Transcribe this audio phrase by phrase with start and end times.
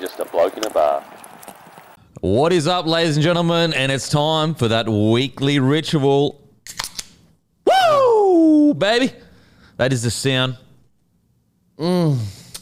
[0.00, 1.02] just a bloke in a bar.
[2.20, 3.72] What is up, ladies and gentlemen?
[3.72, 6.40] And it's time for that weekly ritual.
[7.66, 9.12] Woo, baby!
[9.76, 10.56] That is the sound.
[11.78, 12.18] Mm.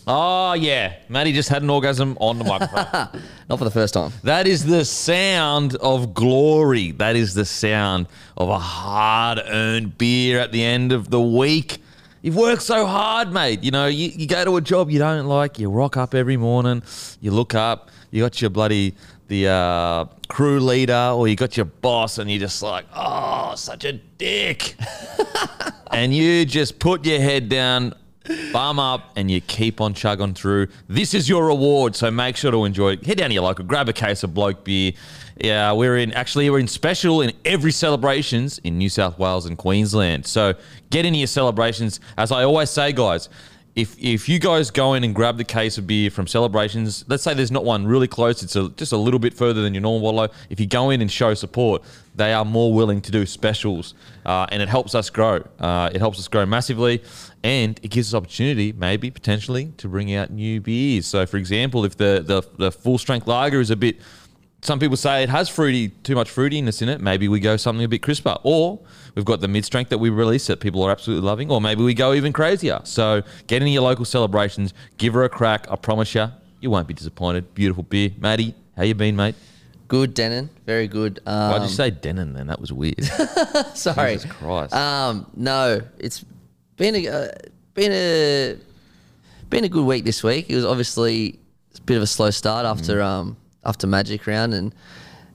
[0.07, 0.97] Oh, yeah.
[1.09, 3.23] Matty just had an orgasm on the microphone.
[3.49, 4.13] Not for the first time.
[4.23, 6.91] that is the sound of glory.
[6.93, 11.79] That is the sound of a hard earned beer at the end of the week.
[12.25, 13.63] You've worked so hard, mate.
[13.63, 16.39] You know, you, you go to a job you don't like, you rock up every
[16.39, 16.83] morning,
[17.21, 18.95] you look up, you got your bloody
[19.29, 23.85] the uh, crew leader or you got your boss and you're just like, oh, such
[23.85, 24.75] a dick.
[25.91, 27.93] and you just put your head down,
[28.55, 30.69] bum up, and you keep on chugging through.
[30.89, 33.05] This is your reward, so make sure to enjoy it.
[33.05, 34.93] Head down to your local, grab a case of bloke beer.
[35.37, 39.59] Yeah, we're in actually we're in special in every celebrations in New South Wales and
[39.59, 40.27] Queensland.
[40.27, 40.55] So
[40.91, 41.99] get into your celebrations.
[42.17, 43.29] As I always say, guys,
[43.75, 47.25] if if you guys go in and grab the case of beer from celebrations, let's
[47.25, 49.81] say there's not one really close, it's a, just a little bit further than your
[49.81, 50.29] normal wallow.
[50.51, 51.83] If you go in and show support,
[52.15, 55.45] they are more willing to do specials, uh, and it helps us grow.
[55.59, 57.03] Uh, it helps us grow massively,
[57.43, 61.07] and it gives us opportunity, maybe potentially, to bring out new beers.
[61.07, 63.99] So, for example, if the the, the full strength lager is a bit
[64.65, 67.01] some people say it has fruity, too much fruitiness in it.
[67.01, 68.81] Maybe we go something a bit crisper, or
[69.15, 71.83] we've got the mid strength that we release that people are absolutely loving, or maybe
[71.83, 72.81] we go even crazier.
[72.85, 75.67] So get into your local celebrations, give her a crack.
[75.71, 76.29] I promise you,
[76.61, 77.55] you won't be disappointed.
[77.55, 78.55] Beautiful beer, Matty.
[78.77, 79.35] How you been, mate?
[79.87, 80.49] Good, Denon.
[80.65, 81.21] Very good.
[81.27, 82.47] Um, Why'd you say Denon then?
[82.47, 83.05] That was weird.
[83.75, 84.15] Sorry.
[84.15, 84.73] Jesus Christ.
[84.75, 86.25] Um, no, it's
[86.77, 87.29] been a uh,
[87.75, 88.57] been a
[89.51, 90.47] been a good week this week.
[90.49, 91.39] It was obviously
[91.77, 93.05] a bit of a slow start after Mm.
[93.05, 94.75] um after Magic Round, and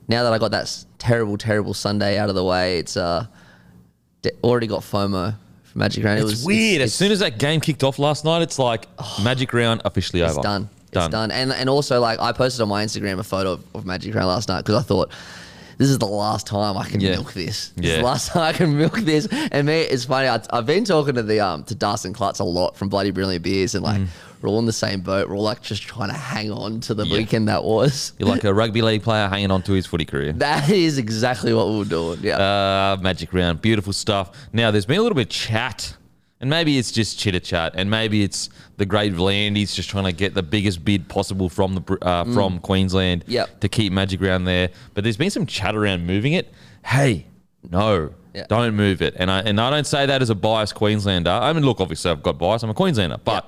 [0.08, 3.25] now that I got that terrible terrible Sunday out of the way, it's uh
[4.44, 6.19] already got FOMO for Magic Round.
[6.19, 6.81] it it's was weird.
[6.81, 8.88] It's, as soon as that game kicked off last night, it's like
[9.21, 10.41] Magic Round officially it's over.
[10.41, 10.69] done.
[10.91, 11.31] It's done.
[11.31, 14.27] And and also like I posted on my Instagram a photo of, of Magic Round
[14.27, 15.11] last night because I thought
[15.77, 17.11] this is the last time I can Yeah.
[17.11, 17.69] milk this.
[17.69, 17.97] This is Yeah.
[17.99, 19.27] the last time I can milk this.
[19.52, 20.27] And me, it's funny.
[20.27, 23.43] I, I've been talking to the um to Dustin Klutz a lot from Bloody Brilliant
[23.43, 24.02] Beers, and like
[24.42, 25.27] we're all in the same boat.
[25.30, 27.10] We're all like just trying to hang on to the Mm.
[27.10, 27.17] Yeah.
[27.17, 28.14] weekend that was.
[28.20, 30.33] You're like a rugby league player hanging on to his footy career.
[30.38, 32.20] That is exactly what we were doing.
[32.22, 32.38] Yeah.
[32.38, 34.32] Uh, Magic Round, beautiful stuff.
[34.54, 35.95] Now, there's been a little bit of chat,
[36.42, 40.14] and maybe it's just chitter chat, and maybe it's the great V'landys just trying to
[40.14, 43.32] get the biggest bid possible from the uh, from Queensland Mm.
[43.32, 43.60] Yep.
[43.61, 44.70] to keep Magic Round there.
[44.94, 46.54] But there's been some chat around moving it.
[46.86, 47.26] Hey,
[47.70, 48.11] no.
[48.33, 48.45] Yeah.
[48.48, 51.32] Don't move it, and I and I don't say that as a biased Queenslander.
[51.32, 52.61] I mean, look, obviously I've got bias.
[52.64, 53.44] I'm a Queenslander, but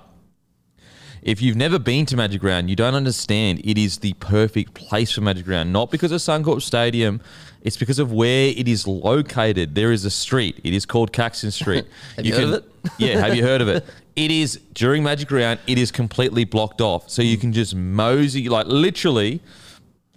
[1.21, 3.61] if you've never been to Magic Round, you don't understand.
[3.63, 7.21] It is the perfect place for Magic Round, not because of Suncorp Stadium.
[7.61, 9.75] It's because of where it is located.
[9.75, 10.59] There is a street.
[10.63, 11.85] It is called Caxton Street.
[12.15, 12.65] Have you heard of it?
[12.97, 13.85] yeah, have you heard of it?
[14.13, 15.57] It is during Magic Round.
[15.67, 17.41] It is completely blocked off, so you hmm.
[17.41, 19.39] can just mosey like literally.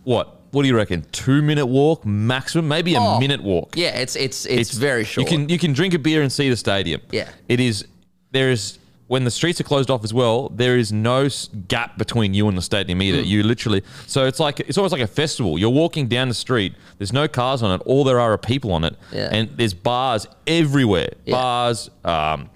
[0.03, 0.41] What?
[0.51, 1.07] What do you reckon?
[1.13, 3.77] Two minute walk maximum, maybe a Oh, minute walk.
[3.77, 5.31] yeah, it's it's it's, very short.
[5.31, 7.03] You can you can drink a beer and see the stadium.
[7.13, 7.29] Yeah.
[7.49, 7.87] It is
[8.33, 10.49] there is when the streets are closed off as well.
[10.49, 11.29] There is no
[11.69, 13.21] gap between you and the stadium either.
[13.21, 13.27] Hmm.
[13.27, 15.59] You literally so it's like it's almost like a festival.
[15.59, 16.75] You're walking down the street.
[16.99, 17.83] There's no cars on it.
[17.87, 18.97] All there are are people on it.
[19.13, 19.29] Yeah.
[19.31, 21.11] And there's bars everywhere.
[21.25, 21.33] Yeah.
[21.33, 22.51] Bars, um,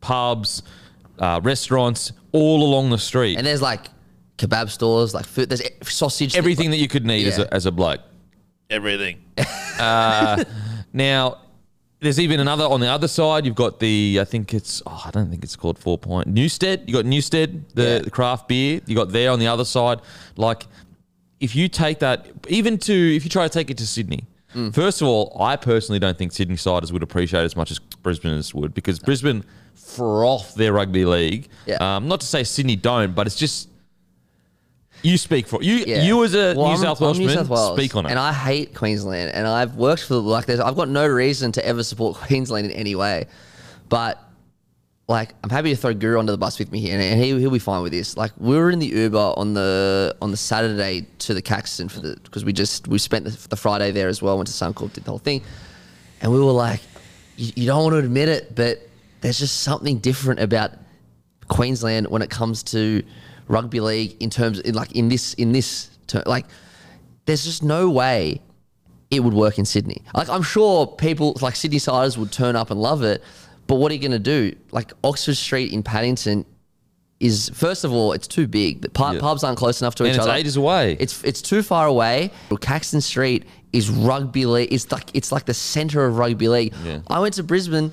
[0.00, 0.62] pubs,
[1.18, 3.38] uh, restaurants all along the street.
[3.38, 3.86] and there's like
[4.38, 5.48] kebab stores, like food.
[5.48, 6.36] There's sausage.
[6.36, 8.00] everything that you could need as, a, as a bloke.
[8.70, 9.24] Everything.
[9.78, 10.44] uh,
[10.92, 11.38] now,
[12.04, 13.44] there's even another on the other side.
[13.44, 16.28] You've got the, I think it's, oh, I don't think it's called Four Point.
[16.28, 16.84] Newstead.
[16.86, 17.98] You got Newstead, the, Yeah.
[17.98, 18.80] the craft beer.
[18.86, 20.00] You got there on the other side.
[20.36, 20.66] Like,
[21.40, 24.72] if you take that, even to, if you try to take it to Sydney, Mm.
[24.72, 28.54] first of all, I personally don't think Sydney siders would appreciate as much as Brisbaneers
[28.54, 29.42] would because Brisbane
[29.74, 31.48] froth their rugby league.
[31.66, 31.96] Yeah.
[31.96, 33.68] Um, not to say Sydney don't, but it's just.
[35.04, 35.74] You speak for you.
[35.86, 36.02] Yeah.
[36.02, 38.10] You as a Well, New I'm- South Welshman, New South Wales, speak on it.
[38.10, 40.58] And I hate Queensland, and I've worked for like this.
[40.58, 43.26] I've got no reason to ever support Queensland in any way,
[43.90, 44.18] but
[45.06, 47.38] like I'm happy to throw Guru under the bus with me here, and, and he,
[47.38, 48.16] he'll be fine with this.
[48.16, 52.00] Like we were in the Uber on the on the Saturday to the Caxton for
[52.00, 54.38] the because we just we spent the, the Friday there as well.
[54.38, 55.42] Went to Suncorp, did the whole thing,
[56.22, 56.80] and we were like,
[57.36, 58.78] you, you don't want to admit it, but
[59.20, 60.72] there's just something different about
[61.48, 63.02] Queensland when it comes to
[63.48, 66.46] rugby league in terms in like in this in this ter- like
[67.26, 68.40] there's just no way
[69.10, 70.02] it would work in Sydney.
[70.14, 73.22] Like I'm sure people like Sydney siders would turn up and love it,
[73.66, 74.54] but what are you going to do?
[74.72, 76.44] Like Oxford Street in Paddington
[77.20, 78.82] is first of all it's too big.
[78.82, 79.20] The pub, Yeah.
[79.20, 80.36] pubs aren't close enough to and each it's other.
[80.36, 80.96] ages away.
[80.98, 82.30] It's it's too far away.
[82.60, 84.72] Caxton Street is rugby league.
[84.72, 86.74] It's like it's like the center of rugby league.
[86.84, 87.00] Yeah.
[87.08, 87.92] I went to Brisbane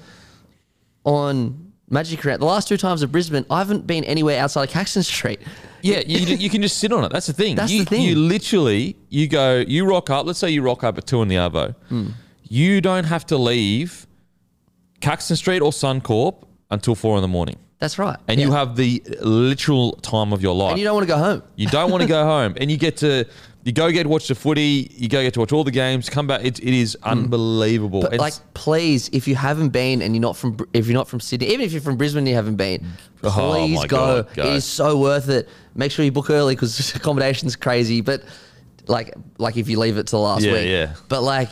[1.03, 1.60] on
[1.91, 2.41] Magic Round.
[2.41, 5.39] The last two times of Brisbane, I haven't been anywhere outside of Caxton Street.
[5.81, 7.11] Yeah, you, you can just sit on it.
[7.11, 7.55] That's the thing.
[7.55, 8.01] That's you, the thing.
[8.03, 10.25] You literally, you go, you rock up.
[10.25, 11.75] Let's say you rock up at two in the Arvo.
[11.89, 12.09] Hmm.
[12.47, 14.07] You don't have to leave
[15.01, 17.57] Caxton Street or Suncorp until four in the morning.
[17.79, 18.17] That's right.
[18.27, 18.45] And Yeah.
[18.47, 20.71] you have the literal time of your life.
[20.71, 21.41] and you don't want to go home.
[21.55, 23.25] You don't want to go home, and you get to
[23.63, 24.89] you go get to watch the footy.
[24.91, 26.09] You go get to watch all the games.
[26.09, 26.43] Come back.
[26.43, 27.99] It, it is unbelievable.
[28.01, 28.05] Hmm.
[28.05, 30.95] But And like, please, if you haven't been and you're not from, Br- if you're
[30.95, 32.85] not from Sydney, even if you're from Brisbane and you haven't been,
[33.23, 34.23] Oh please my go.
[34.23, 34.43] God, go.
[34.47, 35.47] It is so worth it.
[35.75, 38.01] Make sure you book early because accommodation's crazy.
[38.01, 38.23] But
[38.87, 40.95] like, like if you leave it till last Yeah, week, yeah.
[41.07, 41.49] But like,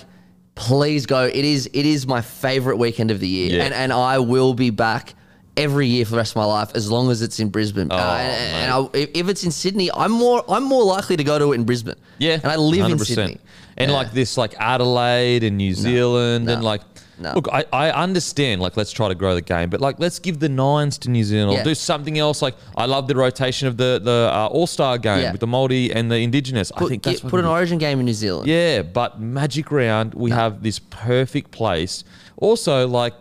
[0.55, 1.25] please go.
[1.25, 3.65] It is, it is my favorite weekend of the year, Yeah.
[3.65, 5.13] and and I will be back.
[5.59, 7.95] Every year for the rest of my life, as long as it's in Brisbane, Uh,
[7.95, 11.51] and, and I, if it's in Sydney, I'm more I'm more likely to go to
[11.51, 11.95] it in Brisbane.
[12.17, 13.05] yeah, and I live in 100%.
[13.05, 13.37] Sydney,
[13.77, 13.97] and Yeah.
[13.97, 16.81] like this, like Adelaide and New Zealand, and no, like.
[17.19, 17.33] no.
[17.35, 18.61] Look, I, I understand.
[18.61, 21.23] Like, let's try to grow the game, but like, let's give the nines to New
[21.25, 21.61] Zealand Yeah.
[21.61, 22.41] or do something else.
[22.41, 25.31] Like, I love the rotation of the the uh, All Star game Yeah.
[25.33, 26.71] with the multi and the Indigenous.
[26.73, 27.45] I think get- that's put an.
[27.45, 28.47] Origin game in New Zealand.
[28.47, 32.03] Yeah, but Magic Round, we have this perfect place.
[32.37, 33.13] Also, like,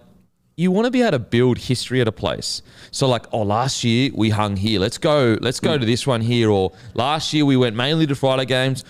[0.58, 2.62] you want to be able to build history at a place.
[2.90, 4.80] So, like, oh, last year we hung here.
[4.80, 5.38] Let's go.
[5.40, 6.50] Let's go to this one here.
[6.50, 8.84] Or last year we went mainly to Friday games.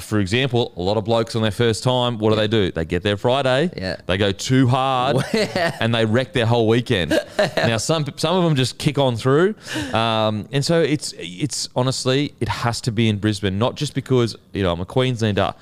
[0.00, 2.16] For example, a lot of blokes on their first time.
[2.16, 2.72] What do they do?
[2.72, 3.70] They get there Friday.
[3.76, 3.96] Yeah.
[4.06, 7.10] They go too hard, and they wreck their whole weekend.
[7.56, 9.56] now, some some of them just kick on through,
[9.92, 14.36] um, and so it's it's honestly it has to be in Brisbane, not just because
[14.54, 15.54] you know I'm a Queenslander.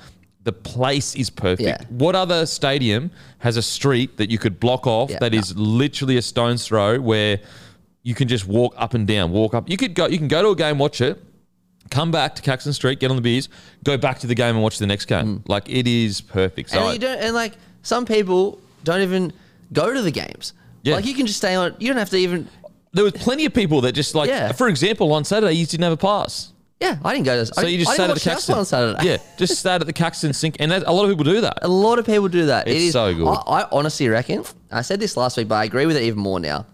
[0.43, 1.61] The place is perfect.
[1.67, 1.77] Yeah.
[1.89, 5.39] What other stadium has a street that you could block off Yeah, that no.
[5.39, 7.39] is literally a stone's throw where
[8.03, 9.69] you can just walk up and down, walk up.
[9.69, 10.07] You could go.
[10.07, 11.23] You can go to a game, watch it,
[11.89, 13.47] come back to Caxton Street, get on the beers,
[13.85, 15.43] go back to the game and watch the next game.
[15.47, 16.69] Like it is perfect.
[16.71, 16.79] So Mm.
[16.81, 19.31] and I- you don't, and like some people don't even
[19.71, 20.53] go to the games.
[20.83, 20.95] Yeah.
[20.95, 21.73] Like you can just stay on.
[21.79, 22.47] You don't have to even.
[22.95, 24.51] there was plenty of people that just like, Yeah.
[24.51, 26.52] for example, on Saturday you didn't have a pass.
[26.83, 27.53] Yeah, I didn't go to.
[27.53, 29.05] So you just I sat at the Caxton on Saturday.
[29.07, 31.59] Yeah, just sat at the Caxton sink, and that, a lot of people do that.
[31.61, 32.67] A lot of people do that.
[32.67, 33.27] It It's so good.
[33.27, 34.43] I, I honestly reckon.
[34.71, 36.65] I said this last week, but I agree with it even more now.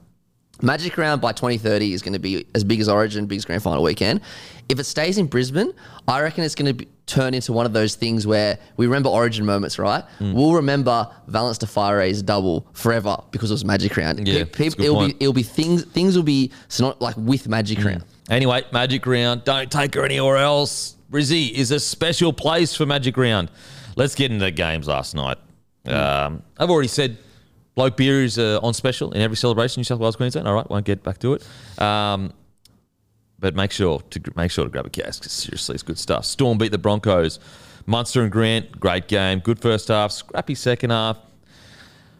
[0.62, 3.82] Magic Round by 2030 is going to be as big as Origin, biggest grand final
[3.84, 4.22] weekend.
[4.68, 5.72] If it stays in Brisbane,
[6.08, 9.10] I reckon it's going to be, turn into one of those things where we remember
[9.10, 10.04] Origin moments, right?
[10.18, 10.34] Hmm.
[10.34, 14.28] We'll remember Valence Defire's double forever because it was Magic Round.
[14.28, 15.20] Yeah, Pe- that's a good it'll point.
[15.20, 17.48] be it'll be things things will be so not like with.
[17.48, 18.04] Magic Round.
[18.30, 20.96] Anyway, Magic Round, don't take her anywhere else.
[21.12, 23.50] Brizzy is a special place for Magic Round.
[23.96, 25.38] Let's get into the games last night.
[25.86, 27.18] Um, I've already said
[27.74, 30.48] bloke beer is uh, on special in every celebration, New South Wales, Queensland.
[30.48, 31.82] All right, won't get back to it.
[31.82, 32.34] Um,
[33.40, 35.24] but make sure to make sure to grab a cask.
[35.24, 36.26] seriously, it's good stuff.
[36.26, 37.40] Storm beat the Broncos.
[37.86, 39.40] Munster and Grant, great game.
[39.40, 41.18] Good first half, scrappy second half.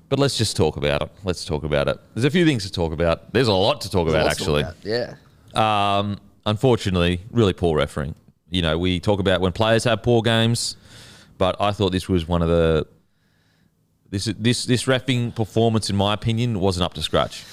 [0.08, 1.12] But let's just talk about it.
[1.24, 2.00] Let's talk about it.
[2.16, 3.32] There's a few things to talk about.
[3.32, 4.62] There's a lot to talk about, actually.
[4.62, 4.76] about.
[4.84, 5.14] yeah.
[5.56, 8.16] Um, unfortunately, really poor refereeing.
[8.50, 10.76] You know, we talk about when players have poor games,
[11.38, 12.88] but I thought this was one of the
[14.10, 17.44] this this this refing performance, in my opinion, wasn't up to scratch,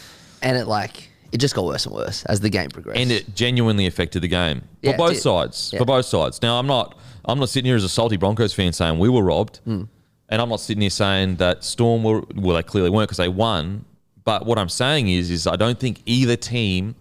[0.43, 2.99] And it like it just got worse and worse as the game progressed.
[3.01, 5.71] and it genuinely affected the game Yeah, for both sides.
[5.73, 5.81] Yeah.
[5.81, 6.41] For both sides.
[6.41, 6.97] Now, I'm not
[7.27, 9.83] I'm not sitting here as a salty Broncos fan saying we were robbed, Hmm.
[10.31, 13.29] and I'm not sitting here saying that Storm were well, they clearly weren't because they
[13.29, 13.85] won.
[14.25, 16.97] But what I'm saying is, is I don't think either team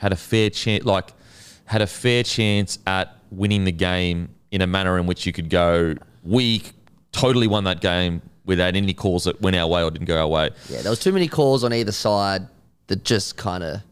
[0.00, 1.12] had a fair chance, like
[1.64, 5.50] had a fair chance at winning the game in a manner in which you could
[5.50, 5.94] go,
[6.24, 6.62] we
[7.12, 10.26] totally won that game without any calls that went our way or didn't go our
[10.28, 10.50] way.
[10.70, 12.46] Yeah, there was too many calls on either side
[12.86, 13.82] that just kind of, I'm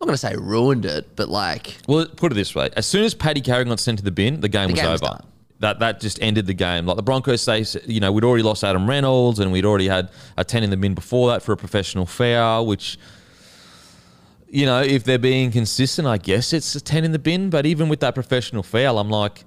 [0.00, 3.04] not going to say ruined it, but like, Well, put it this way: as soon
[3.04, 5.12] as Paddy Carrigan got sent to the bin, the game was game was over.
[5.12, 5.26] done.
[5.60, 6.86] that that just ended the game.
[6.86, 10.10] Like the Broncos say, you know, we'd already lost Adam Reynolds, and we'd already had
[10.36, 12.98] a ten in the bin before that for a professional foul, which.
[14.52, 17.48] You know, if they're being consistent, I guess it's a ten in the bin.
[17.48, 19.44] But even with that professional foul, I'm like,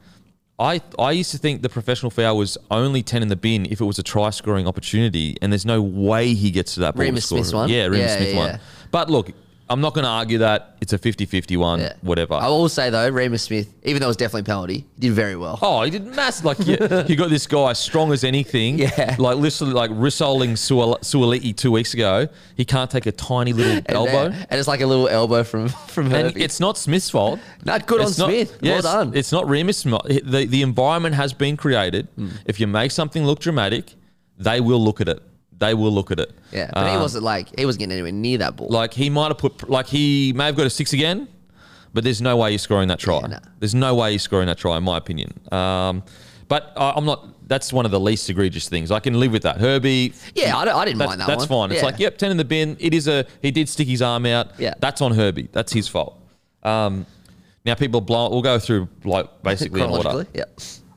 [0.57, 3.79] I I used to think the professional foul was only ten in the bin if
[3.79, 7.05] it was a try scoring opportunity, and there's no way he gets to that ball.
[7.05, 7.27] Reimis.
[7.27, 7.69] Smith's one?
[7.69, 8.59] yeah, Reimis Yeah, Smith yeah, one.
[8.89, 9.31] But look,
[9.67, 11.93] I'm not going to argue that it's a 50-50 one, yeah.
[12.01, 12.35] whatever.
[12.35, 15.13] I will say though, Reimis Smith, even though it was definitely a penalty, he did
[15.13, 15.57] very well.
[15.59, 16.45] Oh, he did massive.
[16.45, 18.77] Like you, you got this guy strong as anything.
[18.77, 19.15] Yeah.
[19.17, 22.27] Like literally, like rissoling Suoliti two weeks ago.
[22.55, 24.29] He can't take a tiny little And elbow.
[24.29, 26.43] then- and it's like a little elbow from from And Herbie.
[26.43, 27.39] it's not Smith's fault.
[27.63, 28.57] Not good on It's not- Smith.
[28.61, 29.15] yes, well done.
[29.15, 29.75] It's not Reimis.
[29.75, 30.01] Smith.
[30.05, 32.07] The, the environment has been created.
[32.15, 32.29] Hmm.
[32.45, 33.93] If you make something look dramatic,
[34.37, 35.23] they will look at it.
[35.59, 36.31] They will look at it.
[36.51, 38.67] yeah, but he Um, wasn't like he wasn't getting anywhere near that ball.
[38.69, 41.27] Like he might have put, like he may have got a six again,
[41.93, 43.21] but there's no way he's scoring that try.
[43.21, 43.39] Nah.
[43.59, 45.33] There's no way he's scoring that try, in my opinion.
[45.51, 46.03] Um,
[46.49, 47.29] but I I'm not.
[47.47, 48.89] That's one of the least egregious things.
[48.91, 49.57] I can live with that.
[49.57, 50.13] Herbie.
[50.33, 51.69] Yeah, I don't- I didn't mind that That's one.
[51.69, 51.71] fine.
[51.75, 51.85] It's Yeah.
[51.85, 52.75] like, yep, ten in the bin.
[52.79, 53.23] It is a.
[53.41, 54.47] He did stick his arm out.
[54.57, 54.73] Yeah.
[54.79, 55.49] That's on Herbie.
[55.51, 56.19] That's his fault.
[56.63, 57.05] Um,
[57.65, 58.29] Now people blow.
[58.29, 60.03] We'll go through like basically in order.
[60.03, 60.41] Chronologically,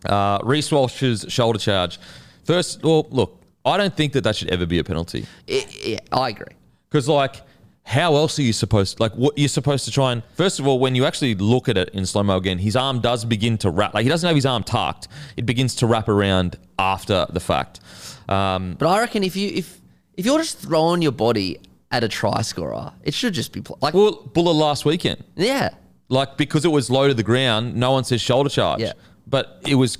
[0.07, 0.11] yeah.
[0.15, 1.99] Uh, Reece Walsh's shoulder charge.
[2.45, 3.38] First, well, look,
[3.69, 6.55] I don't think that that should ever be a penalty I- yeah, I agree.
[6.89, 7.43] because, like,
[7.85, 9.01] how else are you supposed?
[9.01, 11.79] Like, what you're supposed to try and first of all, when you actually look at
[11.79, 13.95] it in slow mo again, his arm does begin to wrap.
[13.95, 15.09] Like, he doesn't have his arm tucked;
[15.39, 17.81] it begins to wrap around after the fact.
[18.29, 19.81] Um, But I reckon if you if
[20.19, 21.61] if you're just throwing your body
[21.91, 25.71] at a try scorer, it should just be like well, Buller last weekend, yeah.
[26.11, 28.81] like because it was low to the ground, no one says shoulder charge.
[28.81, 28.93] Yeah.
[29.27, 29.97] but it was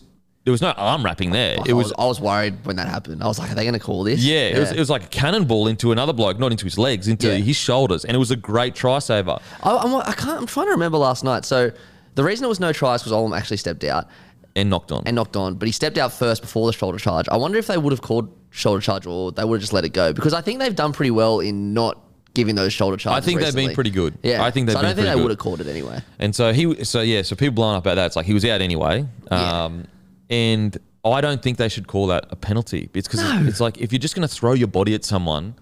[0.49, 1.57] there was no arm wrapping there.
[1.57, 3.23] It I was was I was worried when that happened.
[3.23, 4.21] I was like, are they going to call this?
[4.25, 7.07] Yeah, it was it was like a cannonball into another bloke, not into his legs,
[7.07, 7.35] into Yeah.
[7.35, 9.37] his shoulders, and it was a great try saver.
[9.63, 10.41] I, I'm, I can't.
[10.41, 11.45] I'm trying to remember last night.
[11.45, 11.71] So
[12.15, 14.09] the reason there was no tries was Olam actually stepped out
[14.57, 15.03] And knocked on.
[15.05, 17.29] and knocked on, but he stepped out first before the shoulder charge.
[17.29, 19.85] I wonder if they would have called shoulder charge or they would have just let
[19.85, 21.99] it go because I think they've done pretty well in not
[22.35, 23.23] giving those shoulder charges.
[23.23, 24.17] I think they've been pretty good.
[24.23, 26.01] Yeah, I think they've so I don't think they would have called it anyway.
[26.21, 28.07] And so he, so yeah, so people blowing up about that.
[28.07, 29.05] It's like he was out anyway.
[29.31, 29.65] Yeah.
[29.65, 29.87] Um,
[30.31, 32.91] And I don't think they should call that a penalty.
[32.95, 35.55] It's because it's like if you're just going to throw your body at someone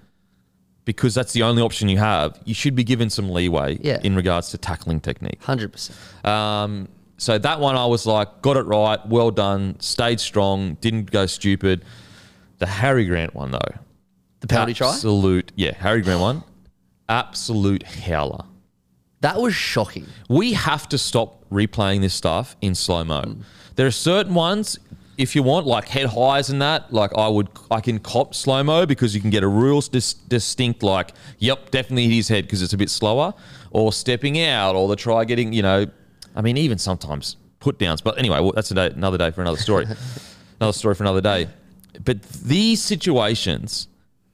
[0.84, 4.00] because that's the only option you have, you should be given some leeway Yeah.
[4.02, 5.42] in regards to tackling technique.
[5.42, 5.98] Hundred percent.
[6.24, 11.10] Um, so that one I was like, got it right, well done, stayed strong, didn't
[11.10, 11.84] go stupid.
[12.58, 13.58] The Harry Grant one though,
[14.40, 14.88] The penalty try.
[14.90, 16.42] absolute, yeah, Harry Grant one,
[17.08, 18.44] absolute howler.
[19.20, 20.06] That was shocking.
[20.28, 23.36] We have to stop replaying this stuff in slow mo.
[23.76, 24.78] There are certain ones,
[25.18, 28.62] if you want, like head highs and that, like I would, I can cop slow
[28.62, 32.44] mo because you can get a real dis- distinct, like, yep, definitely hit his head
[32.44, 33.34] because it's a bit slower,
[33.70, 35.86] or stepping out, or the try getting, you know,
[36.34, 38.00] I mean, even sometimes put downs.
[38.00, 39.86] But anyway, well, that's a day, another day for another story.
[40.60, 41.48] another story for another day.
[42.02, 43.88] But these situations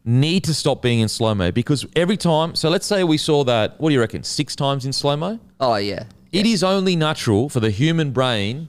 [0.05, 3.45] need to stop being in slow mo because every time, so let's say we saw
[3.45, 5.39] that, what do you reckon, six times in slow mo?
[5.61, 6.05] Oh yeah.
[6.33, 8.69] It is only natural for the human brain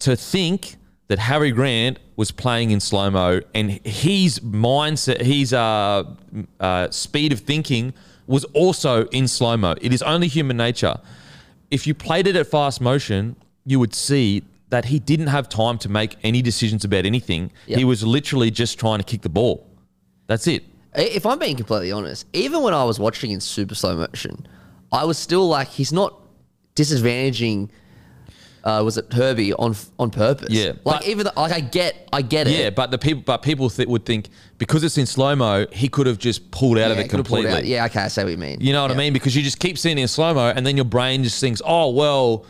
[0.00, 0.76] to think
[1.08, 6.04] that Harry Grant was playing in slow mo and his mindset, his uh,
[6.58, 7.94] uh, speed of thinking
[8.26, 9.74] was also in slow mo.
[9.80, 10.96] It is only human nature.
[11.70, 15.78] If you played it at fast motion, you would see that he didn't have time
[15.78, 17.52] to make any decisions about anything.
[17.66, 17.78] Yep.
[17.78, 19.66] He was literally just trying to kick the ball.
[20.26, 20.64] That's it.
[20.94, 24.46] If I'm being completely honest, even when I was watching in super slow motion,
[24.90, 26.20] I was still like, he's not
[26.74, 27.68] disadvantaging.
[28.66, 30.48] Uh, was it Herbie on on purpose?
[30.50, 32.58] Yeah, like but- even though, like I get, I get it.
[32.58, 35.88] Yeah, but the people, but people th- would think because it's in slow mo, he
[35.88, 37.52] could have just pulled out of it completely.
[37.52, 37.64] out.
[37.64, 38.58] Yeah, okay, I see what you mean.
[38.60, 39.12] You know what I mean?
[39.12, 41.62] Because you just keep seeing it in slow mo, and then your brain just thinks,
[41.64, 42.44] "Oh well,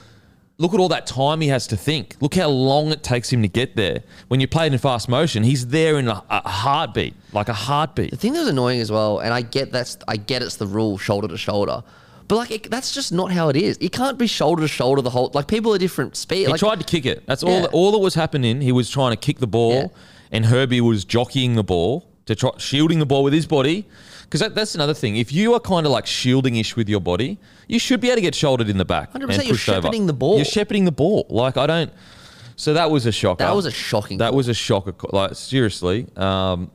[0.57, 2.17] look at all that time he has to think.
[2.23, 5.11] Look how long it takes him to get there." When you play it in fast
[5.11, 8.11] motion, he's there in a, a heartbeat, like a heartbeat.
[8.13, 10.67] The thing that was annoying as well, and I get that's I get it's the
[10.67, 11.83] rule shoulder to shoulder,
[12.29, 13.79] but like it, that's just not how it is.
[13.81, 15.31] You can't be shoulder to shoulder the whole.
[15.35, 16.39] Like people are different speed.
[16.39, 17.27] He like, tried to kick it.
[17.27, 17.51] That's all.
[17.51, 17.61] Yeah.
[17.63, 18.61] That, all that was happening.
[18.61, 19.87] He was trying to kick the ball, Yeah.
[20.33, 23.87] and Herbie was jockeying the ball to try shielding the ball with his body.
[24.25, 25.17] Because that, that's another thing.
[25.17, 28.17] If you are kind of like shielding ish with your body, you should be able
[28.17, 29.13] to get shouldered in the back.
[29.13, 29.83] 100%, you're pushed over.
[29.83, 30.35] shepherding the ball.
[30.37, 31.27] You're shepherding the ball.
[31.31, 31.93] Like I don't.
[32.57, 33.45] So that was a shocker.
[33.45, 34.37] That was a shocking That call.
[34.37, 34.95] was a shocker.
[35.13, 36.71] Like seriously, um,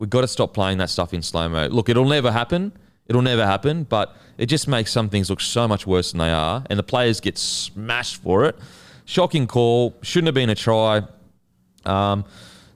[0.00, 1.68] we've got to stop playing that stuff in slow mo.
[1.68, 2.72] Look, it'll never happen.
[3.08, 3.84] It'll never happen.
[3.84, 6.82] But it just makes some things look so much worse than they are, and the
[6.82, 8.56] players get smashed for it.
[9.04, 9.96] Shocking call.
[10.02, 11.02] Shouldn't have been a try.
[11.84, 12.24] Um,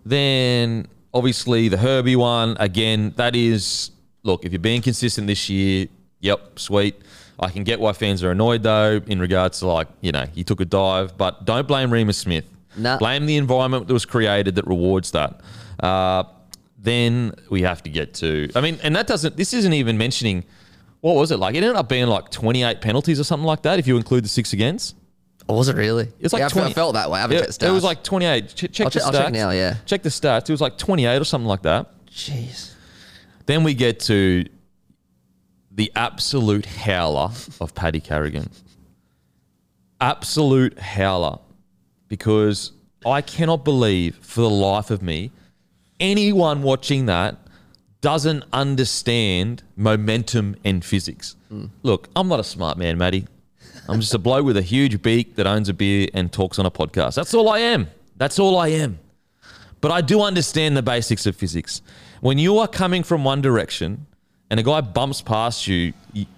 [0.04, 3.12] then obviously the Herbie one again.
[3.16, 3.90] That is
[4.22, 4.44] look.
[4.44, 5.88] If you're being consistent this year,
[6.20, 6.96] yep, sweet.
[7.38, 10.44] I can get why fans are annoyed though in regards to like you know he
[10.44, 12.44] took a dive, but don't blame Reimis Smith.
[12.76, 12.99] Nah.
[12.99, 15.40] Blame the environment that was created that rewards that.
[15.80, 16.25] Uh,
[16.82, 18.49] then we have to get to.
[18.54, 19.37] I mean, and that doesn't.
[19.37, 20.44] This isn't even mentioning.
[21.00, 21.54] What was it like?
[21.54, 24.28] It ended up being like 28 penalties or something like that if you include the
[24.28, 24.96] six against.
[25.49, 26.08] Or was it really?
[26.20, 27.18] It's like yeah, 20 I felt that way.
[27.18, 28.49] I haven't checked the it was like 28.
[28.49, 29.06] Ch- check I'll the check- stats.
[29.06, 29.76] I'll check now, yeah.
[29.87, 30.49] Check the stats.
[30.49, 31.87] It was like 28 or something like that.
[32.08, 32.75] jeez.
[33.46, 34.44] Then we get to
[35.72, 38.50] the absolute howler of Paddy Carrigan.
[40.00, 41.38] Absolute howler.
[42.08, 42.72] Because
[43.04, 45.30] I cannot believe for the life of me
[46.00, 47.37] anyone watching that
[48.00, 51.37] doesn't understand momentum and physics.
[51.83, 53.26] Look, I'm not a smart man, Matty.
[53.88, 56.66] I'm just a bloke with a huge beak that owns a beer and talks on
[56.66, 57.14] a podcast.
[57.16, 57.88] That's all I am.
[58.16, 58.99] That's all I am.
[59.80, 61.83] But I do understand the basics of physics.
[62.21, 64.07] When you are coming from one direction
[64.50, 65.92] and a guy bumps past you,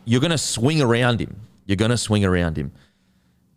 [0.05, 1.37] you're going to swing around him.
[1.67, 2.73] You're going to swing around him.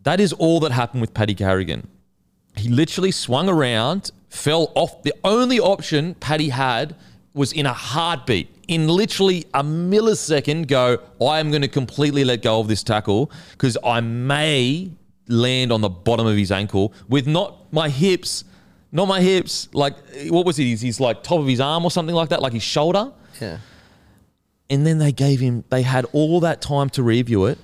[0.02, 1.88] That is all that happened with Paddy Carrigan.
[2.56, 5.02] He literally swung around, fell off.
[5.02, 6.94] The only option Paddy had
[7.34, 12.42] was in a heartbeat, in literally a millisecond go, I am going to completely let
[12.42, 14.90] go of this tackle because I may
[15.28, 18.44] land on the bottom of his ankle with not my hips,
[18.90, 19.94] not my hips, like
[20.28, 20.64] what was it?
[20.64, 23.12] He's, he's like top of his arm or something like that, like his shoulder.
[23.40, 23.58] Yeah.
[24.70, 27.58] And then they gave him, they had all that time to review it.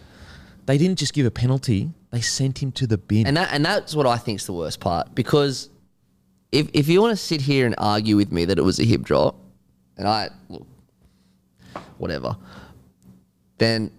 [0.66, 3.26] They didn't just give a penalty, they sent him to the bin.
[3.26, 5.70] And that and that's what I think is the worst part because
[6.52, 8.84] if if you want to sit here and argue with me that it was a
[8.84, 9.36] hip drop,
[9.96, 10.66] and I look,
[11.98, 12.36] whatever,
[13.58, 13.90] then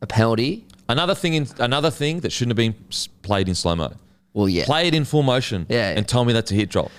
[0.00, 0.64] a penalty.
[0.88, 2.74] another thing, in, another thing that shouldn't have been
[3.22, 3.92] played in slow mo.
[4.34, 4.64] Well, yeah.
[4.64, 5.96] Play it in full motion Yeah, yeah.
[5.98, 6.90] and tell me that's a hip drop.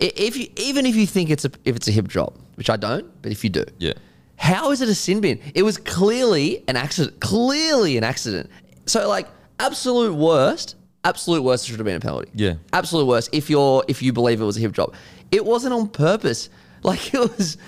[0.00, 2.76] If you even if you think it's a if it's a hip drop, which I
[2.76, 3.92] don't, but if you do, Yeah.
[4.36, 5.38] How is it a sin bin?
[5.54, 7.20] It was clearly an accident.
[7.20, 8.48] Clearly an accident.
[8.86, 12.30] So like absolute worst, absolute worst It should have been a penalty.
[12.34, 12.54] Yeah.
[12.72, 14.94] Absolute worst if you're if you believe it was a hip drop.
[15.30, 16.48] It wasn't on purpose.
[16.82, 17.58] Like it was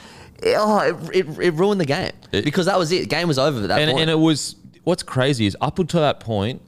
[0.46, 2.12] oh, it, it, it ruined the game.
[2.32, 3.10] It- because that was it.
[3.10, 4.00] Game was over at that and, point.
[4.00, 6.62] and it was what's crazy is up until that point,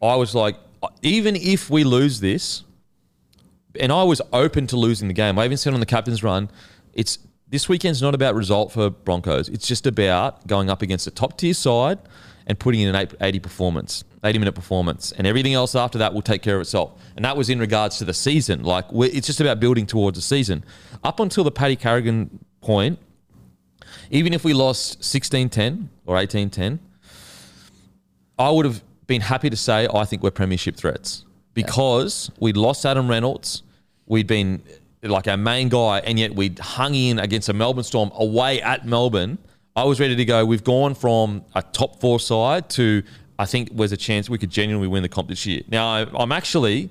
[0.00, 0.56] I was like,
[1.02, 2.64] even if we lose this,
[3.78, 5.38] and I was open to losing the game.
[5.38, 6.50] I even said on the captain's run,
[6.94, 9.48] it's this weekend's not about result for Broncos.
[9.48, 11.98] It's just about going up against a top tier side
[12.46, 16.22] and putting in an 80 performance, 80 minute performance, and everything else after that will
[16.22, 16.92] take care of itself.
[17.16, 18.62] And that was in regards to the season.
[18.62, 20.64] Like it's just about building towards the season.
[21.02, 22.98] Up until the Paddy Carrigan point,
[24.10, 26.78] even if we lost 16-10 or 18-10,
[28.38, 31.24] I would have been happy to say I think we're premiership threats
[31.54, 33.62] because we'd lost Adam Reynolds,
[34.06, 34.62] we'd been
[35.02, 38.86] like our main guy, and yet we'd hung in against a Melbourne Storm away at
[38.86, 39.38] Melbourne.
[39.74, 40.44] I was ready to go.
[40.44, 43.02] We've gone from a top four side to
[43.40, 45.62] I think there's a chance we could genuinely win the comp this year.
[45.66, 46.90] Now I, I'm actually,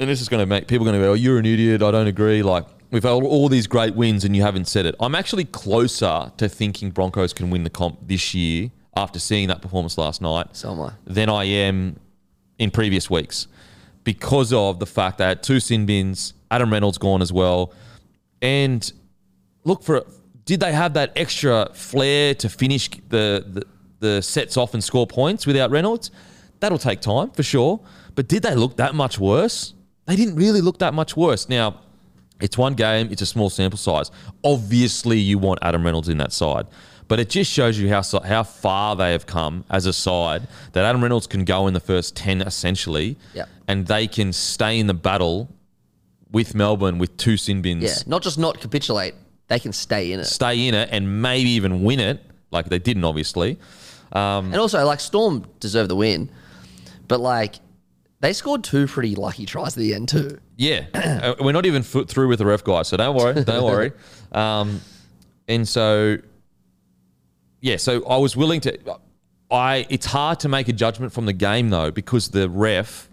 [0.00, 1.92] and this is going to make people going to go, oh, "You're an idiot." I
[1.92, 2.42] don't agree.
[2.42, 4.96] Like we've had all these great wins and you haven't said it.
[4.98, 9.62] I'm actually closer to thinking Broncos can win the comp this year after seeing that
[9.62, 10.92] performance last night so am I.
[11.06, 12.00] than I am
[12.58, 13.46] in previous weeks
[14.02, 17.72] because of the fact that two sin bins, Adam Reynolds gone as well,
[18.42, 18.92] and
[19.62, 20.04] look for
[20.46, 23.66] did they have that extra flair to finish the, the
[24.06, 26.10] the sets off and score points without Reynolds?
[26.60, 27.80] That'll take time for sure.
[28.14, 29.74] But did they look that much worse?
[30.06, 31.48] They didn't really look that much worse.
[31.48, 31.80] Now,
[32.40, 34.10] it's one game, it's a small sample size.
[34.44, 36.66] Obviously, you want Adam Reynolds in that side.
[37.08, 40.84] But it just shows you how how far they have come as a side that
[40.84, 43.48] Adam Reynolds can go in the first 10 essentially Yep.
[43.68, 45.48] and they can stay in the battle
[46.32, 47.94] with Melbourne with two sin bins Yeah.
[48.06, 49.14] Not just not capitulate.
[49.48, 50.24] They can stay in it.
[50.26, 52.18] stay in it and maybe even win it,
[52.50, 53.56] like they didn't, obviously.
[54.16, 56.30] Um, And also, like Storm deserved the win,
[57.08, 57.56] but like
[58.20, 60.38] they scored two pretty lucky tries at the end too.
[60.56, 63.64] yeah, Uh, we're not even foot through with the ref guy, so don't worry, don't
[63.64, 63.92] worry.
[64.32, 64.80] Um,
[65.48, 66.16] and so,
[67.60, 68.78] yeah, so I was willing to.
[69.50, 73.08] I it's hard to make a judgment from the game though because the ref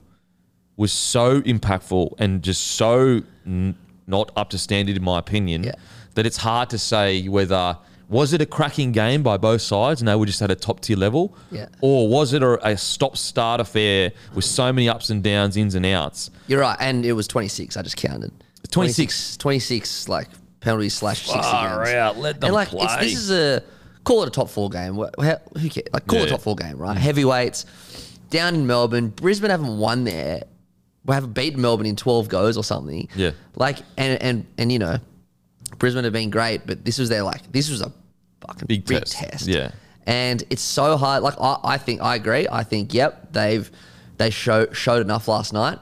[0.78, 3.76] was so impactful and just so n-
[4.08, 5.74] not up to standard in my opinion Yeah.
[6.16, 7.78] that it's hard to say whether
[8.10, 10.80] was it a cracking game by both sides and they were just at a top
[10.82, 11.68] tier level Yeah.
[11.82, 15.74] or was it a, a stop start affair with so many ups and downs ins
[15.76, 17.78] and outs You're right, and it was 26.
[17.78, 18.32] I just counted
[18.72, 19.38] 26.
[19.38, 20.28] 26 like
[20.60, 21.96] penalties slash six Far against.
[21.96, 23.04] out, let them and like it's, play.
[23.06, 23.64] this is a
[24.04, 24.96] call it a top four game.
[24.96, 25.12] Who
[25.70, 25.88] cares?
[25.94, 26.96] Like call it a top four game, right?
[26.98, 27.00] Mm.
[27.00, 27.66] Heavyweights
[28.30, 29.10] down in Melbourne.
[29.10, 30.44] Brisbane haven't won there.
[31.06, 33.08] We haven't beaten Melbourne in 12 goes or something.
[33.16, 33.32] Yeah.
[33.56, 34.98] Like and and and you know,
[35.84, 37.92] Brisbane have been great, but this was their like this was a
[38.48, 39.14] fucking Big big, test.
[39.18, 39.48] test.
[39.48, 39.72] Yeah.
[40.08, 41.24] And it's so hard.
[41.24, 42.48] Like I, I think I agree.
[42.50, 43.70] I think yep, they've
[44.16, 45.78] they show, showed enough last night.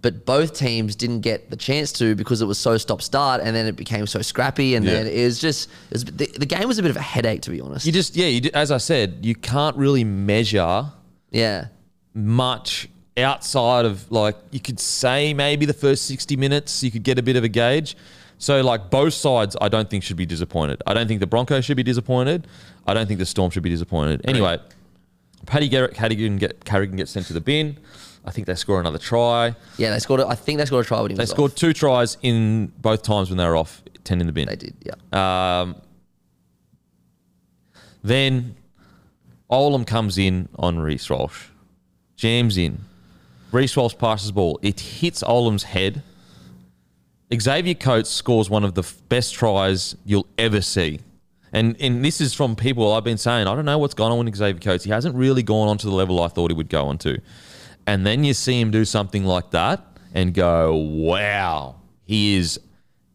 [0.00, 3.54] But both teams didn't get the chance to because it was so stop start, and
[3.54, 4.92] then it became so scrappy, and Yeah.
[4.92, 7.42] then it was just it was, the, the game was a bit of a headache
[7.42, 7.84] to be honest.
[7.84, 10.86] you just yeah you, as i said you can't really measure
[11.30, 11.66] yeah,
[12.14, 17.18] much outside of like you could say maybe the first 60 minutes you could get
[17.18, 17.96] a bit of a gauge
[18.38, 21.64] so like both sides i don't think should be disappointed i don't think the broncos
[21.64, 22.46] should be disappointed
[22.86, 24.58] i don't think the storm should be disappointed anyway
[25.46, 27.76] paddy garrett carrigan get carrigan gets sent to the bin
[28.24, 29.90] i think they score another try yeah.
[29.90, 30.20] They scored.
[30.20, 31.56] a- I think they scored a try when he they scored off.
[31.56, 34.74] two tries in both times when they were off 10 in the bin They did.
[34.84, 35.60] Yeah.
[35.60, 35.76] um,
[38.02, 38.56] then
[39.50, 41.46] Olam comes in on Reece Walsh,
[42.16, 42.84] jams in.
[43.52, 44.58] Reece Walsh passes ball.
[44.62, 46.02] It hits Olam's head.
[47.34, 51.00] Xavier Coates scores one of the best tries you'll ever see.
[51.52, 54.24] And, and this is from people I've been saying, I don't know what's gone on
[54.24, 54.84] with Xavier Coates.
[54.84, 57.20] He hasn't really gone on to the level I thought he would go on to.
[57.86, 62.60] And then you see him do something like that and go, wow, he is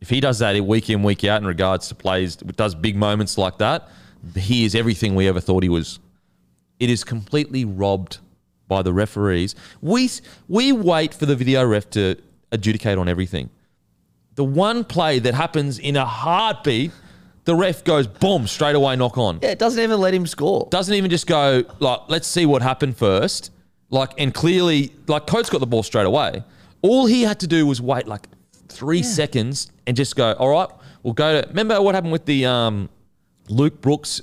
[0.02, 3.38] if he does that week in week out in regards to plays, does big moments
[3.38, 3.88] like that,
[4.36, 6.00] he is everything we ever thought he was.
[6.80, 8.18] It is completely robbed
[8.68, 9.56] by the referees.
[9.82, 10.10] We
[10.48, 12.16] we wait for the video ref to
[12.52, 13.52] adjudicate on everything.
[14.36, 16.92] The one play that happens in a heartbeat,
[17.46, 19.40] the ref goes boom straight away knock on.
[19.42, 20.68] Yeah, it doesn't even let him score.
[20.72, 23.52] Doesn't even just go like let's see what happened first.
[23.90, 26.44] Like and clearly like Coates got the ball straight away.
[26.82, 28.28] All he had to do was wait like
[28.70, 30.70] three seconds and just go, all right,
[31.04, 32.90] we'll go to remember what happened with the um,
[33.50, 34.22] Luke Brooks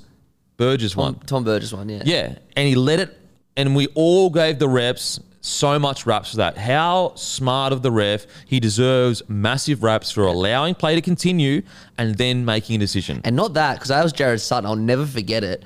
[0.56, 1.14] Burgess one?
[1.14, 2.02] Tom, Tom Burgess one, yeah.
[2.04, 3.16] Yeah, and he let it,
[3.56, 6.56] and we all gave the reps so much raps for that.
[6.56, 8.26] How smart of the ref.
[8.46, 11.62] He deserves massive raps for allowing play to continue
[11.96, 13.20] and then making a decision.
[13.24, 14.66] And not that, because that was Gerard Sutton.
[14.66, 15.64] I'll never forget it.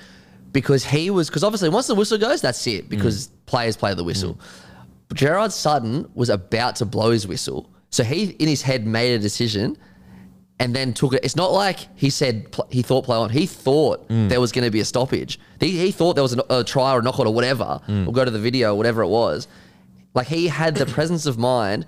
[0.53, 3.31] Because he was, because obviously once the whistle goes, that's it, because mm.
[3.47, 4.39] players play the whistle.
[5.09, 7.71] But Gerard Sutton was about to blow his whistle.
[7.91, 9.77] So he, in his head, made a decision
[10.59, 11.25] and then took it.
[11.25, 13.31] It's not like he said he thought play on.
[13.31, 14.29] He thought mm.
[14.29, 15.41] there was going to be a stoppage.
[15.59, 17.81] He, he thought there was a, a try or a knockout or whatever.
[17.89, 19.49] We'll go to the video, whatever it was.
[20.15, 21.87] Like he had the presence of mind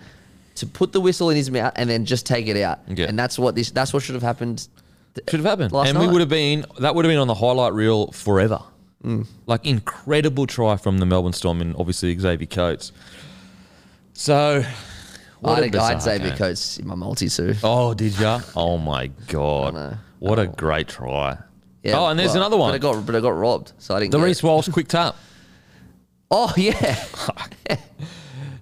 [0.57, 2.81] to put the whistle in his mouth and then just take it out.
[2.89, 3.07] Yeah.
[3.07, 3.71] And that's what this.
[3.71, 4.67] That's what should have happened.
[5.29, 5.73] Should have happened.
[5.73, 6.13] Last and we night.
[6.13, 8.61] would have been that would have been on the highlight reel forever.
[9.05, 9.27] Mm.
[9.47, 12.93] Like incredible try from the Melbourne Storm and obviously Xavier Coates.
[14.15, 14.65] So
[15.41, 16.31] what a I'd, I'd bizarre say game.
[16.31, 17.55] because in my multi too.
[17.63, 18.41] Oh, did ya?
[18.57, 19.75] Oh my god.
[19.75, 19.95] know.
[20.21, 21.37] What a great try.
[21.83, 22.71] Yeah, oh, and there's well, another one.
[22.71, 24.13] But I got, but I got robbed, so I didn't.
[24.13, 24.43] the get Reece.
[24.43, 25.17] Walsh quick tap.
[26.37, 26.97] Oh yeah,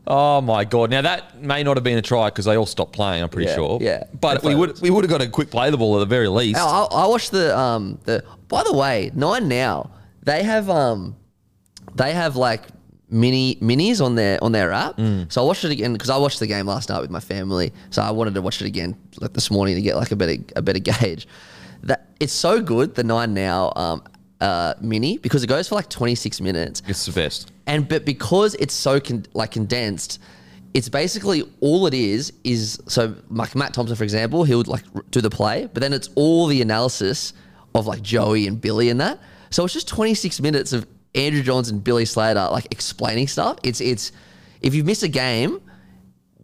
[0.07, 0.91] Oh my god!
[0.91, 3.23] Now that may not have been a try because they all stopped playing.
[3.23, 3.79] I'm pretty Yeah, sure.
[3.81, 4.05] yeah.
[4.21, 6.29] But we would we would have got a quick play the ball at the very
[6.29, 6.61] least.
[6.61, 8.25] I, I watched the um the.
[8.49, 9.91] By the way, nine now
[10.25, 11.17] they have um
[11.95, 12.63] they have like
[13.09, 14.97] mini minis on their on their app.
[14.99, 15.33] Mm.
[15.33, 17.73] So I watched it again because I watched the game last night with my family.
[17.91, 20.37] So I wanted to watch it again like this morning to get like a better
[20.57, 21.29] a better gauge.
[21.85, 24.03] That it's so good the nine now um
[24.42, 26.83] uh mini because it goes for like 26 minutes.
[26.88, 27.52] It's the best.
[27.66, 30.18] and but because it's so con- like condensed
[30.74, 34.85] it's basically all it is is so like Matt Thompson for example he would like
[35.11, 37.35] do the play but then it's all the analysis
[37.74, 39.18] of like Joey and Billy and that
[39.50, 43.81] so it's just 26 minutes of Andrew Johns and Billy Slater like explaining stuff it's
[43.81, 44.12] it's
[44.62, 45.61] if you miss a game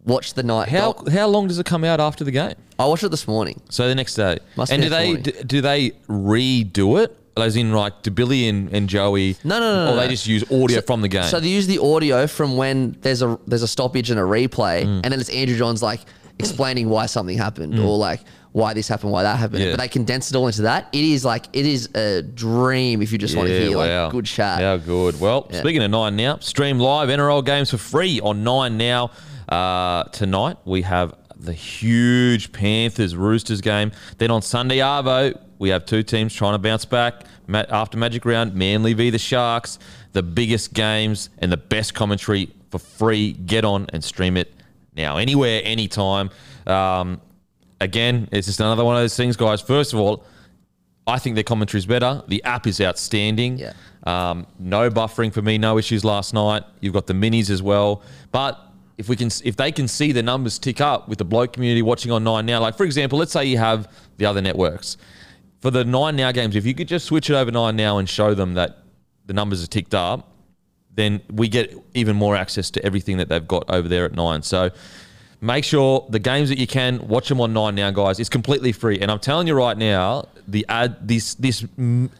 [0.05, 2.53] watch the night How how long does it come out after the game?
[2.77, 4.37] I watched it this morning So the next day.
[4.55, 5.23] Must and do they morning.
[5.45, 7.18] do they redo it?
[7.41, 9.35] As in, like, do Billy and, and Joey?
[9.43, 10.11] No, no, no, Or no, they no.
[10.11, 11.23] just use audio from the game.
[11.23, 14.83] So they use the audio from when there's a there's a stoppage and a replay,
[14.85, 15.01] Mm.
[15.03, 16.01] and then it's Andrew Johns like
[16.39, 18.21] explaining why something happened or like
[18.51, 19.63] why this happened, why that happened.
[19.63, 19.71] Yeah.
[19.71, 20.87] But they condense it all into that.
[20.93, 24.25] It is like it is a dream if you just want to hear like good
[24.25, 24.61] chat.
[24.61, 25.19] How good.
[25.19, 29.11] Well, speaking of Nine Now, stream live NRL games for free on Nine Now.
[29.47, 33.91] Uh, tonight we have the huge Panthers Roosters game.
[34.17, 38.55] Then on Sunday Arvo, we have two teams trying to bounce back after Magic Round.
[38.55, 39.77] Manly v the Sharks.
[40.13, 43.33] The biggest games and the best commentary for free.
[43.33, 44.51] Get on and stream it
[44.95, 46.31] now, anywhere, anytime.
[46.65, 47.21] Um,
[47.79, 49.61] again, it's just another one of those things, guys.
[49.61, 50.23] First of all,
[51.05, 52.23] I think their commentary is better.
[52.27, 53.59] The app is outstanding.
[53.59, 53.73] Yeah.
[54.03, 56.63] Um, no buffering for me, no issues last night.
[56.79, 58.01] You've got the minis as well.
[58.31, 58.59] But
[58.97, 61.81] if we can, if they can see the numbers tick up with the bloke community
[61.81, 64.95] watching on Nine Now, like for example, let's say you have the other networks
[65.59, 66.55] for the Nine Now games.
[66.55, 68.79] If you could just switch it over Nine Now and show them that
[69.25, 70.31] the numbers are ticked up,
[70.95, 74.41] then we get even more access to everything that they've got over there at Nine.
[74.41, 74.69] So
[75.41, 78.19] make sure the games that you can watch them on Nine now, guys.
[78.19, 81.65] It's completely free, and I'm telling you right now, the ad, this this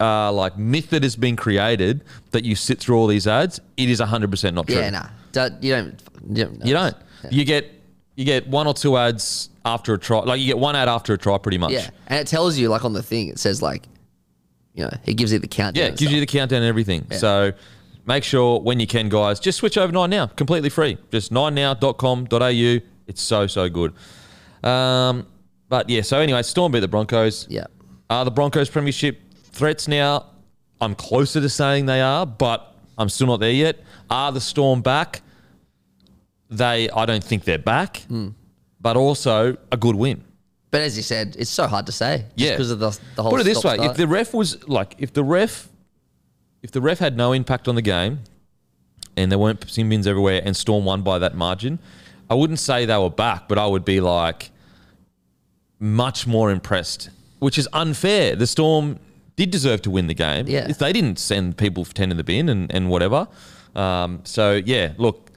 [0.00, 3.88] uh, like myth that has been created that you sit through all these ads, it
[3.88, 4.76] is 100 percent not true.
[4.76, 5.06] Yeah, nah.
[5.62, 6.00] You don't.
[6.28, 6.66] You don't.
[6.66, 6.96] You don't.
[7.30, 7.79] You get
[8.20, 10.18] you get one or two ads after a try.
[10.18, 11.72] Like you get one ad after a try, pretty much.
[11.72, 13.28] Yeah, and it tells you like on the thing.
[13.28, 13.86] It says like,
[14.74, 15.82] you know, it gives you the countdown.
[15.82, 17.06] Yeah, it gives you the countdown and everything.
[17.12, 17.52] So
[18.04, 20.98] make sure when you can, guys, just switch over to Nine Now, completely free.
[21.10, 22.86] Just ninenow.com.au.
[23.06, 23.94] It's so, so good.
[24.62, 25.26] Um,
[25.70, 27.46] but yeah, so anyway, Storm beat the Broncos.
[27.48, 27.68] Yeah.
[28.10, 29.18] Are the Broncos premiership
[29.52, 30.26] threats now?
[30.82, 33.78] I'm closer to saying they are, but I'm still not there yet.
[34.10, 35.22] Are the Storm back?
[36.50, 38.28] They, I don't think they're back, Hmm.
[38.80, 40.24] but also a good win.
[40.72, 42.24] But as you said, it's so hard to say.
[42.36, 42.52] Yeah.
[42.52, 43.32] because of the the whole.
[43.32, 43.90] Put it this way: stop-start.
[43.90, 45.68] if the ref was like, if the ref,
[46.62, 48.20] if the ref had no impact on the game,
[49.16, 51.78] and there weren't sin bins everywhere, and Storm won by that margin,
[52.28, 54.50] I wouldn't say they were back, but I would be like
[55.78, 58.36] much more impressed, which is unfair.
[58.36, 58.98] The Storm
[59.36, 60.46] did deserve to win the game.
[60.46, 60.66] Yeah.
[60.68, 63.28] If they didn't send people for ten in the bin and and whatever.
[63.74, 65.29] Um, so yeah, look,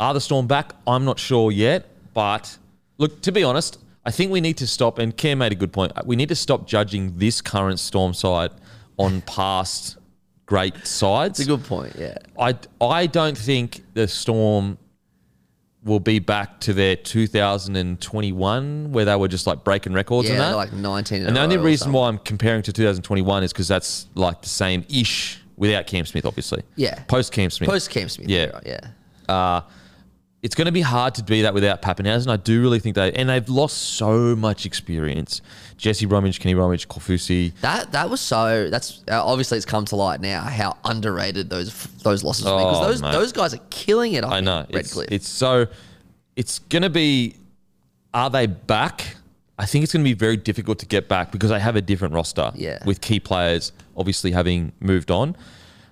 [0.00, 0.72] are the Storm back?
[0.86, 2.56] I'm not sure yet, but
[2.98, 4.98] look, to be honest, I think we need to stop.
[4.98, 5.92] And Cam made a good point.
[6.04, 8.50] We need to stop judging this current Storm side
[8.98, 9.96] on past
[10.46, 11.40] great sides.
[11.40, 11.94] It's a good point.
[11.98, 12.18] Yeah.
[12.38, 14.78] I I don't think the Storm
[15.84, 20.42] will be back to their 2021 where they were just like breaking records Yeah, and
[20.42, 20.56] that.
[20.56, 24.40] like 19 and the only reason why I'm comparing to 2021 is because that's like
[24.40, 26.62] the same ish without Cam Smith, obviously.
[26.76, 27.02] Yeah.
[27.04, 27.68] Post Cam Smith.
[27.68, 28.28] Post Cam Smith.
[28.28, 28.46] Yeah.
[28.46, 28.80] right, Yeah.
[29.28, 29.60] uh,
[30.44, 32.28] it's going to be hard to be that without Papenhuyzen.
[32.30, 35.40] I do really think they and they've lost so much experience.
[35.78, 37.52] Jesse Bromwich, Kenny Bromwich, Kaufusi.
[37.62, 38.68] That that was so.
[38.68, 42.58] That's uh, obviously it's come to light now how underrated those those losses were Oh,
[42.58, 43.12] because those mate.
[43.12, 44.22] those guys are killing it.
[44.22, 44.66] Up I know.
[44.68, 45.66] in It's, it's so.
[46.36, 47.36] It's going to be.
[48.12, 49.16] Are they back?
[49.58, 51.80] I think it's going to be very difficult to get back because they have a
[51.80, 52.52] different roster.
[52.54, 52.78] Yeah.
[52.84, 55.36] With key players obviously having moved on.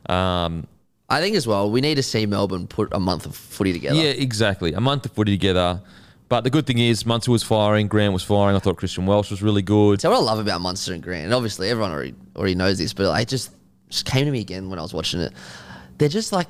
[0.08, 0.66] Um,
[1.12, 1.70] I think as well.
[1.70, 3.96] We need to see Melbourne put a month of footy together.
[3.96, 4.72] yeah, exactly.
[4.72, 5.82] A month of footy together.
[6.30, 8.56] But the good thing is, Munster was firing, Grant was firing.
[8.56, 10.00] I thought Christian Welch was really good.
[10.00, 12.94] So what I love about Munster and Grant, and obviously everyone already already knows this,
[12.94, 13.50] but it just
[13.90, 15.34] just came to me again when I was watching it.
[15.98, 16.46] They're just like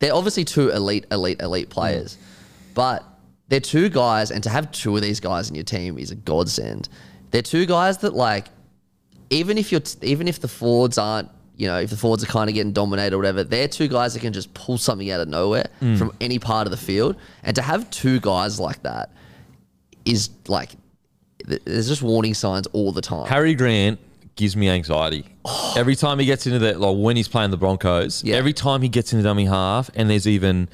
[0.00, 2.74] they're obviously two elite, elite, elite players, mm.
[2.74, 3.04] but
[3.46, 6.16] they're two guys, and to have two of these guys in your team is a
[6.16, 6.88] godsend.
[7.30, 8.48] They're two guys that like,
[9.30, 11.28] even if you're t- even if the forwards aren't,
[11.62, 14.14] you know, if the forwards are kind of getting dominated or whatever, they're two guys
[14.14, 15.96] that can just pull something out of nowhere mm.
[15.96, 19.10] from any part of the field, and to have two guys like that
[20.04, 20.70] is like.
[21.44, 23.26] There's just warning signs all the time.
[23.26, 23.98] Harry Grant
[24.36, 25.24] gives me anxiety.
[25.44, 25.74] Oh.
[25.76, 28.36] Every time he gets into that, like when he's playing the Broncos, Yeah.
[28.36, 30.68] every time he gets into dummy half, and there's even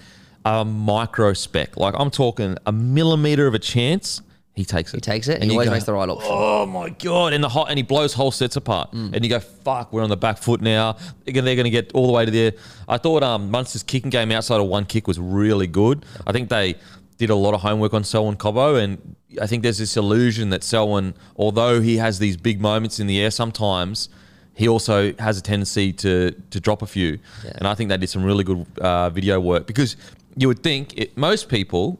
[0.45, 4.21] a micro speck, like I'm talking a millimeter of a chance,
[4.59, 4.97] he takes it.
[4.97, 6.29] He takes it and, he you always go, makes the right option.
[6.33, 7.33] Oh my god!
[7.33, 9.15] And the hot, and he blows whole sets apart, Mm.
[9.15, 11.93] and you go, "Fuck, we're on the back foot now." They're gonna, they're gonna get
[11.95, 12.53] all the way to there.
[12.89, 16.05] I thought um, Munster's kicking game outside of one kick was really good.
[16.27, 16.75] I think they
[17.19, 18.99] did a lot of homework on Selwyn Cobbo, and
[19.41, 23.21] I think there's this illusion that Selwyn, although he has these big moments in the
[23.21, 24.09] air, sometimes
[24.55, 27.19] he also has a tendency to to drop a few.
[27.57, 29.97] And I think they did some really good uh, video work because
[30.37, 31.99] you would think it, most people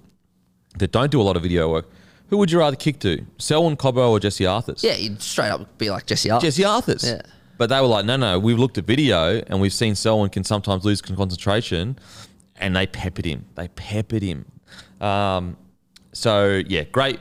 [0.79, 1.87] that don't do a lot of video work.
[2.29, 4.85] Who would you rather kick to, Selwyn Cobbo or Jesse Arthurs?
[4.85, 6.47] Yeah, you'd straight up be like Jesse Arthur.
[6.47, 7.05] Jesse Arthurs.
[7.05, 7.23] Yeah.
[7.57, 10.45] But they were like, no, no, we've looked at video and we've seen Selwyn can
[10.45, 11.99] sometimes lose concentration,
[12.57, 13.47] and they peppered him.
[13.55, 14.45] They peppered him.
[15.01, 15.57] Um,
[16.13, 17.19] so yeah, great,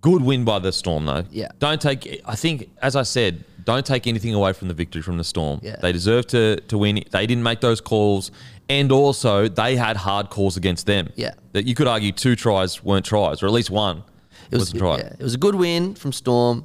[0.00, 1.24] good win by the Storm though.
[1.30, 1.48] Yeah.
[1.58, 2.20] Don't take.
[2.26, 5.60] I think, as I said, don't take anything away from the victory from the Storm.
[5.62, 5.76] Yeah.
[5.80, 7.02] They deserve to to win.
[7.10, 8.30] They didn't make those calls,
[8.68, 11.10] and also they had hard calls against them.
[11.16, 11.34] Yeah.
[11.52, 14.04] That you could argue two tries weren't tries, or at least one
[14.50, 16.62] It was, yeah, it was a good win from Storm.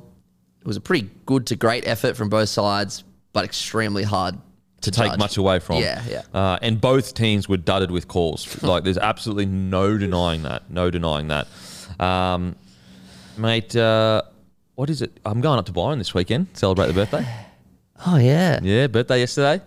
[0.62, 4.36] It was a pretty good to great effort from both sides, but extremely hard
[4.82, 5.78] to, to take much away from.
[5.78, 6.22] Yeah, yeah.
[6.34, 8.62] Uh, and both teams were dudded with calls.
[8.64, 10.70] like, there's absolutely no denying that.
[10.70, 11.48] No denying that.
[12.00, 12.56] Um,
[13.38, 14.22] mate, uh,
[14.76, 15.20] what is it?
[15.26, 16.48] I'm going up to Byron this weekend.
[16.54, 17.26] Celebrate the birthday.
[18.04, 18.60] Oh yeah.
[18.64, 19.64] Yeah, birthday yesterday.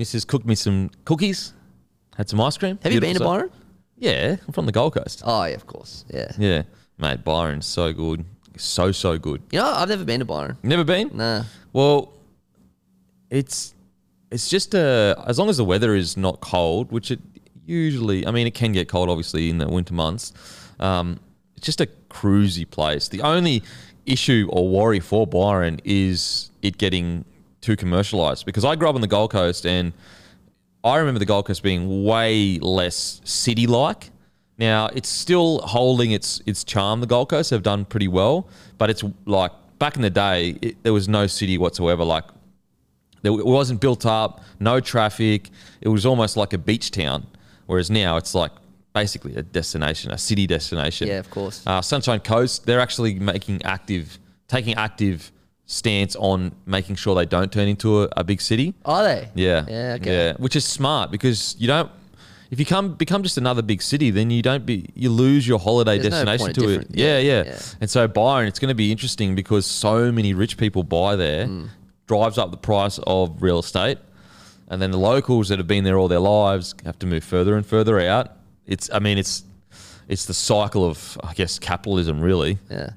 [0.00, 0.26] Mrs.
[0.26, 1.52] cooked me some cookies.
[2.16, 2.76] Had some ice cream.
[2.82, 3.52] Have you been to Byron?
[3.96, 5.22] Yeah, I'm from the Gold Coast.
[5.24, 6.04] Oh yeah, of course.
[6.12, 6.32] Yeah.
[6.36, 6.62] Yeah,
[6.98, 8.24] mate, Byron's so good.
[8.56, 9.42] So, so good.
[9.52, 10.56] You know, I've never been to Byron.
[10.62, 11.10] Never been?
[11.14, 11.44] Nah.
[11.72, 12.12] Well,
[13.30, 13.74] it's
[14.30, 17.20] it's just uh, as long as the weather is not cold, which it
[17.66, 18.26] usually.
[18.26, 20.32] I mean, it can get cold, obviously, in the winter months.
[20.80, 21.20] Um,
[21.56, 23.08] it's just a cruisy place.
[23.08, 23.62] The only
[24.06, 27.24] issue or worry for Byron is it getting
[27.60, 29.92] too commercialized because I grew up on the Gold Coast and
[30.84, 34.10] I remember the Gold Coast being way less city-like.
[34.58, 37.00] Now it's still holding its its charm.
[37.00, 40.82] The Gold Coast have done pretty well, but it's like back in the day, it,
[40.82, 42.04] there was no city whatsoever.
[42.04, 42.24] Like
[43.22, 45.50] there, it wasn't built up, no traffic.
[45.80, 47.26] It was almost like a beach town.
[47.66, 48.50] Whereas now it's like
[48.94, 51.06] basically a destination, a city destination.
[51.08, 51.62] Yeah, of course.
[51.66, 54.18] Uh, Sunshine Coast, they're actually making active,
[54.48, 55.30] taking active
[55.66, 58.74] stance on making sure they don't turn into a, a big city.
[58.84, 59.28] Are they?
[59.34, 59.64] Yeah.
[59.68, 59.96] Yeah.
[60.00, 60.12] Okay.
[60.12, 61.90] Yeah, which is smart because you don't.
[62.50, 65.58] If you come become just another big city, then you don't be you lose your
[65.58, 66.86] holiday There's destination point to it.
[66.90, 67.58] Yeah, yeah, yeah.
[67.80, 71.46] And so Byron, it's going to be interesting because so many rich people buy there,
[71.46, 71.66] Hmm.
[72.06, 73.98] drives up the price of real estate,
[74.68, 77.54] and then the locals that have been there all their lives have to move further
[77.56, 78.32] and further out.
[78.66, 79.42] It's I mean it's
[80.08, 82.90] it's the cycle of I guess capitalism really Yeah.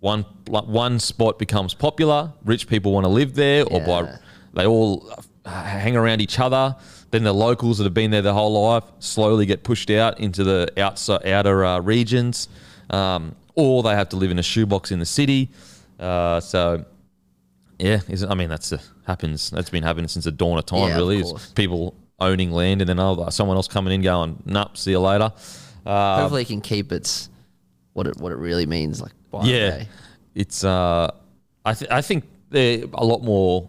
[0.00, 4.16] one one spot becomes popular, rich people want to live there, or by Yeah.
[4.52, 5.10] they all
[5.46, 6.76] uh, hang around each other.
[7.10, 10.44] Then the locals that have been there their whole life slowly get pushed out into
[10.44, 12.48] the outside outer uh, regions,
[12.90, 15.50] um, or they have to live in a shoebox in the city.
[15.98, 16.84] Uh, so,
[17.78, 19.50] yeah, is I mean that's a, happens.
[19.50, 20.88] That's been happening since the dawn of time.
[20.88, 24.42] Yeah, of really, is people owning land and then oh, someone else coming in going,
[24.46, 25.32] "Nup, see you later."
[25.84, 27.28] Uh, Hopefully, it can keep its
[27.92, 29.84] what it what it really means, like yeah,
[30.34, 30.64] it's.
[30.64, 31.10] Uh,
[31.64, 33.68] I th- I think they're a lot more.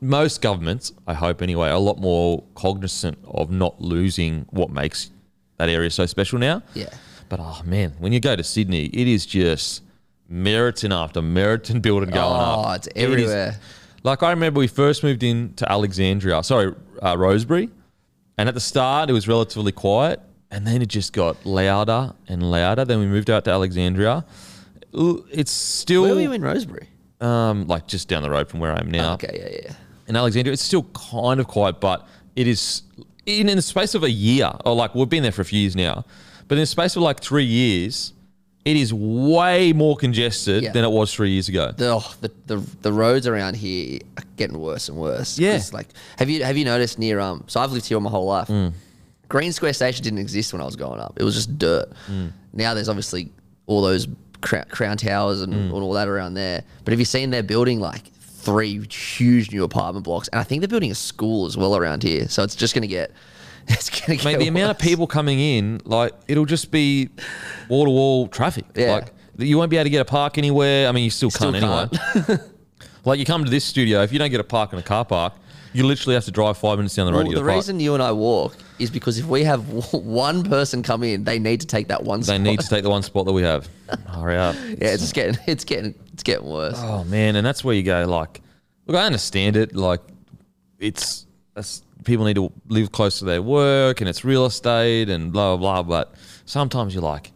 [0.00, 5.10] Most governments, I hope anyway, are a lot more cognizant of not losing what makes
[5.56, 6.62] that area so special now.
[6.74, 6.88] Yeah.
[7.28, 9.82] But oh man, when you go to Sydney, it is just
[10.28, 12.58] Meriton after Meriton building going up.
[12.66, 13.58] Oh, it's It is- everywhere.
[14.04, 17.70] like I remember we first moved in to Alexandria, sorry, uh, Rosebery,
[18.38, 22.48] and at the start it was relatively quiet, and then it just got louder and
[22.50, 22.84] louder.
[22.84, 24.24] Then we moved out to Alexandria.
[24.94, 26.86] It's still Where were you in Rosebery?
[27.20, 29.74] um, like just down the road from where I am now Okay, yeah, yeah.
[30.08, 30.52] In Alexandria.
[30.52, 32.82] It's still kind of quiet, but it is
[33.26, 35.60] in, in the space of a year, or like we've been there for a few
[35.60, 36.04] years now,
[36.48, 38.12] but in the space of like three years,
[38.64, 40.72] it is way more congested Yeah.
[40.72, 41.72] than it was three years ago.
[41.72, 45.38] The, oh, the the the roads around here are getting worse and worse.
[45.38, 45.52] Yeah.
[45.52, 47.44] 'Cause, like have you have you noticed near um?
[47.46, 48.48] So I've lived here all my whole life.
[48.48, 48.72] Mm.
[49.28, 51.14] Green Square Station didn't exist when I was growing up.
[51.16, 51.90] It was just dirt.
[52.10, 52.32] Mm.
[52.54, 53.30] Now there's obviously
[53.66, 54.08] all those
[54.40, 55.56] crown, crown towers and, Mm.
[55.64, 56.62] and all that around there.
[56.84, 58.04] But have you seen they're building like
[58.48, 62.02] three huge new apartment blocks, and I think they're building a school as well around
[62.02, 62.28] here.
[62.28, 63.10] So it's just gonna get.
[63.70, 64.24] It's gonna get.
[64.24, 67.10] Mate, the amount of people coming in, like it'll just be
[67.68, 68.64] wall to wall traffic.
[68.74, 68.92] Yeah.
[68.94, 70.88] Like you won't be able to get a park anywhere.
[70.88, 72.38] I mean, you still, Still can't, anyway.
[73.04, 75.04] like you come to this studio, if you don't get a park in a car
[75.04, 75.34] park,
[75.74, 77.46] you literally have to drive five minutes down the road Well, to get the a
[77.46, 77.56] park.
[77.56, 81.38] reason you and I walk is because if we have one person come in, they
[81.38, 82.22] need to take that one.
[82.22, 82.34] Spot.
[82.34, 82.50] They spot.
[82.50, 83.68] need to take the one spot that we have.
[84.08, 84.54] Hurry up.
[84.54, 86.78] Yeah, it's just getting it's getting it's getting worse.
[86.78, 88.04] Oh man, and that's where you go.
[88.06, 88.40] Like,
[88.86, 89.74] look, I understand it.
[89.74, 90.00] Like,
[90.78, 95.32] it's that's people need to live close to their work, and it's real estate, and
[95.32, 96.04] blah blah blah.
[96.04, 96.14] But
[96.44, 97.32] sometimes you're like,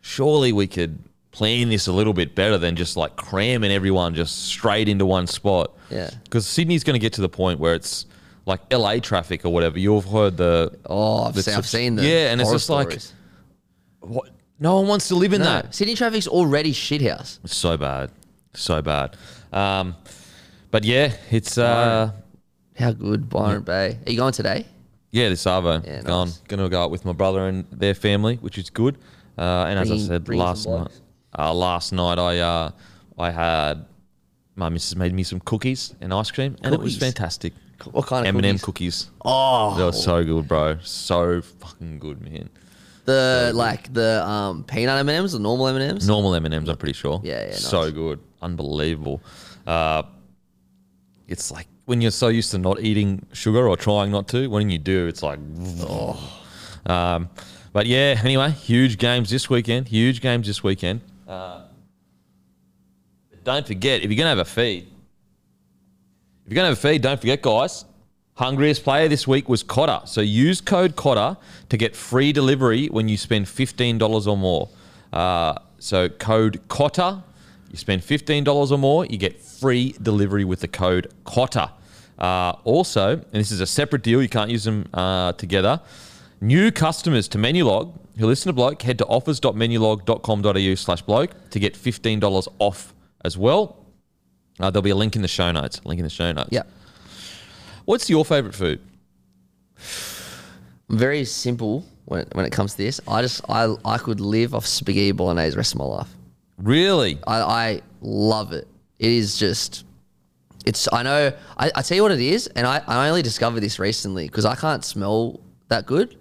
[0.00, 0.98] surely we could
[1.30, 5.26] plan this a little bit better than just like cramming everyone just straight into one
[5.26, 5.72] spot.
[5.90, 6.10] Yeah.
[6.24, 8.04] because Sydney's going to get to the point where it's
[8.48, 9.78] like LA traffic or whatever.
[9.78, 12.98] You've heard the Oh, I've, the seen, I've seen the yeah, and it's just like
[14.00, 14.30] what?
[14.58, 15.74] No one wants to live in no, that.
[15.74, 17.38] Sydney traffic's already shithouse.
[17.44, 18.10] It's so bad,
[18.54, 19.16] so bad.
[19.52, 19.94] Um,
[20.72, 22.10] but yeah, it's uh,
[22.76, 23.98] How good Byron Bay?
[24.04, 24.66] Are you going today?
[25.10, 26.28] yeah, this Arvo Yeah, gone.
[26.28, 26.38] nice.
[26.48, 28.98] Going to go out with my brother and their family, which is good.
[29.38, 30.90] Uh, and as I said last night,
[31.38, 32.70] uh, last night I uh,
[33.18, 33.86] I had
[34.56, 37.52] my missus made me some cookies and ice cream, and it was fantastic.
[37.92, 38.62] What kind of M&M cookies?
[38.62, 39.10] cookies.
[39.24, 40.78] Oh, They were so good, bro.
[40.82, 42.48] So fucking good, man.
[43.04, 46.06] the like the um peanut M and M's, the normal M and M's.
[46.08, 47.20] Normal M and M's, I'm pretty sure.
[47.24, 49.22] Yeah, yeah, So good, unbelievable.
[49.66, 50.02] Uh,
[51.28, 54.48] it's like when you're so used to not eating sugar or trying not to.
[54.48, 55.38] When you do, it's like,
[55.80, 56.18] oh.
[56.86, 57.28] Um,
[57.72, 59.88] but yeah, anyway, huge games this weekend.
[59.88, 61.00] Huge games this weekend.
[61.26, 61.62] Uh,
[63.44, 64.88] don't forget if you're gonna have a feed.
[66.48, 67.84] If you're gonna have a feed, don't forget, guys.
[68.36, 70.00] Hungriest player this week was Cotter.
[70.06, 71.36] So use code Cotter
[71.68, 74.70] to get free delivery when you spend $15 or more.
[75.12, 77.22] Uh, so code Cotter,
[77.70, 81.68] you spend $15 or more, you get free delivery with the code Cotter.
[82.18, 85.82] Uh, also, and this is a separate deal, you can't use them uh, together.
[86.40, 91.74] New customers to Menulog who listen to Bloke, head to offers.menulog.com.au slash bloke to get
[91.74, 93.77] $15 off as well.
[94.60, 95.80] Uh, there'll be a link in the show notes.
[95.84, 96.48] Link in the show notes.
[96.50, 96.62] Yeah,
[97.84, 98.80] What's your favorite food?
[100.90, 103.00] I'm very simple when when it comes to this.
[103.08, 106.08] I just I I could live off spaghetti bolognese the rest of my life.
[106.58, 107.18] Really?
[107.26, 108.66] I, I love it.
[108.98, 109.84] It is just,
[110.66, 110.88] it's.
[110.92, 111.32] I know.
[111.56, 114.44] I, I tell you what it is, and I, I only discovered this recently because
[114.44, 116.18] I can't smell that good,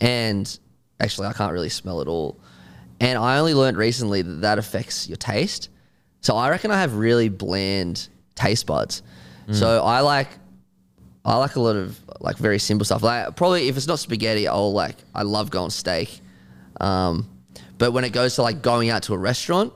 [0.00, 0.58] and
[1.00, 2.38] actually I can't really smell at all,
[3.00, 5.70] and I only learned recently that that affects your taste.
[6.20, 9.02] So I reckon I have really bland taste buds.
[9.52, 10.28] So I like,
[11.24, 13.02] I like a lot of like very simple stuff.
[13.02, 16.20] Like probably if it's not spaghetti, I'll like I love going steak.
[16.80, 17.28] Um,
[17.78, 19.72] but when it goes to like going out to a restaurant,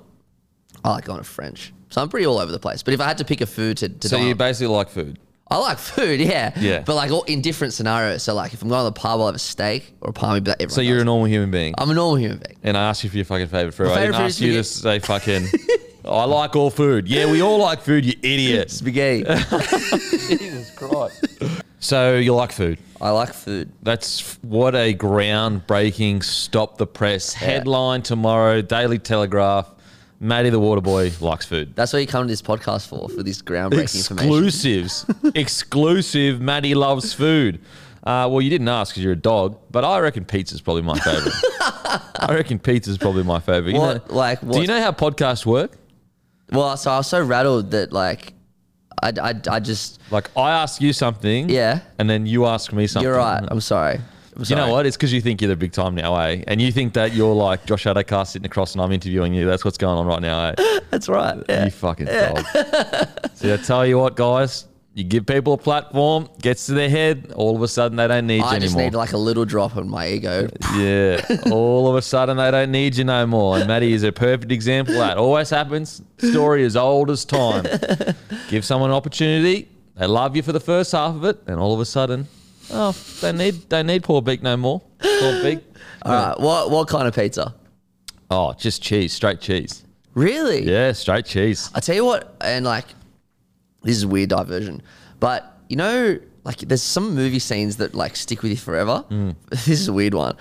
[0.84, 1.72] I like going to French.
[1.88, 2.82] So I'm pretty all over the place.
[2.84, 4.90] But if I had to pick a food to, to So you on- basically like
[4.90, 5.18] food.
[5.50, 6.52] I like food, yeah.
[6.58, 6.80] Yeah.
[6.80, 8.22] But like all, in different scenarios.
[8.22, 10.40] So like if I'm going to the pub, I'll have a steak or a palmy.
[10.40, 11.74] But So you're a normal human being.
[11.78, 12.58] I'm a normal human being.
[12.62, 13.88] and I asked you for your fucking favorite food.
[13.88, 15.46] I didn't ask you to say fucking.
[16.06, 17.08] I like all food.
[17.08, 18.04] Yeah, we all like food.
[18.04, 18.70] You idiot.
[18.70, 19.24] Spaghetti.
[19.24, 21.26] Jesus Christ.
[21.80, 22.78] So you like food.
[23.00, 23.72] I like food.
[23.82, 27.48] That's what a groundbreaking stop the press Yeah.
[27.48, 28.62] headline tomorrow.
[28.62, 29.70] Daily Telegraph.
[30.20, 31.74] Matty the Waterboy likes food.
[31.76, 34.44] That's what you come to this podcast for, for this groundbreaking information.
[34.44, 35.06] Exclusives.
[35.34, 36.40] Exclusive.
[36.40, 37.60] Matty loves food.
[38.04, 40.98] Uh, well, you didn't ask because you're a dog, but I reckon pizza's probably my
[40.98, 41.34] favorite.
[42.20, 43.72] I reckon pizza's probably my favorite.
[43.74, 45.72] You What- know- like, Do you know how podcasts work?
[46.52, 48.32] Well, so I was so rattled that like,
[49.02, 51.80] I, I, I just, Like I ask you something, Yeah.
[51.98, 53.08] and then you ask me something.
[53.08, 53.42] you're right.
[53.48, 54.00] I'm sorry.
[54.46, 54.84] You know what?
[54.84, 56.42] It's because you think you're the big time now, eh?
[56.48, 59.46] And you think that you're like Josh Addo-Carr sitting across and I'm interviewing you.
[59.46, 60.80] That's what's going on right now, eh?
[60.90, 61.40] That's right.
[61.48, 61.66] Yeah.
[61.66, 62.38] You fucking dog.
[63.34, 64.66] See, I tell you what, guys.
[64.96, 68.28] You give people a platform, gets to their head, all of a sudden they don't
[68.28, 68.52] need you anymore.
[68.52, 68.90] I you just anymore.
[68.92, 70.48] need like a little drop on my ego.
[70.76, 71.20] Yeah.
[71.50, 73.58] All of a sudden they don't need you no more.
[73.58, 75.18] And Matty is a perfect example of that.
[75.18, 76.00] Always happens.
[76.18, 77.66] Story as old as time.
[78.48, 79.68] Give someone an opportunity.
[79.96, 82.26] They love you for the first half of it, and all of a sudden,
[82.72, 84.80] oh, they need they need poor Beak no more.
[84.98, 85.60] Poor Beak.
[86.02, 86.40] All right.
[86.40, 87.54] What what kind of pizza?
[88.30, 89.84] Oh, just cheese, straight cheese.
[90.14, 90.62] Really?
[90.64, 91.70] Yeah, straight cheese.
[91.74, 92.86] I tell you what, and like,
[93.84, 94.82] this is a weird diversion,
[95.20, 99.04] but you know, like, there's some movie scenes that like stick with you forever.
[99.10, 99.34] Mm.
[99.50, 100.36] This is a weird one.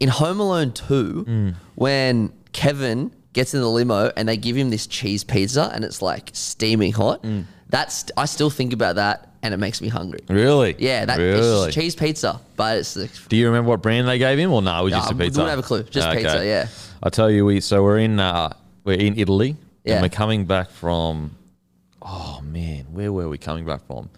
[0.00, 1.54] In Home Alone 2, mm.
[1.74, 6.02] when Kevin gets in the limo and they give him this cheese pizza and it's
[6.02, 7.44] like steaming hot, mm.
[7.68, 10.20] that's I still think about that and it makes me hungry.
[10.28, 10.76] Really?
[10.78, 11.66] Yeah, that really.
[11.68, 14.80] it's cheese pizza, but it's Do you remember what brand they gave him, or no?
[14.80, 15.40] It was No, just a pizza.
[15.40, 15.82] don't have a clue.
[15.84, 16.68] Just pizza, yeah.
[17.02, 18.52] I tell you, we so we're in uh,
[18.84, 19.94] we're in Italy, Yeah.
[19.94, 21.36] and we're coming back from.
[22.10, 24.08] Oh man, where were we coming back from?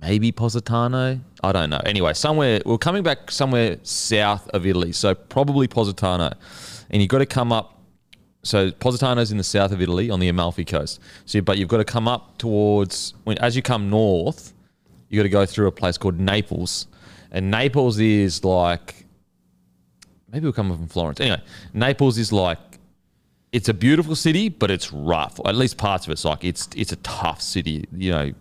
[0.00, 1.18] Maybe Positano.
[1.42, 1.80] I don't know.
[1.84, 6.32] Anyway, somewhere we're coming back somewhere south of Italy, so probably Positano,
[6.90, 7.80] and you've got to come up.
[8.44, 11.00] So Positano's in the south of Italy on the Amalfi coast.
[11.24, 14.52] So, but you've got to come up towards when as you come north,
[15.08, 16.86] you've got to go through a place called Naples,
[17.32, 19.04] and Naples is like
[20.30, 21.18] maybe we're coming from Florence.
[21.18, 21.42] Anyway,
[21.74, 22.71] Naples is like
[23.52, 25.38] it's a beautiful city, but it's rough.
[25.44, 27.86] At least parts of it's like it's it's a tough city.
[27.92, 28.32] You know,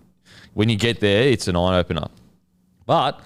[0.54, 2.08] when you get there, it's an eye opener.
[2.86, 3.20] But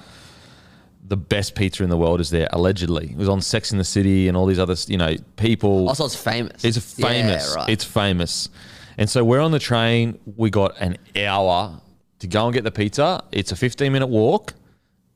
[1.07, 3.11] the best pizza in the world is there allegedly.
[3.11, 5.85] It was on Sex in the City and all these other you know people.
[5.85, 6.65] Oh, also it's famous.
[6.65, 7.49] It's famous.
[7.49, 7.69] Yeah, right.
[7.69, 8.49] It's famous.
[8.97, 10.17] And so we're on the train.
[10.35, 11.79] We got an hour
[12.19, 13.23] to go and get the pizza.
[13.31, 14.53] It's a 15 minute walk.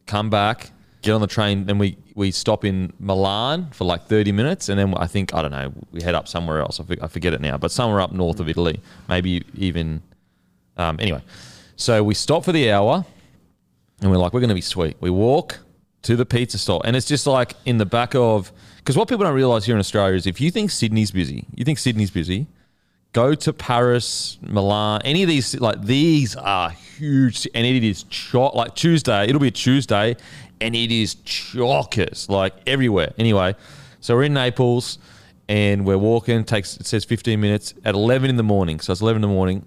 [0.05, 0.71] Come back,
[1.01, 1.65] get on the train.
[1.65, 4.69] Then we, we stop in Milan for like 30 minutes.
[4.69, 6.79] And then I think, I don't know, we head up somewhere else.
[6.79, 8.79] I, for- I forget it now, but somewhere up north of Italy.
[9.07, 10.01] Maybe even,
[10.77, 11.21] um, anyway.
[11.75, 13.05] So we stop for the hour
[14.01, 14.97] and we're like, we're going to be sweet.
[14.99, 15.59] We walk
[16.03, 19.25] to the pizza store, and it's just like in the back of because what people
[19.25, 22.47] don't realize here in Australia is if you think Sydney's busy, you think Sydney's busy,
[23.11, 28.55] go to Paris, Milan, any of these like these are huge, and it is chock
[28.55, 29.25] like Tuesday.
[29.27, 30.15] It'll be a Tuesday,
[30.61, 33.13] and it is chockers like everywhere.
[33.17, 33.55] Anyway,
[33.99, 34.99] so we're in Naples.
[35.47, 36.43] And we're walking.
[36.43, 38.79] Takes it says 15 minutes at 11 in the morning.
[38.79, 39.65] So it's 11 in the morning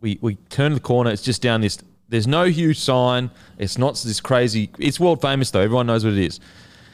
[0.00, 1.10] we we turn the corner.
[1.10, 1.78] It's just down this.
[2.08, 3.30] There's no huge sign.
[3.58, 4.70] It's not this crazy.
[4.78, 5.60] It's world famous though.
[5.60, 6.40] Everyone knows what it is.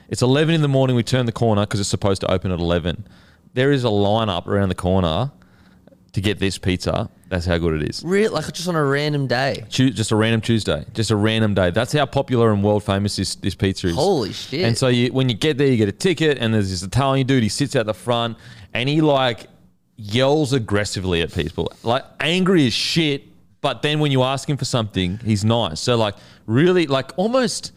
[0.08, 0.96] It's 11 in the morning.
[0.96, 3.06] We turn the corner because it's supposed to open at 11.
[3.54, 5.30] There is a lineup around the corner
[6.14, 7.10] to get this pizza.
[7.28, 8.02] That's how good it is.
[8.04, 9.64] Real, like just on a random day.
[9.68, 11.70] Just a random Tuesday, just a random day.
[11.70, 13.96] That's how popular and world famous this, this pizza is.
[13.96, 14.64] Holy shit.
[14.64, 17.26] And so you, when you get there, you get a ticket, and there's this Italian
[17.26, 17.42] dude.
[17.42, 18.38] He sits out the front,
[18.72, 19.48] and he like
[19.96, 23.24] yells aggressively at people, like angry as shit.
[23.60, 25.80] But then when you ask him for something, he's nice.
[25.80, 26.14] So like
[26.46, 27.72] really, like almost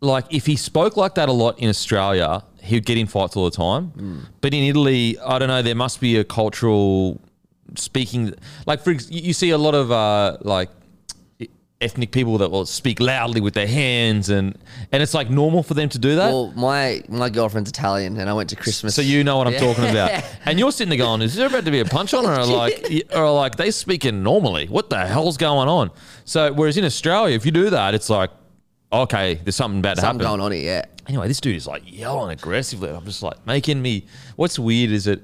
[0.00, 3.44] like if he spoke like that a lot in Australia, he'd get in fights all
[3.50, 4.26] the time.
[4.40, 5.62] But in Italy, I don't know.
[5.62, 7.20] There must be a cultural
[7.74, 8.34] speaking.
[8.66, 8.98] Like for you
[9.28, 10.70] you see a lot of uh, like
[11.82, 14.56] ethnic people that will speak loudly with their hands, and
[14.92, 16.28] and it's like normal for them to do that.
[16.32, 18.94] Well, my my girlfriend's Italian, and I went to Christmas.
[18.94, 19.60] So you know what I'm Yeah.
[19.60, 22.24] talking about, and you're sitting there going, "Is there about to be a punch on?"
[22.24, 24.66] Or like, or like they speaking normally?
[24.68, 25.90] What the hell's going on?
[26.24, 28.30] So whereas in Australia, if you do that, it's like,
[28.92, 30.64] okay, there's something bad to Something going on here.
[30.64, 30.84] Yeah.
[31.08, 32.90] Anyway, this dude is like yelling aggressively.
[32.90, 34.06] I'm just like making me.
[34.36, 35.22] What's weird is it,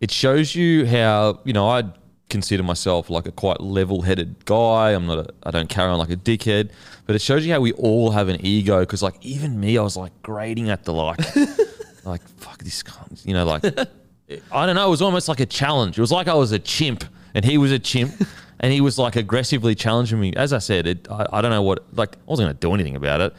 [0.00, 1.84] it shows you how you know I
[2.28, 4.90] consider myself like a quite level-headed guy.
[4.92, 5.18] I'm not.
[5.18, 6.70] A, I don't carry on like a dickhead.
[7.06, 8.80] But it shows you how we all have an ego.
[8.80, 11.18] Because like even me, I was like grading at the like,
[12.04, 13.24] like fuck this cunt.
[13.26, 13.64] You know, like
[14.52, 14.86] I don't know.
[14.86, 15.98] It was almost like a challenge.
[15.98, 17.04] It was like I was a chimp
[17.34, 18.12] and he was a chimp.
[18.60, 20.32] And he was like aggressively challenging me.
[20.34, 22.74] As I said, it, I, I don't know what, like, I wasn't going to do
[22.74, 23.32] anything about it.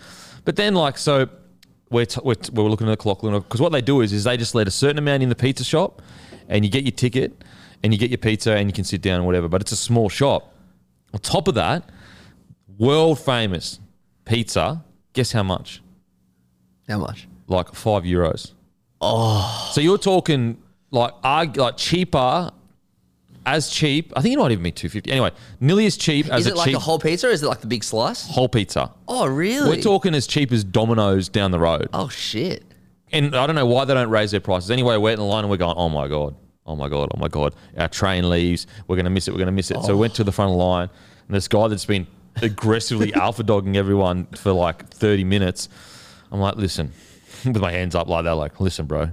[0.45, 1.27] But then, like, so
[1.89, 4.13] we're, t- we're, t- we're looking at the clock because uh, what they do is
[4.13, 6.01] is they just let a certain amount in the pizza shop,
[6.47, 7.43] and you get your ticket,
[7.83, 9.49] and you get your pizza, and you can sit down and whatever.
[9.49, 10.53] But it's a small shop.
[11.13, 11.89] On top of that,
[12.77, 13.79] world famous
[14.25, 14.83] pizza.
[15.13, 15.81] Guess how much?
[16.87, 17.27] How much?
[17.47, 18.53] Like five euros.
[19.01, 20.61] Oh, so you're talking
[20.91, 22.51] like arg- like cheaper,
[23.45, 24.13] as cheap.
[24.15, 25.11] I think it might even be two fifty.
[25.11, 27.43] Anyway, nearly as cheap as Is it a like cheap a whole pizza or is
[27.43, 28.27] it like the big slice?
[28.27, 28.93] whole pizza.
[29.07, 29.69] Oh, really?
[29.69, 31.89] We're talking as cheap as Domino's down the road.
[31.93, 32.63] Oh, shit.
[33.11, 34.69] And I don't know why they don't raise their prices.
[34.69, 36.35] Anyway, we're in the line and we're going, oh my God,
[36.65, 37.55] oh my God, oh my God.
[37.77, 38.67] Our train leaves.
[38.87, 39.31] We're going to miss it.
[39.31, 39.81] We're going to miss it.
[39.81, 39.97] So we oh.
[39.97, 40.89] went to the front of the line
[41.27, 42.05] and this guy that's been
[42.41, 45.69] aggressively alpha dogging everyone for like 30 minutes.
[46.31, 46.91] I'm like, listen,
[47.45, 49.09] with my hands up like that, like, listen, bro,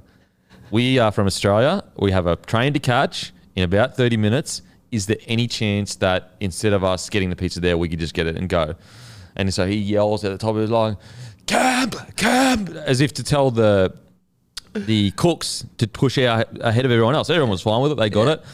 [0.70, 1.84] we are from Australia.
[1.96, 4.62] We have a train to catch in about 30 minutes.
[4.92, 8.14] Is there any chance that instead of us getting the pizza there, we could just
[8.14, 8.74] get it and go?
[9.34, 10.96] And so he yells at the top of his lungs,
[11.46, 13.92] cab, cab, as if to tell the
[14.74, 17.30] the cooks to push out ahead of everyone else.
[17.30, 17.94] Everyone was fine with it.
[17.96, 18.32] They got Yeah.
[18.34, 18.44] it.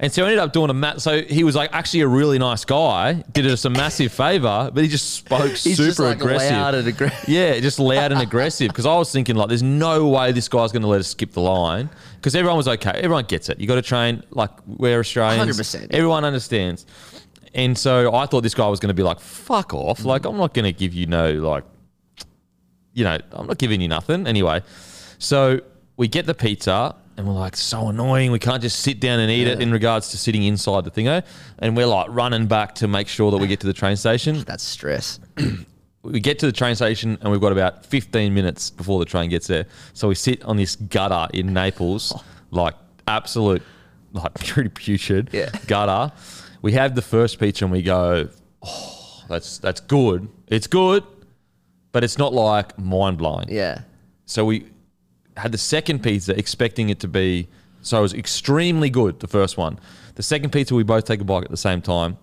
[0.00, 1.00] And so he ended up doing a mat.
[1.00, 4.82] So he was like actually a really nice guy, did us a massive favor, but
[4.82, 6.50] he just spoke He's super just like aggressive.
[6.50, 7.28] loud and aggressive.
[7.28, 8.68] Yeah, just loud and aggressive.
[8.68, 11.32] Because I was thinking, like, there's no way this guy's going to let us skip
[11.32, 11.88] the line.
[12.16, 12.90] Because everyone was okay.
[12.90, 13.60] Everyone gets it.
[13.60, 15.58] You got to train, like, we're Australians.
[15.58, 15.92] 100%.
[15.92, 16.86] Everyone understands.
[17.54, 20.00] And so I thought this guy was going to be like, fuck off.
[20.00, 20.06] Mm.
[20.06, 21.64] Like, I'm not going to give you no, like,
[22.92, 24.26] you know, I'm not giving you nothing.
[24.26, 24.62] Anyway,
[25.18, 25.60] so
[25.96, 28.32] we get the pizza and we're like, so annoying.
[28.32, 31.18] We can't just sit down and eat it in regards to sitting inside the thingo.
[31.18, 31.20] Eh?
[31.60, 34.40] And we're like running back to make sure that we get to the train station
[34.46, 35.20] That's stress.
[36.02, 39.30] we get to the train station and we've got about 15 minutes before the train
[39.30, 39.66] gets there.
[39.92, 42.24] So we sit on this gutter in Naples, oh.
[42.50, 42.74] like
[43.06, 43.62] absolute,
[44.12, 45.50] like pretty putrid Yeah.
[45.66, 46.12] gutter.
[46.62, 48.28] We have the first pizza and we go,
[48.62, 50.28] oh, that's that's good.
[50.48, 51.04] It's good,
[51.92, 53.46] but it's not like mind blowing.
[53.48, 53.82] Yeah.
[54.26, 54.66] So we
[55.36, 57.48] had the second pizza expecting it to be
[57.82, 59.78] so it was extremely good, the first one.
[60.14, 62.16] The second pizza we both take a bite at the same time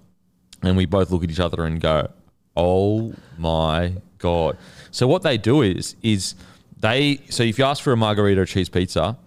[0.63, 2.09] and we both look at each other and go,
[2.55, 4.57] "Oh my god."
[4.91, 6.35] So what they do is is
[6.79, 9.17] they so if you ask for a margarita or cheese pizza,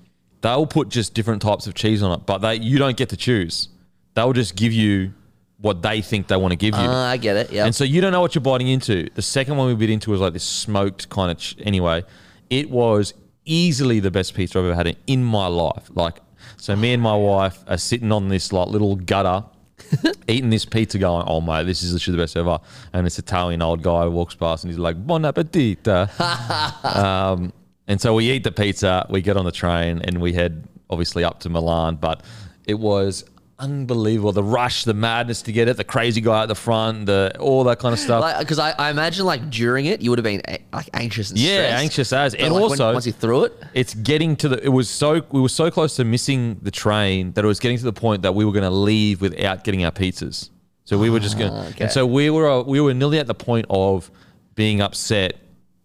[0.40, 3.16] they'll put just different types of cheese on it, but they you don't get to
[3.16, 3.68] choose.
[4.14, 5.12] They'll just give you
[5.58, 6.80] what they think they want to give you.
[6.80, 7.50] Uh, I get it.
[7.50, 7.64] Yeah.
[7.64, 9.08] And so you don't know what you're biting into.
[9.14, 11.38] The second one we bit into was like this smoked kind of.
[11.38, 12.04] Ch- anyway,
[12.50, 13.14] it was
[13.44, 15.90] easily the best pizza I've ever had in my life.
[15.94, 16.20] Like,
[16.56, 19.44] so me and my wife are sitting on this like little gutter,
[20.28, 22.58] eating this pizza, going, "Oh mate, this is literally the best ever."
[22.92, 25.86] And this Italian old guy walks past and he's like, "Bon appetit."
[26.84, 27.52] um,
[27.86, 31.24] and so we eat the pizza, we get on the train, and we head obviously
[31.24, 31.96] up to Milan.
[31.96, 32.22] But
[32.66, 33.24] it was
[33.58, 37.34] unbelievable the rush, the madness to get it, the crazy guy at the front, the
[37.38, 38.38] all that kind of stuff.
[38.40, 41.38] because I, I imagine like during it you would have been a- like anxious and
[41.38, 41.82] yeah, stressed.
[41.82, 44.64] anxious as, But, and like, when- also once you threw it, it's getting to the.
[44.64, 47.78] It was so we were so close to missing the train that it was getting
[47.78, 50.50] to the point that we were going to leave without getting our pizzas.
[50.84, 51.84] So we were just going, Ah, okay.
[51.84, 54.10] and so we were we were nearly at the point of
[54.54, 55.38] being upset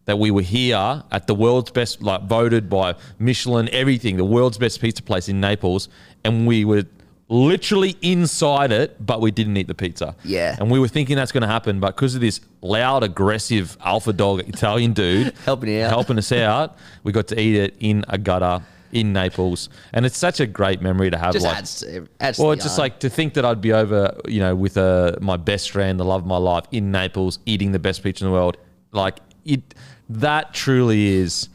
[0.05, 4.57] that we were here at the world's best, like voted by Michelin, everything, the world's
[4.57, 5.87] best pizza place in Naples,
[6.25, 6.83] and we were
[7.29, 10.15] literally inside it, but we didn't eat the pizza.
[10.25, 10.55] Yeah.
[10.59, 14.11] and we were thinking that's going to happen, but because of this loud, aggressive alpha
[14.13, 15.89] dog Italian dude Helping out.
[15.89, 18.61] helping us out, we got to eat it in a gutter
[18.91, 21.31] in Naples, and it's such a great memory to have.
[21.33, 22.39] just like, adds to adds.
[22.39, 25.37] well, it's just like to think that I'd be over, you know, with uh, my
[25.37, 28.35] best friend, the love of my life, in Naples, eating the best pizza in the
[28.35, 28.57] world.
[28.91, 29.75] Like it,
[30.09, 31.49] that truly is.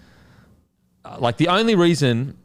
[1.04, 2.36] uh, Like the only reason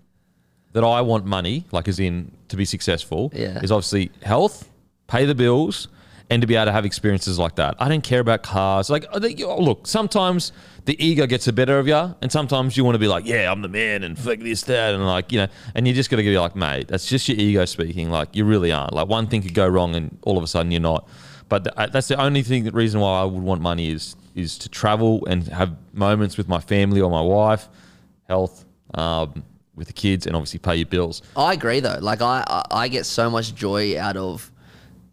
[0.74, 3.60] that I want money, like as in to be successful, Yeah.
[3.62, 4.70] is obviously health,
[5.08, 5.88] pay the bills,
[6.32, 7.76] and to be able to have experiences like that.
[7.80, 8.90] I don't care about cars.
[8.92, 9.18] Like, oh,
[9.64, 10.52] look, sometimes
[10.86, 13.52] the ego gets the better of you, and sometimes you want to be like, yeah,
[13.52, 16.24] I'm the man, and fuck this, that, and like, you know, and you're just going
[16.24, 18.12] to be like, mate, that's just your ego speaking.
[18.12, 18.94] Like, you really aren't.
[18.94, 21.08] Like, one thing could go wrong, and all of a sudden you're not.
[21.50, 24.58] But uh, that's the only thing, the reason why I would want money is is
[24.60, 27.68] to travel and have moments with my family or my wife,
[28.30, 28.64] health,
[28.94, 29.44] um,
[29.80, 31.22] with the kids, and obviously pay your bills.
[31.36, 31.98] I agree though.
[32.00, 34.52] Like I, I, get so much joy out of,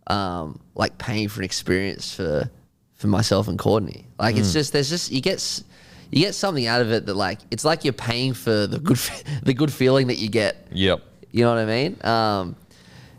[0.09, 2.51] um, like paying for an experience for,
[2.95, 4.07] for myself and Courtney.
[4.19, 4.41] Like Mm.
[4.41, 5.63] it's just there's just you get,
[6.11, 8.99] you get something out of it that like it's like you're paying for the good,
[9.43, 10.67] the good feeling that you get.
[10.73, 11.03] Yep.
[11.33, 11.99] You know what I mean?
[12.05, 12.57] Um,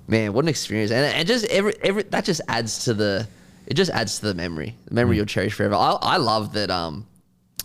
[0.08, 0.92] man, what an experience!
[0.92, 3.28] And and just every every that just adds to the,
[3.68, 5.18] it just adds to the memory, the memory Mm.
[5.18, 5.76] you'll cherish forever.
[5.76, 6.70] I, I love that.
[6.72, 7.06] Um,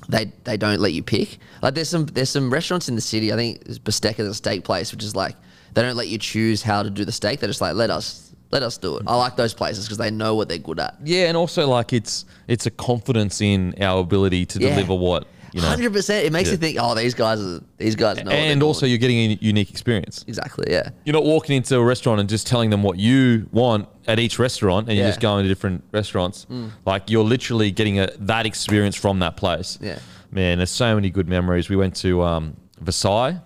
[0.09, 1.39] they they don't let you pick.
[1.63, 3.33] Like there's some there's some restaurants in the city.
[3.33, 5.37] I think there's Bistecca, the steak place, which is like
[5.75, 7.41] they don't let you choose how to do the steak.
[7.41, 9.05] They're just like let us let us do it.
[9.07, 10.97] I like those places because they know what they're good at.
[11.05, 14.71] Yeah, and also like it's it's a confidence in our ability to Yeah.
[14.71, 16.25] deliver what you know, Hundred percent.
[16.27, 16.53] It makes Yeah.
[16.53, 18.25] you think, oh, these guys are these guys know.
[18.25, 18.91] what and also doing.
[18.91, 20.25] you're getting a unique experience.
[20.27, 20.91] exactly, yeah.
[21.05, 24.39] You're not walking into a restaurant and just telling them what you want at each
[24.39, 26.47] restaurant, and you're just going to different restaurants.
[26.87, 29.79] Like you're literally getting a, that experience from that place.
[29.81, 29.99] Yeah.
[30.31, 31.69] man, there's so many good memories.
[31.69, 33.41] We went to um, Versailles,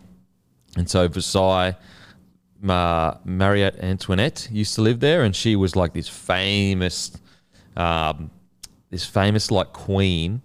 [0.77, 1.75] and so Versailles.
[2.63, 7.13] Ma- Marie Antoinette used to live there, and she was like this famous,
[7.77, 8.31] um,
[8.91, 10.41] this famous like queen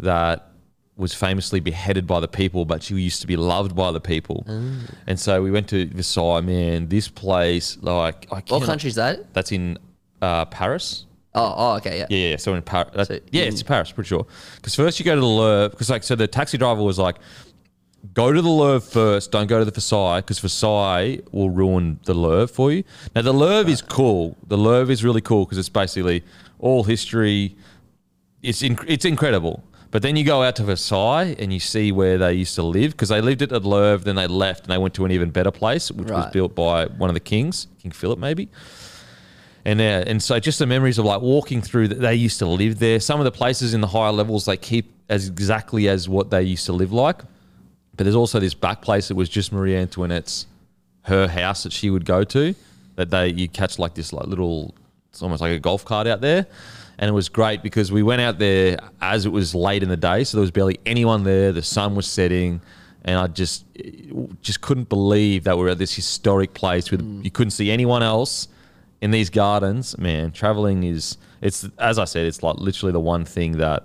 [0.00, 0.48] that
[0.96, 4.44] was famously beheaded by the people, but she used to be loved by the people.
[5.06, 6.40] And so we went to Versailles.
[6.42, 9.32] Man, this place, like, I What cannot- country is that?
[9.32, 9.78] That's in
[10.20, 11.06] uh, Paris.
[11.34, 12.06] Oh, oh, okay, yeah.
[12.10, 12.36] Yeah, yeah.
[12.36, 14.26] So in Paris, So yeah, in- it's Paris, pretty sure.
[14.56, 17.16] Because first you go to the Louvre, because like so the taxi driver was like,
[18.12, 22.12] go to the Louvre first, don't go to the Versailles, because Versailles will ruin the
[22.12, 22.84] Louvre for you.
[23.16, 24.36] Now the Louvre is cool.
[24.46, 26.22] The Louvre is really cool because it's basically
[26.58, 27.56] all history.
[28.42, 29.64] It's inc- it's incredible.
[29.92, 32.92] But then you go out to Versailles and you see where they used to live
[32.92, 35.30] because they lived at the Louvre, then they left and they went to an even
[35.30, 38.48] better place, which was built by one of the kings, King Philip maybe.
[39.66, 42.46] And uh, and so just the memories of like walking through that they used to
[42.46, 43.00] live there.
[43.00, 46.42] Some of the places in the higher levels they keep as exactly as what they
[46.42, 47.18] used to live like.
[47.94, 50.46] But there's also this back place that was just Marie Antoinette's
[51.02, 52.54] her house that she would go to.
[52.96, 54.74] That they you catch like this like little
[55.10, 56.46] it's almost like a golf cart out there.
[57.02, 59.96] And it was great because we went out there as it was late in the
[59.96, 61.50] day, so there was barely anyone there.
[61.50, 62.60] The sun was setting,
[63.04, 63.64] and I just
[64.40, 68.04] just couldn't believe that we we're at this historic place with you couldn't see anyone
[68.04, 68.46] else
[69.00, 69.98] in these gardens.
[69.98, 73.82] Man, traveling is it's as I said, it's like literally the one thing that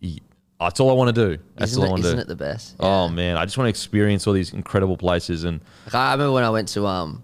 [0.00, 0.18] you,
[0.58, 1.40] that's all I want to do.
[1.56, 2.22] That's Isn't, all I want to isn't do.
[2.22, 2.74] it the best?
[2.80, 6.32] Oh man, I just want to experience all these incredible places and Like, I remember
[6.32, 7.22] when I went to um,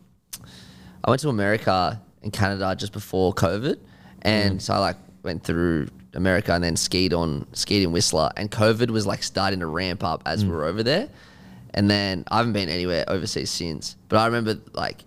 [1.03, 3.79] I went to America and Canada just before COVID,
[4.23, 4.63] and Mm.
[4.63, 8.91] so I like went through America and then skied on skied in Whistler, and COVID
[8.91, 10.49] was like starting to ramp up as Mm.
[10.49, 11.09] we were over there,
[11.75, 13.97] and then I haven't been anywhere overseas since.
[14.09, 15.05] But I remember like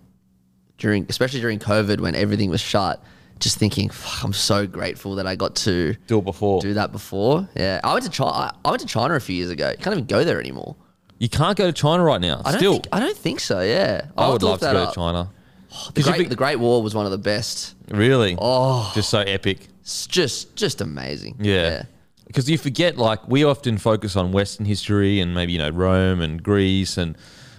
[0.78, 3.02] during, especially during COVID when everything was shut,
[3.38, 6.60] just thinking, Fuck, I'm so grateful that I got to do it before.
[6.60, 7.48] do that before.
[7.56, 8.52] Yeah, I went to China.
[8.64, 9.70] I went to China a few years ago.
[9.70, 10.76] You can't even go there anymore.
[11.18, 12.42] You can't go to China right now.
[12.44, 12.88] I don't Still, think.
[12.92, 13.60] I don't think so.
[13.60, 14.92] Yeah, I would love to go to.
[14.94, 15.30] China.
[15.68, 17.74] The 'Cause if Great, it- the Great Wall was one of the best.
[17.90, 18.36] Really?
[18.40, 19.68] Oh, Just so epic.
[19.82, 21.36] it's just just amazing.
[21.40, 21.84] Yeah.
[22.26, 26.20] Because you forget, like, we often focus on Western history and maybe, you know, Rome
[26.20, 27.16] and Greece, and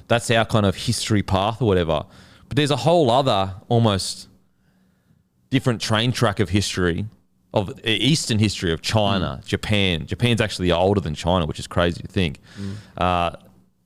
[0.07, 2.03] that's our kind of history path or whatever.
[2.49, 4.27] But there's a whole other almost
[5.49, 7.05] different train track of history,
[7.53, 10.05] of Eastern history of China, Japan.
[10.05, 12.39] Japan's actually older than China, which is crazy to think.
[12.97, 13.31] Uh,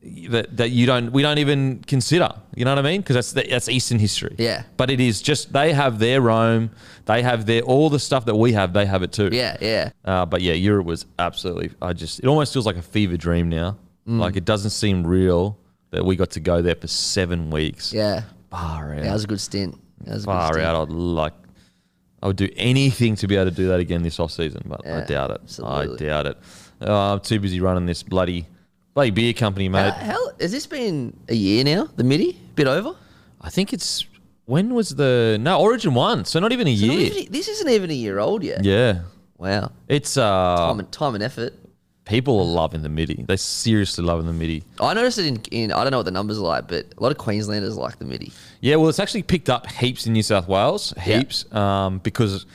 [0.04, 3.48] that, that you don't we don't even consider you know what I mean because that's
[3.50, 4.64] that's Eastern history Yeah.
[4.76, 6.72] but it is just they have their Rome
[7.06, 9.92] they have their all the stuff that we have they have it too yeah, yeah.
[10.06, 11.72] uh, but yeah, Europe was absolutely.
[11.82, 13.78] I just it almost feels like a fever dream now.
[14.08, 15.58] Like it doesn't seem real
[15.92, 17.94] that we got to go there for seven weeks.
[17.94, 19.04] Yeah, far out.
[19.04, 19.80] that was a good stint.
[20.06, 20.66] That was a good far stint.
[20.66, 20.82] out.
[20.90, 21.34] I'd like.
[22.22, 24.86] I would do anything to be able to do that again this off season, but
[24.86, 25.40] I doubt it.
[25.44, 26.10] absolutely.
[26.10, 26.38] I doubt it.
[26.82, 28.48] Uh, I'm too busy running this bloody
[28.94, 29.90] bloody beer company, mate.
[29.90, 31.88] Uh, hell, has this been a year now?
[31.96, 32.96] The midi, A bit over.
[33.42, 34.06] I think it's
[34.46, 37.12] when was the no Origin one, so not even a So year.
[37.12, 38.64] even- this isn't even a year old yet.
[38.64, 39.02] Yeah,
[39.38, 39.72] Wow.
[39.88, 41.54] it's uh Time and, time and effort.
[42.06, 43.24] people are loving the MIDI.
[43.28, 44.64] They seriously loving the MIDI.
[44.80, 47.02] I noticed it in, in I don't know what the numbers are like, but a
[47.02, 48.32] lot of Queenslanders like the midi.
[48.60, 52.46] Yeah, well, it's actually picked up heaps in New South Wales, heaps, um, because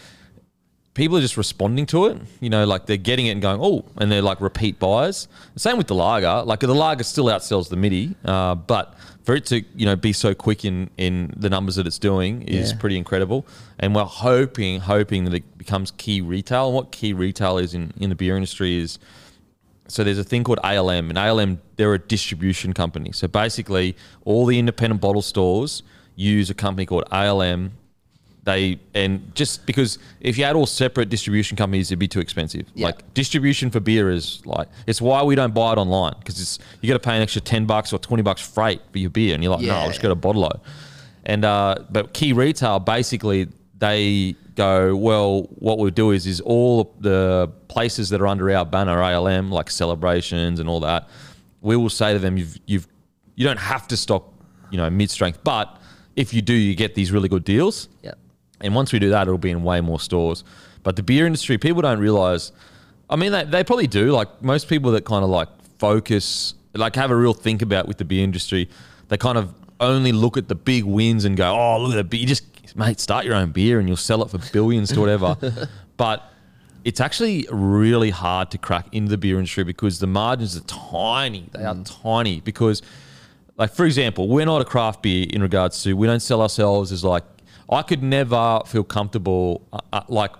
[0.96, 2.16] people are just responding to it.
[2.40, 5.28] You know, like they're getting it and going, oh, and they're like repeat buyers.
[5.54, 6.42] Same with the lager.
[6.44, 10.12] Like the lager still outsells the MIDI, uh, but for it to you know be
[10.12, 12.78] so quick in in the numbers that it's doing is Yeah.
[12.78, 13.46] pretty incredible.
[13.78, 16.66] And we're hoping, hoping that it becomes key retail.
[16.68, 18.98] And what key retail is in in the beer industry is
[19.88, 23.12] so there's a thing called ALM, and ALM they're a distribution company.
[23.12, 25.82] So basically, all the independent bottle stores
[26.16, 27.72] use a company called ALM.
[28.46, 32.66] They and just because if you had all separate distribution companies, it'd be too expensive.
[32.74, 32.86] Yeah.
[32.86, 36.58] Like distribution for beer is like it's why we don't buy it online because it's
[36.80, 39.34] you got to pay an extra ten bucks or twenty bucks freight for your beer,
[39.34, 40.02] and you're like, no, I'll just Yeah.
[40.04, 40.48] go to Bottle
[41.24, 45.42] And uh, but key retail basically they go well.
[45.58, 49.66] What we'll do is is all the places that are under our banner ALM like
[49.66, 51.08] Cellarbrations and all that.
[51.62, 52.86] We will say to them, you've you've
[53.34, 54.32] you don't have to stock
[54.70, 55.80] you know mid strength, but
[56.14, 57.88] if you do, you get these really good deals.
[58.04, 58.14] Yeah.
[58.60, 60.44] And once we do that, it'll be in way more stores.
[60.82, 62.52] But the beer industry, people don't realize.
[63.10, 64.12] I mean, they, they probably do.
[64.12, 65.48] Like most people that kind of like
[65.78, 68.68] focus, like have a real think about with the beer industry,
[69.08, 72.04] they kind of only look at the big wins and go, "Oh, look at the
[72.04, 72.44] beer." You just
[72.76, 75.36] mate, start your own beer and you'll sell it for billions to whatever.
[75.96, 76.30] but
[76.84, 81.48] it's actually really hard to crack into the beer industry because the margins are tiny.
[81.52, 82.02] They are mm.
[82.02, 82.82] tiny because
[83.56, 86.92] like for example, we're not a craft beer in regards to we don't sell ourselves
[86.92, 87.24] as like
[87.68, 90.32] I could never feel comfortable uh, uh, like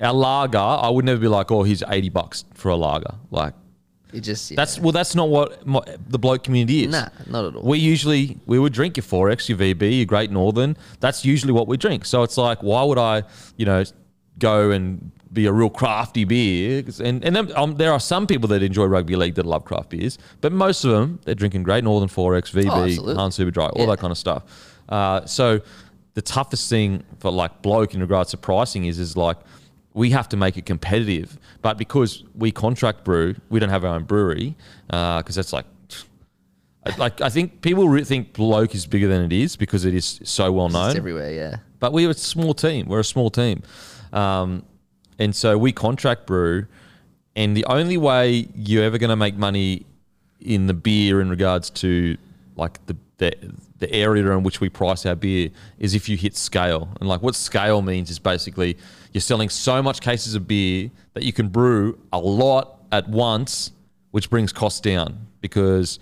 [0.00, 0.58] our lager.
[0.58, 3.14] I would never be like, oh, here's eighty bucks for a lager.
[3.30, 3.54] Like
[4.12, 4.56] It just yeah.
[4.56, 6.92] that's well, that's not what my, the bloke community is.
[6.92, 7.62] Nah, not at all.
[7.62, 10.76] We usually we would drink your XXXX, your VB, your Great Northern.
[11.00, 12.04] That's usually what we drink.
[12.04, 13.24] So it's like, why would I,
[13.56, 13.84] you know,
[14.38, 16.84] go and be a real crafty beer.
[17.02, 20.16] And and um, there are some people that enjoy rugby league that love craft beers,
[20.40, 23.28] but most of them they're drinking Great Northern XXXX, VB, Oh.
[23.30, 23.86] Super Dry, all Yeah.
[23.86, 24.44] that kind of stuff.
[24.88, 25.60] Uh, so
[26.14, 29.36] the toughest thing for like bloke in regards to pricing is is like
[29.92, 31.38] we have to make it competitive.
[31.62, 34.56] But because we contract brew, we don't have our own brewery
[34.88, 35.66] because that's like.
[36.98, 40.20] Like I think people re- think bloke is bigger than it is because it is
[40.22, 40.90] so well known.
[40.90, 41.56] It's everywhere, yeah.
[41.80, 42.88] But we're a small team.
[42.88, 43.62] We're a small team.
[44.12, 44.66] Um,
[45.18, 46.66] and so we contract brew.
[47.36, 49.86] And the only way you're ever going to make money
[50.40, 52.18] in the beer in regards to
[52.56, 53.32] like the, the,
[53.78, 56.88] the area in which we price our beer is if you hit scale.
[57.00, 58.76] And like what scale means is basically
[59.12, 63.72] you're selling so much cases of beer that you can brew a lot at once,
[64.12, 65.98] which brings costs down because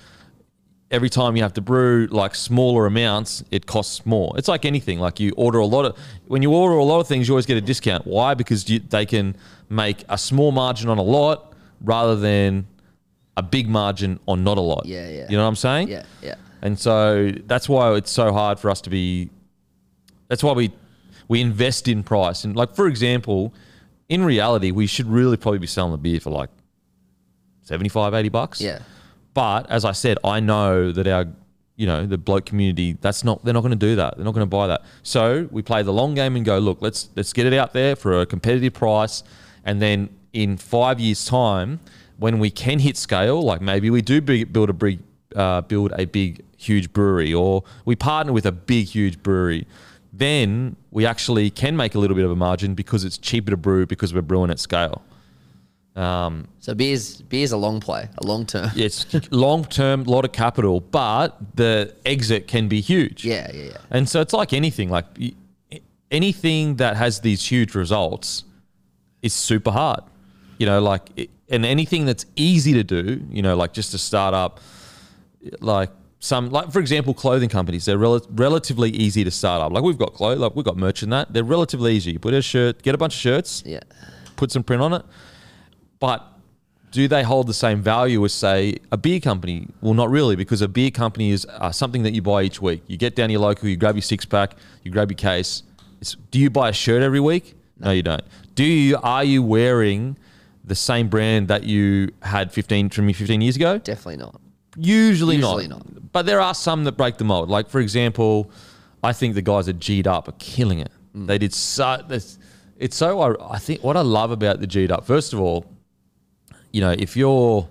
[0.91, 4.33] every time you have to brew like smaller amounts, it costs more.
[4.37, 4.99] It's like anything.
[4.99, 7.47] Like you order a lot of when you order a lot of things, you always
[7.47, 8.07] get a discount.
[8.07, 8.35] Why?
[8.35, 9.35] Because you, they can
[9.69, 12.67] make a small margin on a lot rather than
[13.37, 14.85] a big margin on not a lot.
[14.85, 15.27] Yeah, yeah.
[15.31, 15.89] You know what I'm saying?
[15.89, 16.35] Yeah, yeah.
[16.63, 19.31] And so that's why it's so hard for us to be.
[20.29, 20.73] That's why we
[21.29, 22.45] we invest in price.
[22.45, 23.53] And like for example,
[24.09, 26.51] in reality, we should really probably be selling the beer for like
[27.63, 28.61] 75, 80 bucks.
[28.61, 28.81] Yeah.
[29.35, 31.27] But as I said, I know that our,
[31.77, 34.17] you know, the bloke community, that's not they're not going to do that.
[34.17, 34.83] They're not going to buy that.
[35.03, 37.97] So we play the long game and go, look, let's let's get it out there
[37.97, 39.25] for a competitive price,
[39.65, 41.81] and then in five years' time,
[42.19, 45.01] when we can hit scale, like maybe we do big, build a big
[45.35, 49.67] uh, build a big huge brewery, or we partner with a big huge brewery.
[50.13, 53.57] Then we actually can make a little bit of a margin because it's cheaper to
[53.57, 55.03] brew because we're brewing at scale.
[55.97, 58.71] Um, So beer's beer's a long play, a long term.
[58.77, 63.25] it's long term, lot of capital, but the exit can be huge.
[63.25, 63.77] Yeah, yeah, yeah.
[63.91, 65.07] And so it's like anything, like
[66.11, 68.45] anything that has these huge results
[69.23, 70.01] is super hard.
[70.59, 73.99] You know, like, it- and anything that's easy to do, you know, like just to
[73.99, 74.61] start up,
[75.61, 75.91] like
[76.25, 79.73] some, like for example, clothing companies, they're rel- relatively easy to start up.
[79.73, 81.33] Like we've got clothes, like we've got merch in that.
[81.33, 82.13] They're relatively easy.
[82.13, 83.81] You put a shirt, get a bunch of shirts, Yeah.
[84.37, 85.03] put some print on it.
[85.99, 86.25] But
[86.93, 89.67] do they hold the same value as, say, a beer company?
[89.81, 92.83] Well, not really, because a beer company is uh, something that you buy each week.
[92.87, 94.55] You get down your local, you grab your six pack,
[94.85, 95.63] you grab your case.
[96.01, 97.55] It's, do you buy a shirt every week?
[97.81, 97.91] No.
[97.91, 98.23] you don't.
[98.55, 98.99] Do you?
[99.03, 100.17] Are you wearing
[100.65, 103.79] the same brand that you had 15 from me 15 years ago?
[103.79, 104.41] Definitely not.
[104.77, 105.85] Usually, Usually not.
[105.93, 106.13] not.
[106.13, 107.49] But there are some that break the mold.
[107.49, 108.51] Like for example,
[109.03, 110.91] I think the guys at G'd Up are killing it.
[111.17, 111.27] Mm.
[111.27, 112.05] They did so.
[112.09, 112.39] It's,
[112.79, 113.21] it's so.
[113.21, 115.05] I, I think what I love about the G'd Up.
[115.05, 115.67] First of all,
[116.73, 117.69] you know, if you're,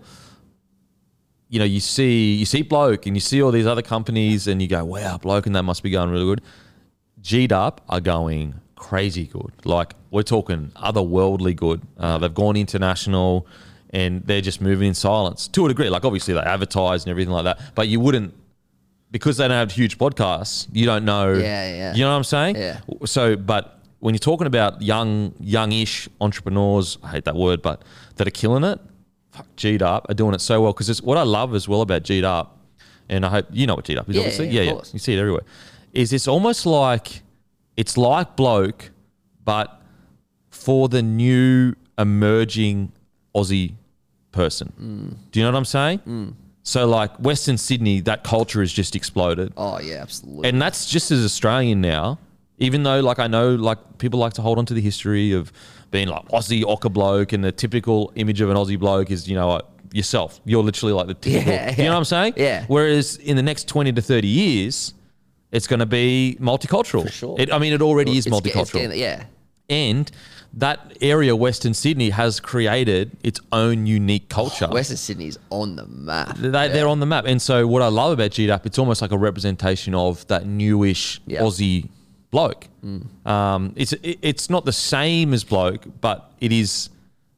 [1.49, 4.61] you know, you see you see bloke and you see all these other companies and
[4.61, 6.41] you go, wow, bloke, and that must be going really good.
[7.21, 9.53] G'd Up are going crazy good.
[9.63, 11.81] Like we're talking otherworldly good.
[11.97, 13.47] Uh, they've gone international,
[13.91, 15.89] and they're just moving in silence to a degree.
[15.89, 18.33] Like obviously they advertise and everything like that, but you wouldn't
[19.11, 20.67] because they don't have huge podcasts.
[20.71, 21.33] You don't know.
[21.33, 21.93] Yeah, yeah.
[21.93, 22.55] You know what I'm saying?
[22.55, 22.79] Yeah.
[23.05, 27.83] So, but when you're talking about young, youngish entrepreneurs, I hate that word, but
[28.15, 28.79] that are killing it,
[29.31, 30.71] fuck, G'd Up are doing it so well.
[30.73, 32.57] Because it's what I love as well about G'd Up,
[33.09, 34.47] and I hope you know what G'd Up is, Yeah, obviously.
[34.49, 34.81] yeah, Yeah, yeah.
[34.93, 35.43] You see it everywhere.
[35.93, 37.21] Is it's almost like
[37.75, 38.91] it's like bloke,
[39.43, 39.81] but
[40.49, 42.93] for the new emerging
[43.35, 43.73] Aussie
[44.31, 44.73] person.
[44.79, 45.31] Mm.
[45.31, 46.35] Do you know what I'm saying?
[46.63, 49.53] So like Western Sydney, that culture has just exploded.
[49.57, 50.47] Oh yeah, absolutely.
[50.49, 52.19] And that's just as Australian now.
[52.57, 55.51] Even though, like, I know, like, people like to hold on to the history of
[55.89, 59.33] being like Aussie Ocker bloke, and the typical image of an Aussie bloke is, you
[59.33, 59.63] know, like,
[59.93, 60.39] yourself.
[60.45, 61.53] You're literally like the typical.
[61.53, 62.33] Yeah, You know what I'm saying?
[62.37, 62.65] Yeah.
[62.67, 64.93] Whereas in the next 20 to 30 years,
[65.51, 67.05] it's going to be multicultural.
[67.05, 67.35] For sure.
[67.39, 68.95] It, I mean, it already is It's it's multicultural.
[68.95, 69.23] yeah.
[69.67, 70.11] and
[70.55, 74.67] that area, Western Sydney, has created its own unique culture.
[74.67, 76.35] Western Sydney's on the map.
[76.37, 77.25] They, They're on the map.
[77.25, 80.45] And so what I love about G'd Up, it's almost like a representation of that
[80.45, 81.41] newish Yeah.
[81.41, 81.87] Aussie
[82.31, 82.67] bloke.
[83.25, 86.89] Um, it's it, it's not the same as bloke, but it is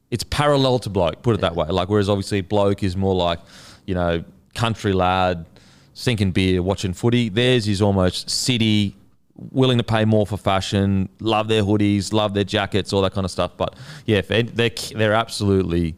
[0.10, 1.22] it's parallel to bloke.
[1.22, 1.68] Put it that way.
[1.68, 3.40] Like whereas obviously bloke is more like
[3.86, 4.24] you know
[4.56, 5.46] country lad,
[5.94, 7.30] sinking beer, watching footy.
[7.30, 8.96] Theirs is almost city.
[9.36, 13.26] Willing to pay more for fashion, love their hoodies, love their jackets, all that kind
[13.26, 13.52] of stuff.
[13.58, 13.76] But
[14.06, 15.96] yeah, they're they're, absolutely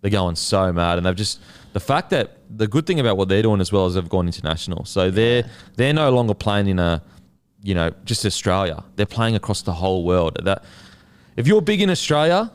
[0.00, 1.40] they're going so mad, and they've just
[1.74, 4.26] the fact that the good thing about what they're doing as well is they've gone
[4.26, 4.86] international.
[4.86, 5.44] So they're
[5.76, 7.02] they're no longer playing in a
[7.62, 8.82] you know just Australia.
[8.96, 10.38] They're playing across the whole world.
[10.42, 10.64] That
[11.36, 12.50] if you're big in Australia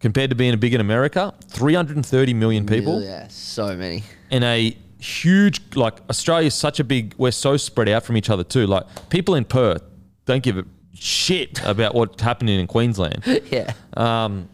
[0.00, 4.04] compared to being a big in America, 330 million people Yeah, so many.
[4.30, 8.30] in a huge like Australia is such a big we're so spread out from each
[8.30, 8.66] other too.
[8.66, 9.82] Like people in Perth
[10.24, 13.22] don't give a shit about what's happening in Queensland.
[13.50, 13.72] yeah.
[13.94, 14.48] Um,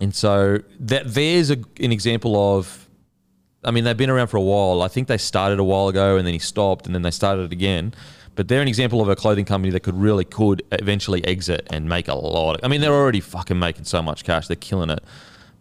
[0.00, 2.88] and so that there's a, an example of,
[3.64, 4.82] I mean, they've been around for a while.
[4.82, 7.42] I think they started a while ago and then he stopped and then they started
[7.42, 7.94] it again.
[8.34, 11.88] but they're an example of a clothing company that could really could eventually exit and
[11.88, 12.54] make a lot.
[12.54, 15.02] Of, I mean, they're already fucking making so much cash; they're killing it.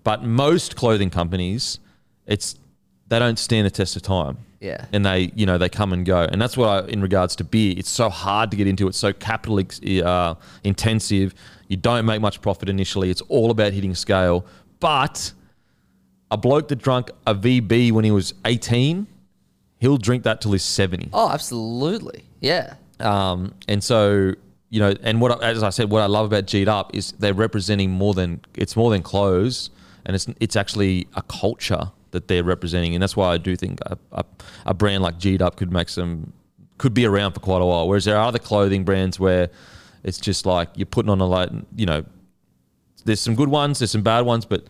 [0.04, 1.80] But most clothing companies,
[2.28, 2.56] it's
[3.10, 4.38] they don't stand the test of time.
[4.60, 4.86] Yeah.
[4.92, 7.44] and they you know they come and go, and that's what I, in regards to
[7.44, 8.88] beer, it's so hard to get into.
[8.88, 10.34] It's so capital ex- uh,
[10.64, 11.36] intensive.
[11.68, 13.12] You don't make much profit initially.
[13.12, 14.46] It's all about hitting scale,
[14.80, 15.32] but
[16.32, 19.06] a bloke that drank a VB when he was 18,
[19.80, 21.10] he'll drink that till he's 70.
[21.14, 22.24] Oh, absolutely.
[22.42, 22.74] Yeah.
[23.00, 24.34] Um, and so,
[24.70, 27.12] you know, and what, I- as I said, what I love about G'd Up is
[27.20, 29.70] they're representing more than, it's more than clothes
[30.06, 32.96] and it's, it's actually a culture that they're representing.
[32.96, 34.26] And that's why I do think a, a,
[34.66, 36.34] a brand like G'd Up could make some,
[36.80, 37.88] could be around for quite a while.
[37.88, 39.50] Whereas there are other clothing brands where
[40.04, 42.04] it's just like you're putting on a light, you know,
[43.06, 44.66] there's some good ones, there's some bad ones, but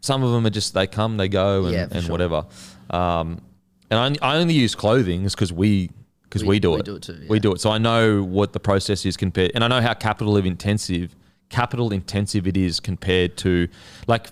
[0.00, 2.12] some of them are just they come, they go, and, Yeah, and sure.
[2.12, 2.46] whatever.
[2.90, 3.40] Um,
[3.90, 5.90] and I, I only use clothing is because we
[6.24, 6.84] because we, We- do we it.
[6.84, 9.64] do it too, We do it, so I know what the process is compared, and
[9.64, 11.14] I know how capital intensive
[11.48, 13.66] capital intensive it is compared to
[14.06, 14.28] like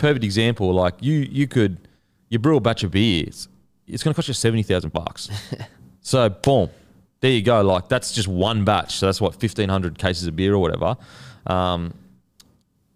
[0.00, 0.72] perfect example.
[0.72, 1.88] Like you you could
[2.28, 3.48] you brew a batch of beers,
[3.86, 5.28] it's going to cost you seventy thousand bucks.
[6.00, 6.70] so boom,
[7.20, 7.60] there you go.
[7.62, 8.96] Like that's just one batch.
[8.96, 10.96] So that's what fifteen hundred cases of beer or whatever.
[11.46, 11.94] Um,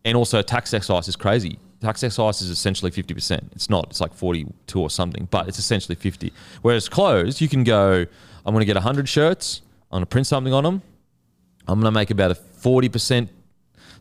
[0.05, 1.59] and also tax excise is crazy.
[1.81, 3.53] Tax excise is essentially 50%.
[3.53, 6.33] It's not, it's like 42 or something, but it's essentially 50.
[6.63, 8.07] Whereas clothes, you can go,
[8.47, 10.83] I'm going to get 100 shirts, I'm going to print something on them,
[11.67, 13.29] I'm going to make about a 40%.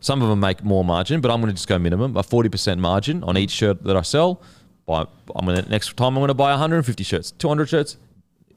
[0.04, 2.78] Some of them make more margin, but I'm going to just go minimum, a 40%
[2.78, 4.42] margin on each shirt that I sell.
[4.84, 7.96] Buy, I'm going to, next time I'm going to buy 150 shirts, 200 shirts,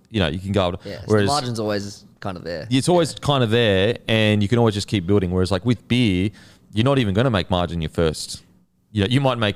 [0.09, 0.77] you know, you can go.
[0.83, 1.05] Yeah.
[1.07, 2.67] So the margin's always kind of there.
[2.69, 5.87] it's always kind of there and you can always just keep building whereas like with
[5.87, 6.31] beer
[6.73, 8.43] you're not even going to make margin your first
[8.91, 9.55] you know you might make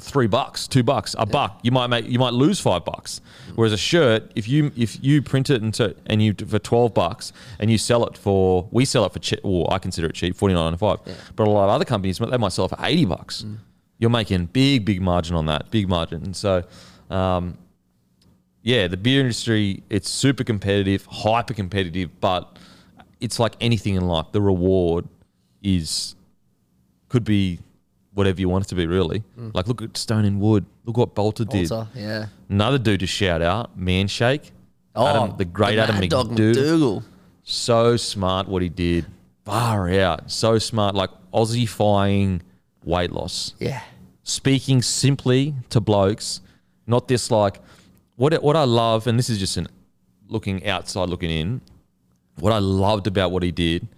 [0.00, 1.60] three bucks two bucks a buck.
[1.62, 3.20] You might make you might lose five bucks.
[3.54, 7.32] Whereas a shirt if you if you print it into and you for 12 bucks
[7.58, 10.36] and you sell it for we sell it for cheap well i consider it cheap
[10.36, 13.44] 49.95 but a lot of other companies they might sell it for 80 bucks.
[13.98, 16.22] You're making big big margin on that big margin.
[16.24, 16.64] And so
[17.10, 17.58] um,
[18.62, 22.58] yeah, the beer industry, it's super competitive, hyper competitive, but
[23.20, 24.26] it's like anything in life.
[24.32, 25.08] The reward
[25.62, 26.14] is
[27.08, 27.58] could be
[28.14, 29.20] whatever you want it to be, really.
[29.36, 29.50] Hmm.
[29.54, 30.64] Like look at Stone and Wood.
[30.84, 31.68] Look what Balter did.
[31.68, 32.26] Balter, yeah.
[32.48, 34.50] Another dude to shout out, Manshake.
[34.94, 36.54] Oh, Adam, the great Adam Mad Dog MacDougall.
[36.64, 37.02] MacDougall.
[37.44, 39.06] So smart what he did.
[39.44, 40.30] Far out.
[40.30, 40.94] So smart.
[40.94, 42.42] Like Aussie-fying
[42.84, 43.80] weight loss Yeah.
[44.22, 46.40] speaking simply to blokes,
[46.86, 47.60] not this like
[48.16, 49.68] what what I love, and this is just an
[50.28, 51.60] looking outside, looking in.
[52.38, 53.88] What I loved about what he did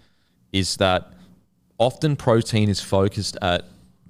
[0.52, 1.12] is that
[1.78, 3.64] often protein is focused at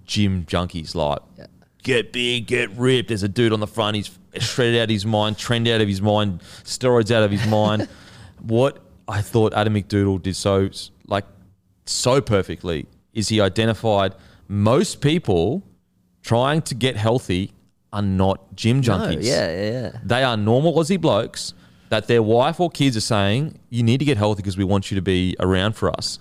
[0.05, 1.47] gym junkies, like Yeah.
[1.83, 3.09] get big, get ripped.
[3.09, 5.89] There's a dude on the front, he's shredded out of his mind, trend out of
[5.89, 7.89] his mind, steroids out of his mind.
[8.43, 8.79] what
[9.09, 10.69] I thought Adam MacDougall did so
[11.07, 11.25] like
[11.87, 14.15] so perfectly is he identified
[14.49, 15.63] most people
[16.23, 17.53] trying to get healthy
[17.93, 19.23] are not gym No, junkies.
[19.23, 19.99] yeah, yeah, yeah.
[20.03, 21.55] They are normal Aussie blokes
[21.91, 24.91] that their wife or kids are saying, "You need to get healthy because we want
[24.91, 26.19] you to be around for us."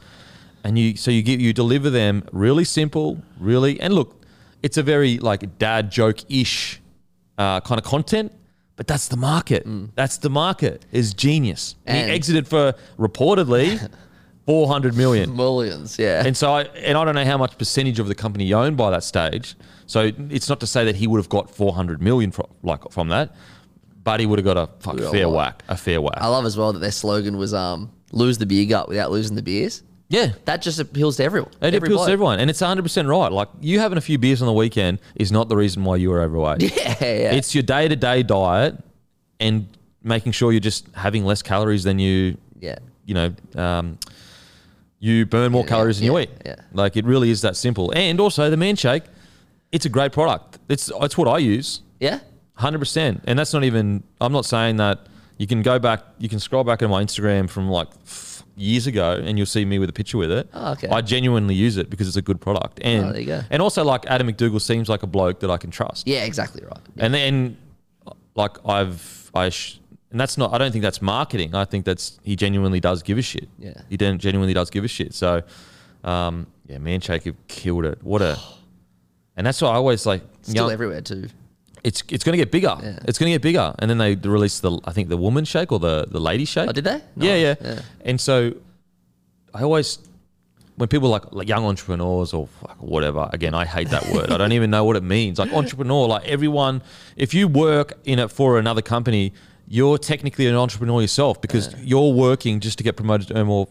[0.64, 4.24] And you, so you give you deliver them really simple, really, and look,
[4.62, 6.82] it's a very like dad joke ish
[7.38, 8.32] uh, kind of content,
[8.78, 9.68] but that's the market.
[9.96, 10.86] That's the market.
[10.92, 11.76] Is genius.
[11.86, 13.90] And, And- he exited for reportedly
[14.46, 15.36] four hundred million.
[15.36, 16.26] Millions, yeah.
[16.26, 18.78] And so, I, and I don't know how much percentage of the company he owned
[18.78, 19.56] by that stage.
[19.86, 23.10] So it's not to say that he would have got 400 million from, like from
[23.10, 23.36] that,
[24.04, 26.18] but he would have got a fuck, fair whack, a fair whack.
[26.18, 29.36] I love as well that their slogan was um, lose the beer gut without losing
[29.36, 29.84] the beers.
[30.10, 30.34] Yeah.
[30.46, 31.52] That just appeals to everyone.
[31.62, 32.08] It appeals bloke.
[32.08, 33.32] to everyone, and it's 100 percent right.
[33.32, 36.12] Like you having a few beers on the weekend is not the reason why you
[36.14, 36.62] are overweight.
[36.76, 37.34] Yeah, yeah.
[37.34, 38.78] It's your day to day diet
[39.40, 39.68] and
[40.04, 42.78] making sure you're just having less calories than you, yeah.
[43.06, 43.98] you know, um,
[45.00, 46.30] you burn more Yeah, calories than you eat.
[46.46, 46.56] yeah.
[46.74, 47.92] Like it really is that simple.
[47.96, 49.04] And also the man shake,
[49.72, 50.60] it's a great product.
[50.70, 51.82] It's it's what I use.
[52.00, 52.20] Yeah?
[52.56, 54.04] Hundred percent, and that's not even.
[54.22, 56.02] I'm not saying that you can go back.
[56.20, 57.88] You can scroll back on my Instagram from like
[58.56, 60.48] years ago, and you'll see me with a picture with it.
[60.54, 60.88] Oh, okay.
[60.90, 63.42] I genuinely use it because it's a good product, and Oh, there you go.
[63.50, 66.08] and also like Adam MacDougall seems like a bloke that I can trust.
[66.08, 66.80] Yeah, exactly right.
[66.98, 67.58] And then,
[68.36, 69.80] like I've I, sh-
[70.12, 70.54] and that's not.
[70.54, 71.56] I don't think that's marketing.
[71.56, 73.50] I think that's he genuinely does give a shit.
[73.58, 73.74] Yeah.
[73.90, 75.14] he genuinely does give a shit.
[75.16, 75.42] So,
[76.04, 78.04] um, yeah, Manshake have killed it.
[78.04, 78.38] What a,
[79.36, 80.22] and that's why I always like.
[80.44, 81.28] Still young- everywhere too.
[81.84, 82.76] It's it's going to get bigger.
[82.82, 83.00] Yeah.
[83.06, 85.72] It's going to get bigger, and then they released the I think the woman shake
[85.72, 86.70] or the the lady shake.
[86.70, 87.02] Oh, did they?
[87.18, 87.82] Yeah, yeah, yeah.
[88.02, 88.54] And so
[89.54, 90.00] I always
[90.76, 92.48] when people like, like young entrepreneurs or
[92.80, 93.30] whatever.
[93.32, 94.32] Again, I hate that word.
[94.32, 95.40] I don't even know what it means.
[95.40, 96.82] Like entrepreneur, like everyone.
[97.16, 99.34] If you work in it for another company,
[99.68, 103.68] you're technically an entrepreneur yourself because you're working just to get promoted to earn more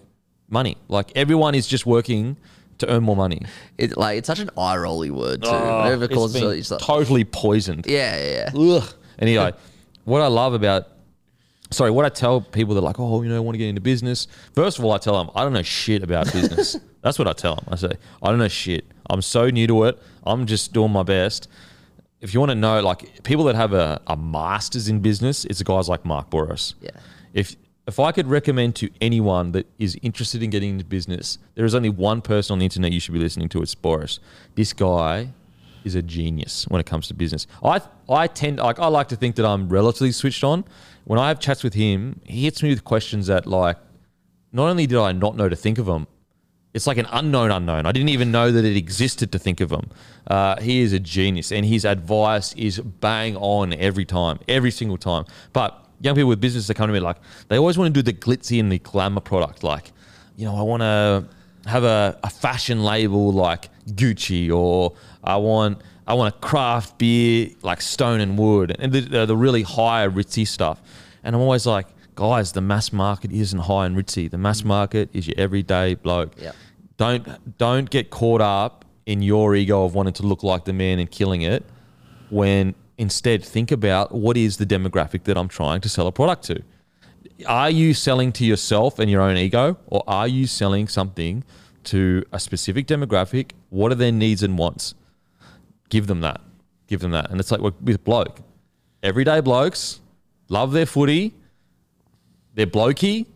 [0.48, 0.76] money.
[0.88, 2.36] Like everyone is just working
[2.82, 3.42] to earn more money.
[3.78, 5.48] It, like it's such an eye rolly word too.
[5.50, 7.86] Ah, Whatever It's it, it's like, totally poisoned.
[7.88, 8.76] yeah, yeah, yeah.
[8.76, 8.94] Ugh.
[9.18, 9.52] Anyway,
[10.04, 10.88] what I love about,
[11.70, 13.68] sorry, what I tell people that are like, oh, you know, I want to get
[13.68, 14.26] into business.
[14.54, 16.76] First of all, I tell them I don't know shit about business.
[17.02, 17.64] That's what I tell them.
[17.68, 18.84] I say I don't know shit.
[19.10, 20.00] I'm so new to it.
[20.24, 21.48] I'm just doing my best.
[22.20, 25.60] If you want to know, like people that have a, a master's in business, it's
[25.62, 26.74] guys like Mark Bouris.
[26.80, 26.90] Yeah.
[27.34, 27.56] If
[27.92, 31.74] if I could recommend to anyone that is interested in getting into business, there is
[31.74, 33.60] only one person on the internet you should be listening to.
[33.60, 34.18] It's Bouris.
[34.54, 35.34] This guy
[35.84, 37.46] is a genius when it comes to business.
[37.62, 40.64] I I tend like I like to think that I'm relatively switched on.
[41.04, 43.76] When I have chats with him, he hits me with questions that like
[44.52, 46.06] not only did I not know to think of them,
[46.72, 47.84] it's like an unknown unknown.
[47.84, 49.90] I didn't even know that it existed to think of him.
[50.26, 54.96] Uh, he is a genius, and his advice is bang on every time, every single
[54.96, 55.26] time.
[55.52, 57.16] But young people with business that come to me like
[57.48, 59.62] they always want to do the glitzy and the glamour product.
[59.62, 59.92] Like,
[60.36, 61.28] you know, I want to
[61.68, 67.50] have a, a fashion label like Gucci, or I want I want a craft beer
[67.62, 70.80] like Stone and Wood, and the, the, the really high ritzy stuff.
[71.22, 71.86] And I'm always like,
[72.16, 74.30] guys, the mass market isn't high and ritzy.
[74.30, 74.66] The mass mm.
[74.66, 76.32] market is your everyday bloke.
[76.40, 76.56] Yep.
[76.96, 80.98] Don't don't get caught up in your ego of wanting to look like the man
[80.98, 81.64] and killing it
[82.30, 86.44] when instead think about what is the demographic that I'm trying to sell a product
[86.44, 86.62] to.
[87.46, 91.44] Are you selling to yourself and your own ego or are you selling something
[91.84, 93.50] to a specific demographic?
[93.70, 94.94] What are their needs and wants?
[95.88, 96.40] Give them that.
[96.86, 97.30] Give them that.
[97.30, 98.40] And it's like with bloke.
[99.02, 100.00] Everyday blokes
[100.48, 101.34] love their footy,
[102.54, 103.26] they're blokey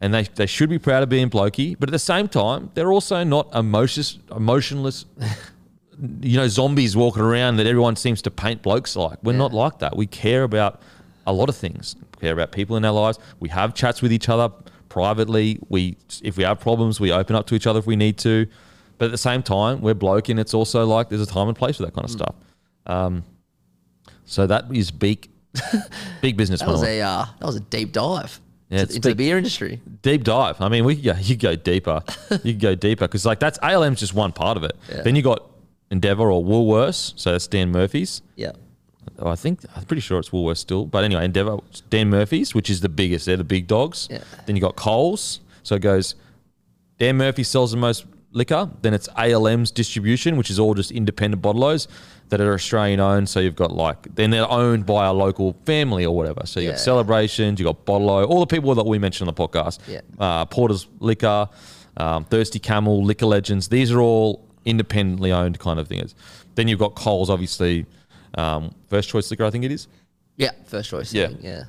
[0.00, 2.92] and they, they should be proud of being blokey, but at the same time, they're
[2.92, 5.04] also not emotions, emotionless,
[6.20, 9.18] you know, zombies walking around that everyone seems to paint blokes like.
[9.22, 9.96] We're not like that.
[9.96, 10.80] We care about
[11.26, 11.96] a lot of things.
[12.00, 13.18] We care about people in our lives.
[13.40, 14.50] We have chats with each other
[14.88, 15.58] privately.
[15.68, 18.46] We, if we have problems, we open up to each other if we need to.
[18.98, 21.56] But at the same time, we're bloke, and it's also like there's a time and
[21.56, 22.18] place for that kind of Mm.
[22.18, 22.34] stuff.
[22.86, 23.24] Um,
[24.24, 25.28] so that is big,
[26.20, 26.60] big business.
[26.60, 28.40] That was a uh, that was a deep dive
[28.70, 29.80] Yeah, into, it's into the beer industry.
[30.02, 30.60] deep dive.
[30.60, 32.02] I mean, we go, you go deeper.
[32.42, 34.76] you go deeper because like that's ALM's just one part of it.
[34.88, 35.02] Yeah.
[35.02, 35.42] Then you got
[35.92, 38.22] Endeavour or Woolworths, so that's Dan Murphy's.
[38.34, 38.52] Yeah,
[39.18, 41.58] Oh, I think I'm pretty sure it's Woolworths still, but anyway, Endeavour,
[41.90, 43.26] Dan Murphy's, which is the biggest.
[43.26, 44.08] They're the big dogs.
[44.10, 44.18] Yeah.
[44.46, 46.14] Then you got Coles, so it goes.
[46.98, 48.70] Dan Murphy sells the most liquor.
[48.80, 51.88] Then it's ALM's distribution, which is all just independent bottlers
[52.30, 53.28] that are Australian owned.
[53.28, 56.42] So you've got like then they're owned by a local family or whatever.
[56.46, 56.72] So you Yeah.
[56.72, 59.78] got Cellarbrations, you got BottleO, all the people that we mentioned on the podcast.
[59.88, 60.00] Yeah.
[60.18, 61.48] Uh, Porter's Liquor,
[61.98, 63.68] um, Thirsty Camel, Liquor Legends.
[63.68, 66.14] These are all independently owned kind of thing is.
[66.54, 67.86] Then you've got Coles, obviously,
[68.34, 69.88] um, first choice liquor, I think it is.
[70.36, 71.12] yeah, first choice.
[71.12, 71.28] Yeah.
[71.40, 71.64] yeah.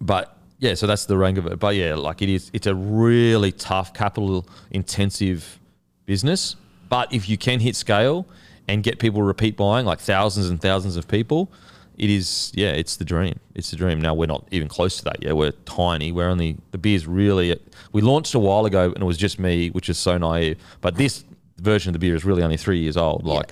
[0.00, 1.58] But yeah, so that's the rank of it.
[1.58, 5.58] But yeah, like it is, it's a really tough, capital intensive
[6.06, 6.56] business.
[6.88, 8.26] But if you can hit scale
[8.68, 11.50] and get people repeat buying, like thousands and thousands of people,
[11.96, 13.38] it is, yeah, it's the dream.
[13.54, 14.00] It's the dream.
[14.00, 16.12] Now we're not even close to that Yeah, We're tiny.
[16.12, 17.58] We're only, the beer's really,
[17.92, 20.58] we launched a while ago and it was just me, which is so naive.
[20.80, 21.24] But this
[21.58, 23.24] version of the beer is really only three years old.
[23.24, 23.50] Like,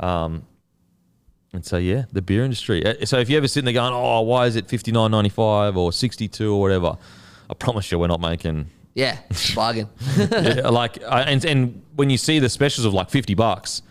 [0.00, 0.42] um,
[1.52, 2.84] and so yeah, the beer industry.
[2.86, 5.30] Uh, So if you ever sitting there going, "Oh, why is it fifty nine ninety
[5.30, 6.96] five or sixty two or whatever?"
[7.50, 8.66] I promise you, we're not making.
[8.94, 9.18] Yeah,
[9.54, 9.88] bargain.
[10.16, 13.82] Yeah, like, I- and and when you see the specials of like fifty bucks,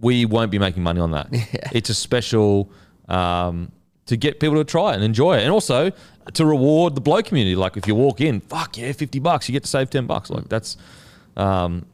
[0.00, 1.28] we won't be making money on that.
[1.72, 2.70] It's a special
[3.08, 3.72] um,
[4.06, 5.90] to get people to try it and enjoy it, and also
[6.34, 7.56] to reward the blow community.
[7.56, 10.28] Like if you walk in, fuck yeah, fifty bucks, you get to save ten bucks.
[10.30, 10.76] Like that's.
[11.36, 11.86] Um,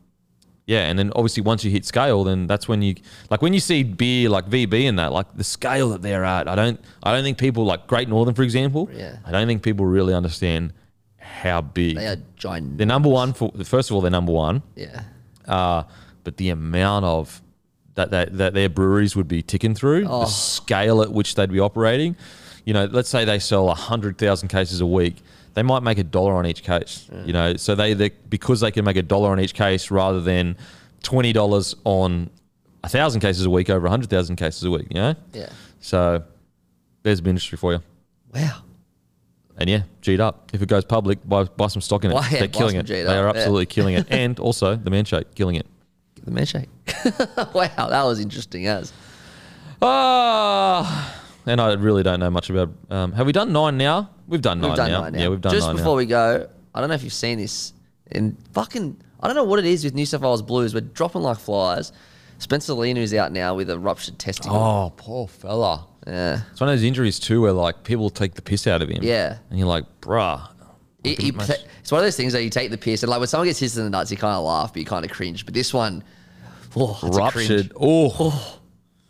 [0.72, 2.94] yeah, and then obviously once you hit scale, then that's when you
[3.30, 6.48] like when you see beer like VB and that, like the scale that they're at.
[6.48, 8.88] I don't, I don't think people like Great Northern, for example.
[8.92, 9.16] Yeah.
[9.26, 10.72] I don't think people really understand
[11.18, 12.78] how big they are giant.
[12.78, 13.52] they're number one for.
[13.64, 15.02] First of all, they're number one, yeah,
[15.46, 15.82] uh,
[16.24, 17.40] but the amount of
[17.94, 20.20] that, that that their breweries would be ticking through, Oh.
[20.20, 22.16] the scale at which they'd be operating.
[22.64, 25.16] You know, let's say they sell hundred thousand cases a week.
[25.54, 27.08] They might make a dollar on each case.
[27.24, 30.20] You know, so they, they because they can make a dollar on each case rather
[30.20, 30.56] than
[31.02, 32.30] twenty dollars on
[32.84, 34.86] a thousand cases a week over a hundred thousand cases a week.
[34.90, 35.50] You know, yeah.
[35.80, 36.24] so
[37.02, 37.82] there's an industry for you.
[38.34, 38.62] Wow.
[39.58, 40.50] And yeah, G'd up.
[40.54, 42.14] If it goes public, buy, buy some stock in it.
[42.14, 42.86] Buy- yeah, They're killing it.
[42.86, 43.28] They are yeah.
[43.28, 44.06] absolutely killing it.
[44.10, 45.66] And also the man shake, killing it.
[46.24, 46.68] The man shake.
[47.54, 48.92] wow, that was interesting as.
[49.80, 51.14] Ah,
[51.46, 52.70] and I really don't know much about.
[52.88, 54.10] Um, have we done nine now?
[54.32, 55.00] We've done nine We've done now.
[55.02, 55.18] nine now.
[55.20, 55.98] Yeah, we've done Just nine before now.
[55.98, 57.74] we go, I don't know if you've seen this.
[58.12, 60.72] In fucking, I don't know what it is with New South Wales Blues.
[60.72, 61.92] We're dropping like flies.
[62.38, 64.56] Spencer Leniu is out now with a ruptured testicle.
[64.56, 65.86] Oh, poor fella.
[66.06, 66.40] Yeah.
[66.50, 69.02] It's one of those injuries too where like people take the piss out of him.
[69.02, 69.36] Yeah.
[69.50, 70.48] And you're like, bruh.
[71.34, 73.48] Much- it's one of those things that you take the piss and like when someone
[73.48, 75.44] gets hit in the nuts, you kind of laugh, but you kind of cringe.
[75.44, 76.02] But this one,
[76.74, 77.70] oh, ruptured.
[77.76, 78.16] Oh.
[78.18, 78.60] oh.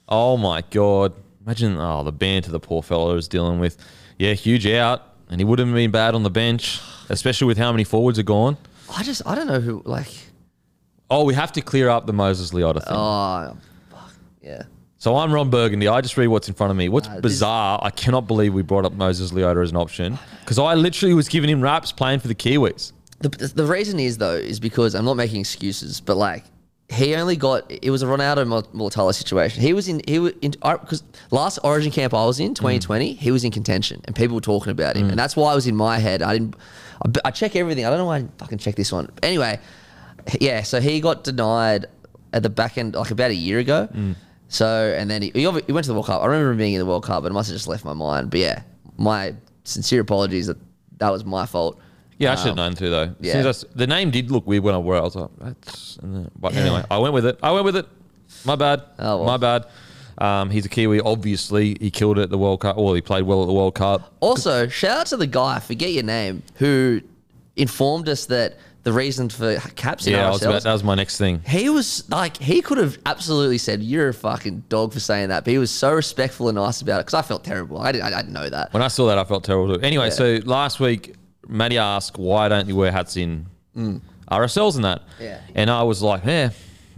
[0.08, 1.14] oh my god!
[1.46, 3.76] Imagine oh the banter the poor fellow is dealing with.
[4.18, 6.78] Yeah, huge out, and he wouldn't have been bad on the bench,
[7.08, 8.56] especially with how many forwards are gone.
[8.94, 10.08] I just, I don't know who, like,
[11.10, 12.94] Oh, we have to clear up the Moses Leota thing.
[12.96, 13.56] oh,
[13.90, 14.12] fuck,
[14.42, 14.62] yeah.
[14.98, 15.88] So I'm Ron Burgundy.
[15.88, 16.88] I just read what's in front of me.
[16.88, 20.58] What's Uh, bizarre, I cannot believe we brought up Moses Leota as an option because
[20.58, 22.92] I literally was giving him raps playing for the Kiwis.
[23.20, 26.44] The, the reason is though is because I'm not making excuses, but like
[26.93, 29.62] he only got it was a Ronaldo Mor- Mulitalo situation.
[29.62, 32.57] He was in he was in because last Origin camp I was in mm.
[32.57, 35.11] 2020, he was in contention and people were talking about him, mm.
[35.11, 36.22] and that's why I was in my head.
[36.22, 36.57] I didn't.
[37.05, 37.86] I, I check everything.
[37.86, 39.11] I don't know why I didn't fucking check this one.
[39.22, 39.59] Anyway,
[40.40, 40.62] yeah.
[40.62, 41.86] So he got denied
[42.32, 43.88] at the back end like about a year ago.
[43.93, 44.16] Mm.
[44.49, 46.22] So and then he, he he went to the World Cup.
[46.22, 47.95] I remember him being in the World Cup, but it must have just left my
[47.95, 48.30] mind.
[48.30, 48.62] But yeah,
[48.99, 49.34] my
[49.64, 50.59] sincere apologies that
[50.99, 51.80] that was my fault.
[52.18, 53.02] Yeah, I should have known too, though.
[53.02, 53.32] As yeah.
[53.32, 55.00] soon as I s- the name did look weird when I wore it.
[55.00, 55.98] I was like, that's.
[56.38, 57.38] But anyway, I went with it.
[57.42, 57.86] I went with it.
[58.44, 58.82] My bad.
[58.98, 59.26] Oh, well.
[59.26, 59.66] My bad.
[60.18, 61.00] Um, he's a Kiwi.
[61.00, 62.76] Obviously, he killed it at the World Cup.
[62.76, 64.12] Well, he played well at the World Cup.
[64.20, 67.00] Also, shout out to the guy, I forget your name, who
[67.56, 70.94] informed us that the reason for caps in Yeah, I was about, that was my
[70.96, 71.40] next thing.
[71.46, 75.44] he was like, he could have absolutely said, "You're a fucking dog for saying that,"
[75.44, 77.80] but he was so respectful and nice about it because I felt terrible.
[77.80, 78.72] I didn't, I didn't know that.
[78.72, 79.80] When I saw that, I felt terrible too.
[79.82, 81.14] Anyway, so last week,
[81.53, 83.46] Matty asked, why don't you wear hats in
[84.30, 85.00] RSLs and that?
[85.00, 85.20] Mm.
[85.20, 85.40] Yeah.
[85.55, 86.50] And I was like, yeah,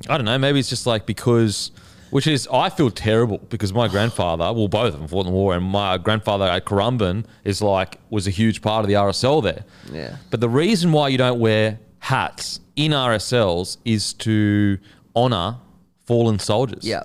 [0.08, 0.38] I don't know.
[0.38, 1.70] Maybe it's just like because,
[2.10, 5.38] which is, I feel terrible because my grandfather, well, both of them fought in the
[5.38, 9.42] war, and my grandfather at Currumbin is like, was a huge part of the RSL
[9.42, 9.64] there.
[9.92, 10.16] Yeah.
[10.30, 14.78] But the reason why you don't wear hats in RSLs is to
[15.16, 15.56] honor
[16.06, 16.84] fallen soldiers.
[16.84, 17.04] Yeah.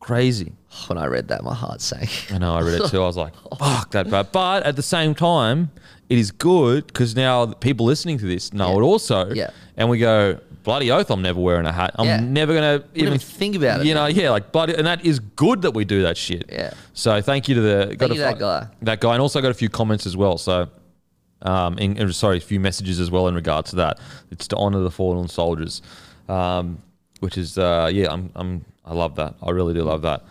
[0.00, 0.52] Crazy.
[0.88, 2.30] When I read that, my heart sank.
[2.30, 3.00] I know, I read it too.
[3.02, 4.32] I was like, fuck that bad.
[4.32, 5.70] But at the same time,
[6.08, 8.76] it is good because now the people listening to this know Yeah.
[8.78, 9.32] it also.
[9.32, 9.50] Yeah.
[9.76, 11.92] And we go, bloody oath, I'm never wearing a hat.
[11.96, 12.20] I'm Yeah.
[12.20, 14.14] never going to even think about it, You know, man.
[14.14, 16.48] yeah, like, bloody, and that is good that we do that shit.
[16.52, 16.72] Yeah.
[16.94, 18.66] So thank you to the, got a that guy.
[18.82, 19.12] That guy.
[19.14, 20.38] And also got a few comments as well.
[20.38, 20.68] So,
[21.42, 23.98] um, in, in- sorry, a few messages as well in regards to that.
[24.30, 25.82] It's to honor the fallen soldiers,
[26.28, 26.78] um,
[27.20, 29.34] which is, uh, yeah, I'm, I'm, I love that.
[29.42, 30.22] I really do love that.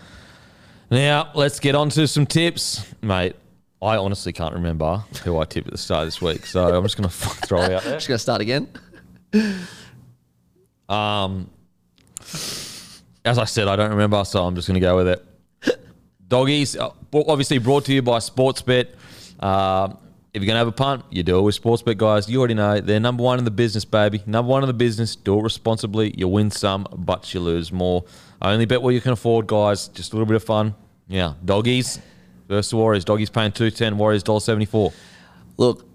[0.90, 2.86] Now, let's get on to some tips.
[3.02, 3.36] Mate,
[3.84, 6.46] I honestly can't remember who I tipped at the start of this week.
[6.46, 7.94] So I'm just going to throw it out there.
[7.96, 8.70] Just gonna start again.
[13.26, 15.26] As I said, I don't remember, so I'm just going to go with it.
[16.28, 18.88] Doggies, uh, obviously brought to you by Sportsbet.
[19.40, 19.94] Uh,
[20.34, 22.30] if you're going to have a punt, you do it with Sportsbet, guys.
[22.30, 24.24] You already know they're number one in the business, baby.
[24.26, 25.16] Number one in the business.
[25.16, 26.14] Do it responsibly.
[26.18, 28.06] You win some, but you lose more.
[28.42, 29.90] Only bet what you can afford, guys.
[29.90, 30.76] Just a little bit of fun.
[31.08, 32.00] Yeah, doggies
[32.48, 33.06] versus the Warriors.
[33.06, 33.98] Doggies paying two ten.
[33.98, 34.94] Warriors dollar seventy four.
[35.58, 35.86] Look,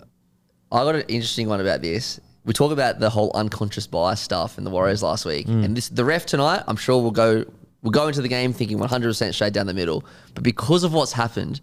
[0.73, 2.21] I got an interesting one about this.
[2.45, 5.65] We talk about the whole unconscious bias stuff in the Warriors last week, Mm.
[5.65, 6.63] and this the ref tonight.
[6.67, 7.45] I'm sure will go
[7.83, 10.05] will go into the game thinking 100 percent straight down the middle.
[10.35, 11.61] But because of what's happened,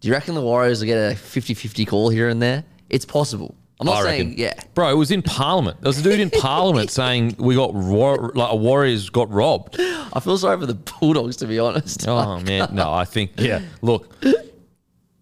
[0.00, 2.64] do you reckon the Warriors will get a 50-50 call here and there?
[2.90, 3.54] It's possible.
[3.78, 4.38] I'm not I saying reckon.
[4.42, 4.54] yeah.
[4.74, 5.80] Bro, it was in Parliament.
[5.82, 9.78] There was a dude in Parliament saying we got like a Warriors got robbed.
[10.12, 12.06] I feel sorry for the Bulldogs to be honest.
[12.08, 13.62] Oh man, no, I think yeah.
[13.82, 14.12] Look,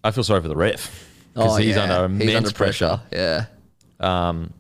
[0.03, 1.83] I feel sorry for the ref because Oh, he's yeah.
[1.83, 3.01] under immense He's under pressure.
[3.13, 3.47] Yeah.
[4.01, 4.53] Um,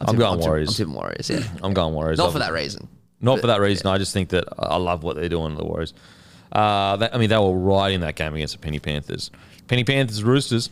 [0.00, 0.68] I'm, tipping- going Warriors.
[0.70, 1.30] I'm tipping Warriors.
[1.30, 1.42] Yeah.
[1.62, 2.18] I'm going Warriors.
[2.18, 2.88] Not for that reason.
[3.20, 3.86] Not for that reason.
[3.86, 5.94] I just think that I love what they're doing to the Warriors.
[6.50, 9.30] Uh, that, I mean, they were right in that game against the Penny Panthers.
[9.68, 10.70] Penny Panthers, Roosters.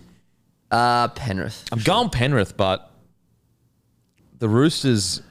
[0.71, 1.65] Uh, Penrith.
[1.71, 2.91] I'm going Penrith, but
[4.41, 5.23] the Roosters,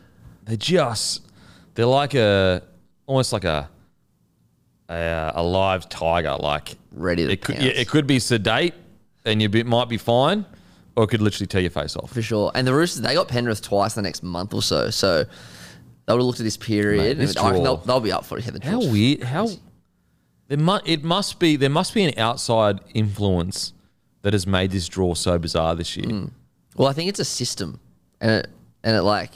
[0.45, 1.21] they just
[1.75, 2.63] they're like a
[3.10, 3.69] almost like a
[4.88, 6.36] a, a live tiger.
[6.40, 7.65] Like Ready to it could, pounce.
[7.65, 8.73] yeah, it could be sedate,
[9.26, 10.45] and you be, might be fine,
[10.95, 12.11] or it could literally tear your face off.
[12.14, 12.52] for sure.
[12.56, 14.90] And the Roosters, they got Penrith twice the next month or so.
[14.90, 17.18] So they would have looked at this period.
[17.18, 18.45] Mate, this and I reckon draw- they'll, they'll be up for it.
[18.45, 19.23] Yeah, the How draw's- weird!
[19.23, 19.49] How
[20.48, 23.73] there mu- it must be there must be an outside influence
[24.22, 26.07] that has made this draw so bizarre this year.
[26.07, 26.31] Mm.
[26.76, 27.80] Well, I think it's a system,
[28.22, 28.48] and it
[28.84, 29.31] and it like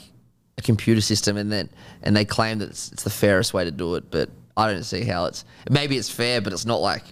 [0.58, 1.68] a computer system, and then
[2.02, 4.10] and they claim that it's, it's the fairest way to do it.
[4.10, 5.44] But I don't see how it's.
[5.70, 7.02] Maybe it's fair, but it's not like.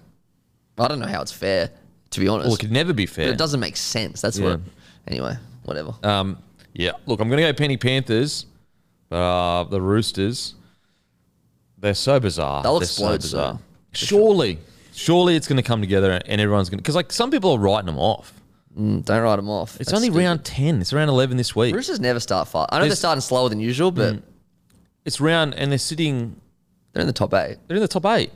[0.78, 1.70] I don't know how it's fair,
[2.10, 2.46] to be honest.
[2.46, 3.28] Well, it could never be But fair.
[3.28, 4.20] it doesn't make sense.
[4.20, 4.50] That's Yeah.
[4.52, 4.60] what.
[5.06, 5.94] Anyway, whatever.
[6.02, 6.38] Um,
[6.72, 8.46] yeah, look, I'm going to go Penny Panthers,
[9.10, 10.54] but uh, the Roosters,
[11.78, 12.62] they're so bizarre.
[12.62, 13.58] They'll They're explode so bizarre.
[13.92, 14.58] Surely,
[14.94, 16.82] surely it's going to come together and everyone's going to.
[16.82, 18.32] Because, like, some people are writing them off.
[18.78, 19.72] Mm, don't write them off.
[19.80, 20.24] It's That's only stupid.
[20.24, 20.80] round 10.
[20.80, 21.74] It's round 11 this week.
[21.74, 22.70] Roosters never start fast.
[22.72, 24.22] I know they're There's- starting slower than usual, but
[25.04, 26.36] It's round, and they're sitting,
[26.92, 27.58] they're in the top eight.
[27.66, 28.30] they're in the top eight.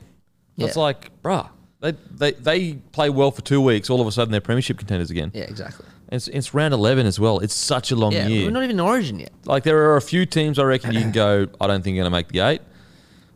[0.59, 1.49] It's like, bruh,
[1.81, 3.89] they, they they play well for two weeks.
[3.91, 5.31] All of a sudden, they're premiership contenders again.
[5.35, 5.87] Yeah, exactly.
[6.11, 7.39] It's it's round eleven as well.
[7.41, 8.45] It's such a long Yeah, year.
[8.47, 9.33] we're not even in Origin yet.
[9.45, 11.47] like there are a few teams I reckon you can go.
[11.61, 12.63] I don't think you're going to make the eight,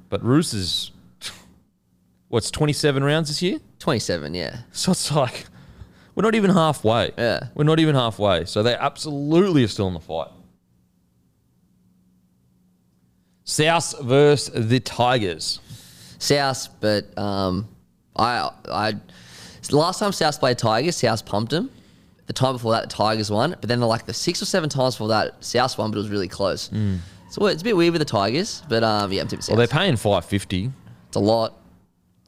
[0.09, 0.90] but Roosters.
[2.28, 3.59] What's twenty seven rounds this year?
[3.81, 4.59] 27, yeah.
[4.72, 5.47] So it's like
[6.15, 7.12] we're not even halfway.
[7.16, 7.49] Yeah.
[7.55, 8.45] we're not even halfway.
[8.45, 10.28] So they absolutely are still in the fight.
[13.45, 15.61] South versus the Tigers.
[16.19, 17.69] South, but um,
[18.16, 18.93] I, I,
[19.69, 21.70] the last time South played Tigers, South pumped them.
[22.27, 23.57] The time before that, the Tigers won.
[23.61, 26.11] But then, like the six or seven times before that, South won, but it was
[26.11, 26.70] really close.
[27.31, 29.57] So it's a bit weird with the Tigers, but um, yeah, I'm tipping South.
[29.57, 30.70] Well, they're paying five fifty.
[31.09, 31.60] it's a lot.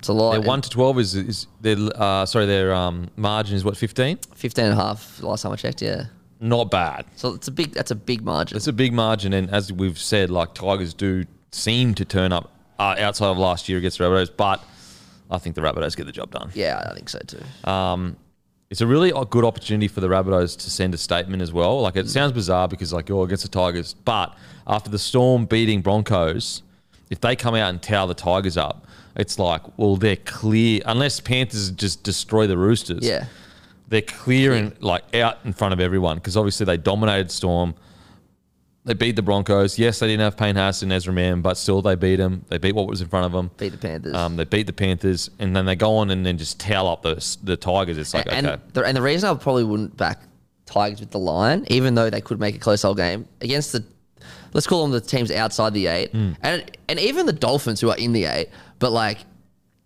[0.02, 0.32] It's a lot.
[0.32, 4.18] Their one to twelve is is their uh, sorry their um, margin is what fifteen.
[4.34, 6.06] 15 and a half last time I checked, yeah.
[6.40, 7.04] Not bad.
[7.14, 7.70] So it's a big.
[7.70, 8.56] That's a big margin.
[8.56, 12.50] It's a big margin, and as we've said, like Tigers do seem to turn up
[12.80, 14.64] uh, outside of last year against the Rabbitohs, but
[15.30, 16.50] I think the Rabbitohs get the job done.
[16.52, 17.70] yeah, I think so too.
[17.70, 18.16] Um,
[18.70, 21.80] It's a really good opportunity for the Rabbitohs to send a statement as well.
[21.80, 25.80] Like it sounds bizarre because like oh against the Tigers, but after the Storm beating
[25.80, 26.64] Broncos,
[27.08, 28.84] if they come out and towel the Tigers up,
[29.16, 33.06] it's like well they're clear unless Panthers just destroy the Roosters.
[33.06, 33.26] yeah.
[33.88, 37.74] they're clear and like out in front of everyone because obviously they dominated Storm.
[38.84, 39.78] They beat the Broncos.
[39.78, 42.44] Yes, they didn't have Payne Haas and Ezra Mann, but still they beat them.
[42.48, 43.52] They beat what was in front of them.
[43.56, 44.12] Beat the Panthers.
[44.12, 47.02] Um, they beat the Panthers, and then they go on and then just towel up
[47.02, 47.14] the
[47.44, 47.96] the Tigers.
[47.96, 50.22] It's like and, okay, the, and the reason I probably wouldn't back
[50.66, 53.84] Tigers with the line, even though they could make a close whole game against the,
[54.52, 56.32] let's call them the teams outside the eight, Hmm.
[56.42, 58.48] and and even the Dolphins who are in the eight,
[58.82, 59.18] but like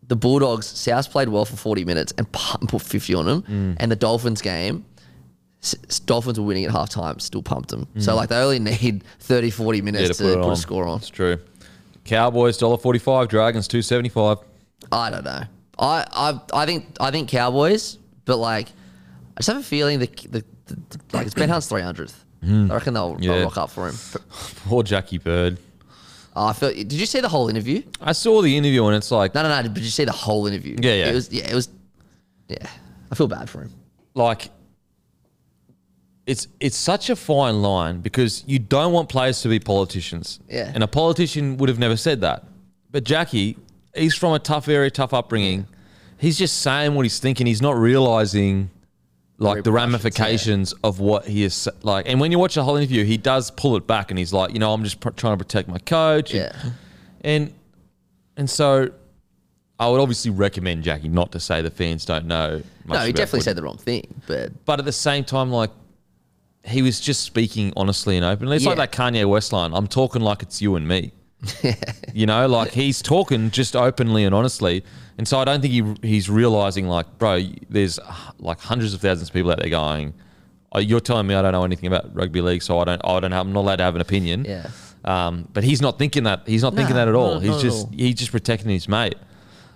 [0.08, 3.72] the Bulldogs, South played well for forty minutes and put fifty on them, Hmm.
[3.78, 4.84] and the Dolphins game.
[6.04, 7.86] Dolphins were winning at halftime, still pumped them.
[7.98, 8.16] So Hmm.
[8.18, 10.98] like they only need 30, 40 minutes to, put, it a score on.
[10.98, 11.38] It's true.
[12.04, 14.38] Cowboys dollar forty five, Dragons two seventy five.
[14.92, 15.42] I don't know.
[15.78, 18.68] I, I I think I think Cowboys, but like
[19.36, 22.24] I just have a feeling that the, the, the like it's Ben Hunt's three hundredth.
[22.44, 23.16] I reckon they'll.
[23.18, 23.32] Yeah.
[23.34, 23.96] they'll rock up for him.
[24.68, 25.58] Poor Jackie Bird.
[26.36, 26.68] Oh, I feel.
[26.68, 27.82] Did you see the whole interview?
[28.00, 29.62] I saw the interview and it's like No, no, no.
[29.68, 30.76] Did you see the whole interview?
[30.80, 31.08] Yeah, yeah.
[31.08, 31.32] It was.
[31.32, 31.70] Yeah, it was.
[32.48, 32.68] Yeah,
[33.10, 33.72] I feel bad for him.
[34.14, 34.50] like
[36.26, 40.40] it's it's such a fine line because you don't want players to be politicians.
[40.48, 40.70] Yeah.
[40.74, 42.44] And a politician would have never said that.
[42.90, 43.56] But Jackie,
[43.94, 45.66] he's from a tough area, tough upbringing.
[46.18, 47.46] He's just saying what he's thinking.
[47.46, 48.70] He's not realizing
[49.38, 52.08] like the ramifications of what he is like.
[52.08, 54.52] And when you watch the whole interview, he does pull it back and he's like,
[54.52, 56.32] you know, I'm just pr- trying to protect my coach.
[56.32, 56.70] and- Yeah.
[57.22, 57.52] and
[58.38, 58.90] and so
[59.78, 62.62] I would obviously recommend Jackie not to say the fans don't know.
[62.86, 64.06] Much No, he definitely said the wrong thing.
[64.26, 65.70] But But at the same time, like
[66.64, 68.56] he was just speaking honestly and openly.
[68.56, 69.72] It's like that Kanye West line.
[69.74, 71.12] I'm talking like it's you and me.
[72.14, 74.84] you know, like he's talking just openly and honestly.
[75.18, 77.98] And so I don't think he he's realizing like, bro, there's
[78.38, 80.12] like hundreds of thousands of people out there going,
[80.72, 83.20] oh, "You're telling me I don't know anything about rugby league, so I don't, I
[83.20, 84.68] don't have, I'm not allowed to have an opinion." Yeah.
[85.04, 86.42] Um, but he's not thinking that.
[86.46, 87.34] He's not thinking that at all.
[87.34, 87.92] not- he's not just all.
[87.94, 89.14] he's just protecting his mate.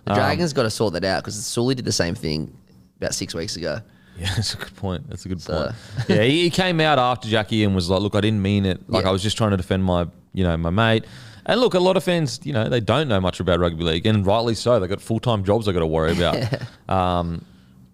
[0.04, 2.54] the Dragons got to sort that out because Sully did the same thing
[2.98, 3.80] about six weeks ago.
[4.18, 5.08] Yeah, that's a good point.
[5.08, 5.74] That's a good So- point.
[6.10, 8.90] Yeah, he, he came out after Jackie and was like, "Look, I didn't mean it.
[8.90, 9.08] Like, Yeah.
[9.08, 11.06] I was just trying to defend my, you know, my mate."
[11.46, 14.06] And look, a lot of fans, you know, they don't know much about rugby league,
[14.06, 14.78] and rightly so.
[14.80, 16.36] They got full time jobs they got to worry about.
[16.88, 17.44] um,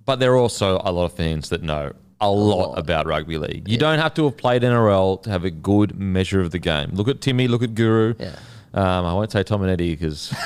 [0.05, 2.79] but there are also a lot of fans that know a lot lot.
[2.79, 3.69] about rugby league.
[3.69, 6.91] You don't have to have played NRL to have a good measure of the game.
[6.95, 7.47] Look at Timmy.
[7.49, 8.15] Look at Guru.
[8.19, 8.37] Yeah.
[8.75, 10.33] Um, I won't say Tom and Eddie because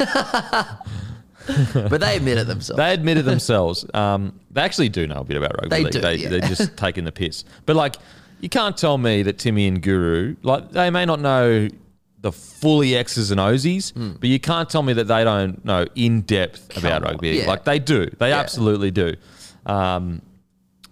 [1.74, 2.76] But they admit it themselves.
[2.76, 3.84] they admitted themselves.
[3.94, 5.92] Um, they actually do know a bit about rugby They league.
[5.92, 6.28] do, they, yeah.
[6.28, 7.44] They're just taking the piss.
[7.66, 7.96] But like,
[8.40, 11.68] you can't tell me that Timmy and Guru, like, they may not know
[12.22, 16.20] the fully X's and O's, but you can't tell me that they don't know in
[16.22, 17.30] depth about on, rugby.
[17.30, 17.46] yeah.
[17.46, 18.06] Like they do.
[18.18, 18.40] They Yeah.
[18.40, 19.14] absolutely do.
[19.66, 20.20] Um,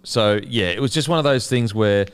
[0.03, 2.05] so yeah, it was just one of those things where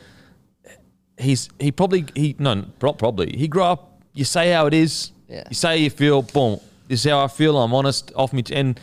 [1.18, 4.02] he's he probably he no pro- probably he grew up.
[4.14, 5.12] You say how it is.
[5.30, 5.44] Yeah.
[5.50, 6.22] You say you feel.
[6.22, 6.60] Boom.
[6.88, 7.58] This is how I feel.
[7.58, 8.12] I'm honest.
[8.16, 8.44] Off me.
[8.52, 8.80] And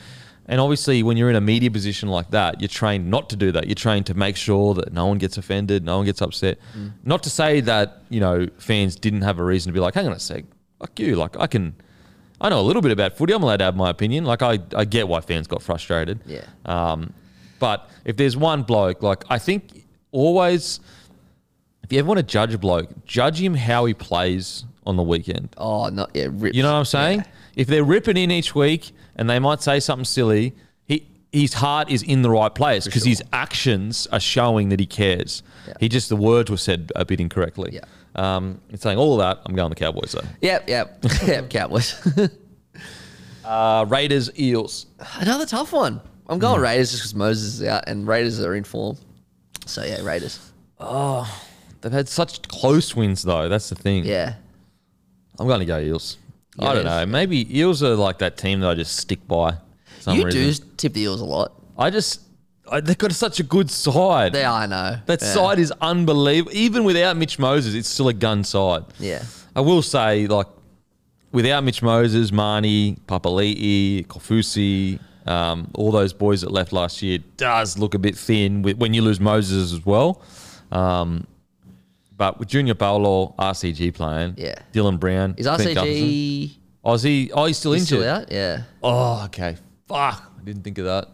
[0.52, 3.52] and obviously, when you're in a media position like that, you're trained not to do
[3.52, 3.68] that.
[3.68, 6.58] You're trained to make sure that no one gets offended, no one gets upset.
[6.76, 6.92] Mm.
[7.04, 10.06] Not to say that you know fans didn't have a reason to be like, hang
[10.06, 10.44] on a sec,
[10.78, 11.16] fuck you.
[11.16, 11.74] Like I can.
[12.38, 13.32] I know a little bit about footy.
[13.32, 14.26] I'm allowed to have my opinion.
[14.26, 16.20] Like I, I get why fans got frustrated.
[16.26, 16.44] Yeah.
[16.66, 17.14] Um,
[17.58, 20.80] but if there's one bloke, like I think always,
[21.82, 25.02] if you ever want to judge a bloke, judge him how he plays on the
[25.02, 25.48] weekend.
[25.56, 26.26] oh, not yeah.
[26.30, 26.54] Ripped.
[26.54, 27.20] You know what I'm saying?
[27.20, 27.26] Yeah.
[27.56, 30.54] If they're ripping in each week and they might say something silly,
[30.86, 34.86] he his heart is in the right place because his actions are showing that he
[34.86, 35.42] cares.
[35.66, 35.74] Yeah.
[35.80, 37.70] He just the words were said a bit incorrectly.
[37.74, 37.84] Yeah.
[38.14, 39.42] Um, it's saying all of that.
[39.46, 40.26] I'm going the Cowboys though.
[40.42, 41.50] Yep, yep, yep.
[41.50, 41.94] Cowboys.
[43.44, 44.86] Uh, Raiders, Eels.
[45.18, 46.00] Another tough one.
[46.28, 46.62] I'm going Hmm.
[46.62, 48.96] Raiders just because Moses is out and Raiders are in form.
[49.66, 50.38] So yeah, Raiders.
[50.78, 51.28] Oh,
[51.80, 53.48] they've had such close wins, though.
[53.48, 54.04] That's the thing.
[54.04, 54.34] Yeah.
[55.38, 56.18] I'm going to go Eels.
[56.58, 57.06] I don't know.
[57.06, 59.52] Maybe Eels are like that team that I just stick by.
[59.52, 59.58] for
[60.00, 60.66] Some you reason.
[60.66, 61.52] do tip the Eels a lot.
[61.78, 62.20] I just,
[62.70, 64.32] I, they've got such a good side.
[64.32, 64.98] They are, I know.
[65.06, 65.32] That Yeah.
[65.32, 66.52] side is unbelievable.
[66.54, 68.84] Even without Mitch Moses, it's still a gun side.
[69.00, 69.22] Yeah.
[69.56, 70.46] I will say, like,
[71.32, 77.78] without Mitch Moses, Marnie, Papali'i, Kaufusi, um, all those boys that left last year, does
[77.78, 80.20] look a bit thin with, when you lose Moses as well.
[80.70, 81.26] Um,
[82.22, 84.54] but with Junior Paulo, RCG playing, Yeah.
[84.72, 87.30] Dylan Brown, Is Clint RCG Oh, is he?
[87.32, 88.04] Oh, he's still he's injured.
[88.04, 88.30] still out?
[88.30, 88.62] Yeah.
[88.80, 89.56] Oh, okay.
[89.88, 89.98] Fuck,
[90.38, 91.08] I didn't think of that.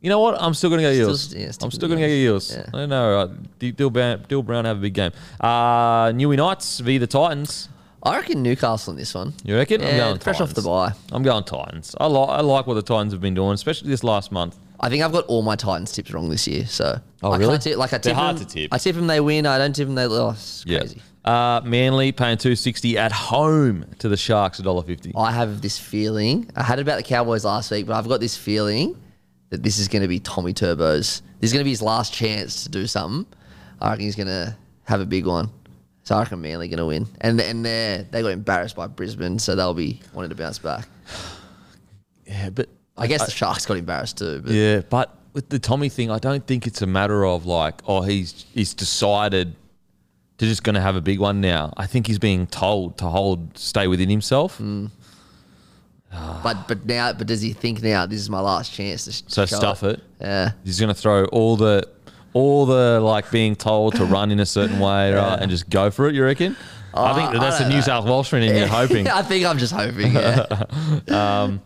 [0.00, 0.40] You know what?
[0.40, 2.50] I'm still going to go Still- yeah, I'm still going to go Eels.
[2.50, 2.56] Eels.
[2.56, 2.70] Yeah.
[2.72, 3.34] I don't know.
[3.58, 5.10] Dill Brown, Dill Brown have a big game.
[5.40, 7.68] Uh, Newey Knights v the Titans.
[8.02, 9.34] I reckon Newcastle in this one.
[9.44, 9.80] You reckon?
[9.82, 10.96] I'm Yeah, going fresh off the Titans.
[10.96, 11.14] bye.
[11.14, 11.94] I'm going Titans.
[12.00, 14.56] I like I like what the Titans have been doing, especially this last month.
[14.80, 16.66] I think I've got all my Titans tips wrong this year.
[16.66, 17.52] So Oh, I really?
[17.52, 18.74] can't tip, like I They're tip hard them, to tip.
[18.74, 19.46] I tip them, they win.
[19.46, 20.64] I don't tip them, they lose.
[20.66, 21.02] It's crazy.
[21.24, 25.12] Uh, Manly paying two sixty at home to the Sharks, $1.50.
[25.16, 26.48] I have this feeling.
[26.54, 28.96] I had it about the Cowboys last week, but I've got this feeling
[29.50, 31.22] that this is going to be Tommy Turbo's.
[31.40, 33.26] This is going to be his last chance to do something.
[33.80, 35.50] I reckon he's going to have a big one.
[36.04, 37.08] So I reckon Manly going to win.
[37.20, 40.86] And and they they got embarrassed by Brisbane, so they'll be wanting to bounce back.
[42.26, 42.68] Yeah, but
[42.98, 44.40] I guess the Sharks got embarrassed too.
[44.42, 47.82] But Yeah, but with the Tommy thing, I don't think it's a matter of like,
[47.86, 49.54] oh, he's he's decided
[50.38, 51.72] to just going to have a big one now.
[51.76, 54.58] I think he's being told to hold, stay within himself.
[54.58, 54.90] Mm.
[56.42, 59.22] but but now but does he think now this is my last chance to sh-
[59.26, 60.02] So stuff it.
[60.20, 60.52] Yeah.
[60.64, 61.86] He's going to throw all the
[62.32, 65.90] all the like being told to run in a certain way, right, and just go
[65.90, 66.14] for it.
[66.14, 66.56] You reckon?
[66.94, 67.80] I think that I that's the New know.
[67.82, 69.08] South Welshman in you're hoping.
[69.08, 70.12] I think I'm just hoping.
[70.12, 70.64] Yeah.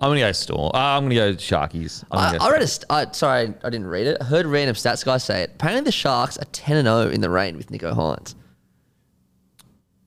[0.00, 0.70] I'm going to go Storm.
[0.74, 2.04] Uh, I'm going to go Sharkies.
[2.10, 4.18] I, gonna go I read a st- sorry, I didn't read it.
[4.20, 5.50] I heard a random stats guy say it.
[5.56, 8.34] Apparently, the Sharks are ten and zero in the rain with Nicho Hynes.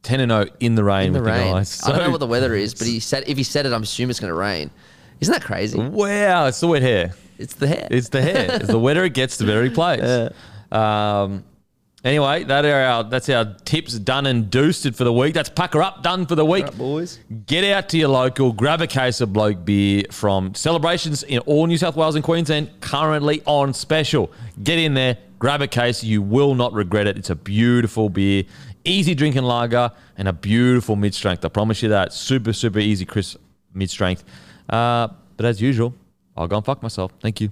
[0.04, 1.84] 10 and 0 in the rain In the with rain, the guys.
[1.84, 3.84] I don't know what the weather is, but he said if he said it, I'm
[3.84, 4.72] assuming it's going to rain.
[5.20, 5.78] Isn't that crazy?
[5.80, 7.14] Wow, it's the wet hair.
[7.38, 7.88] It's the hair.
[7.92, 8.48] It's the hair.
[8.54, 10.02] It's the wetter it gets, the better he plays.
[10.72, 11.44] Um,
[12.04, 15.34] anyway, that are our that's our tips done and doosted for the week.
[15.34, 16.76] That's Pack Her Up done for the week.
[16.78, 17.20] boys.
[17.46, 21.68] Get out to your local, grab a case of bloke beer from Cellarbrations in all
[21.68, 24.32] New South Wales and Queensland, currently on special.
[24.64, 26.04] Get in there, grab a case.
[26.04, 27.18] You will not regret it.
[27.18, 28.44] It's a beautiful beer,
[28.86, 31.46] easy drinking lager, and a beautiful mid strength.
[31.46, 32.14] I promise you that.
[32.14, 33.38] Super, super easy, crisp
[33.74, 34.24] mid strength.
[34.70, 35.08] Uh,
[35.38, 35.94] but as usual,
[36.38, 37.12] I'll go and fuck myself.
[37.22, 37.52] Thank you.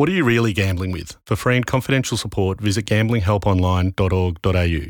[0.00, 1.18] What are you really gambling with?
[1.26, 4.86] For free and confidential support, visit gamblinghelponline.org.au.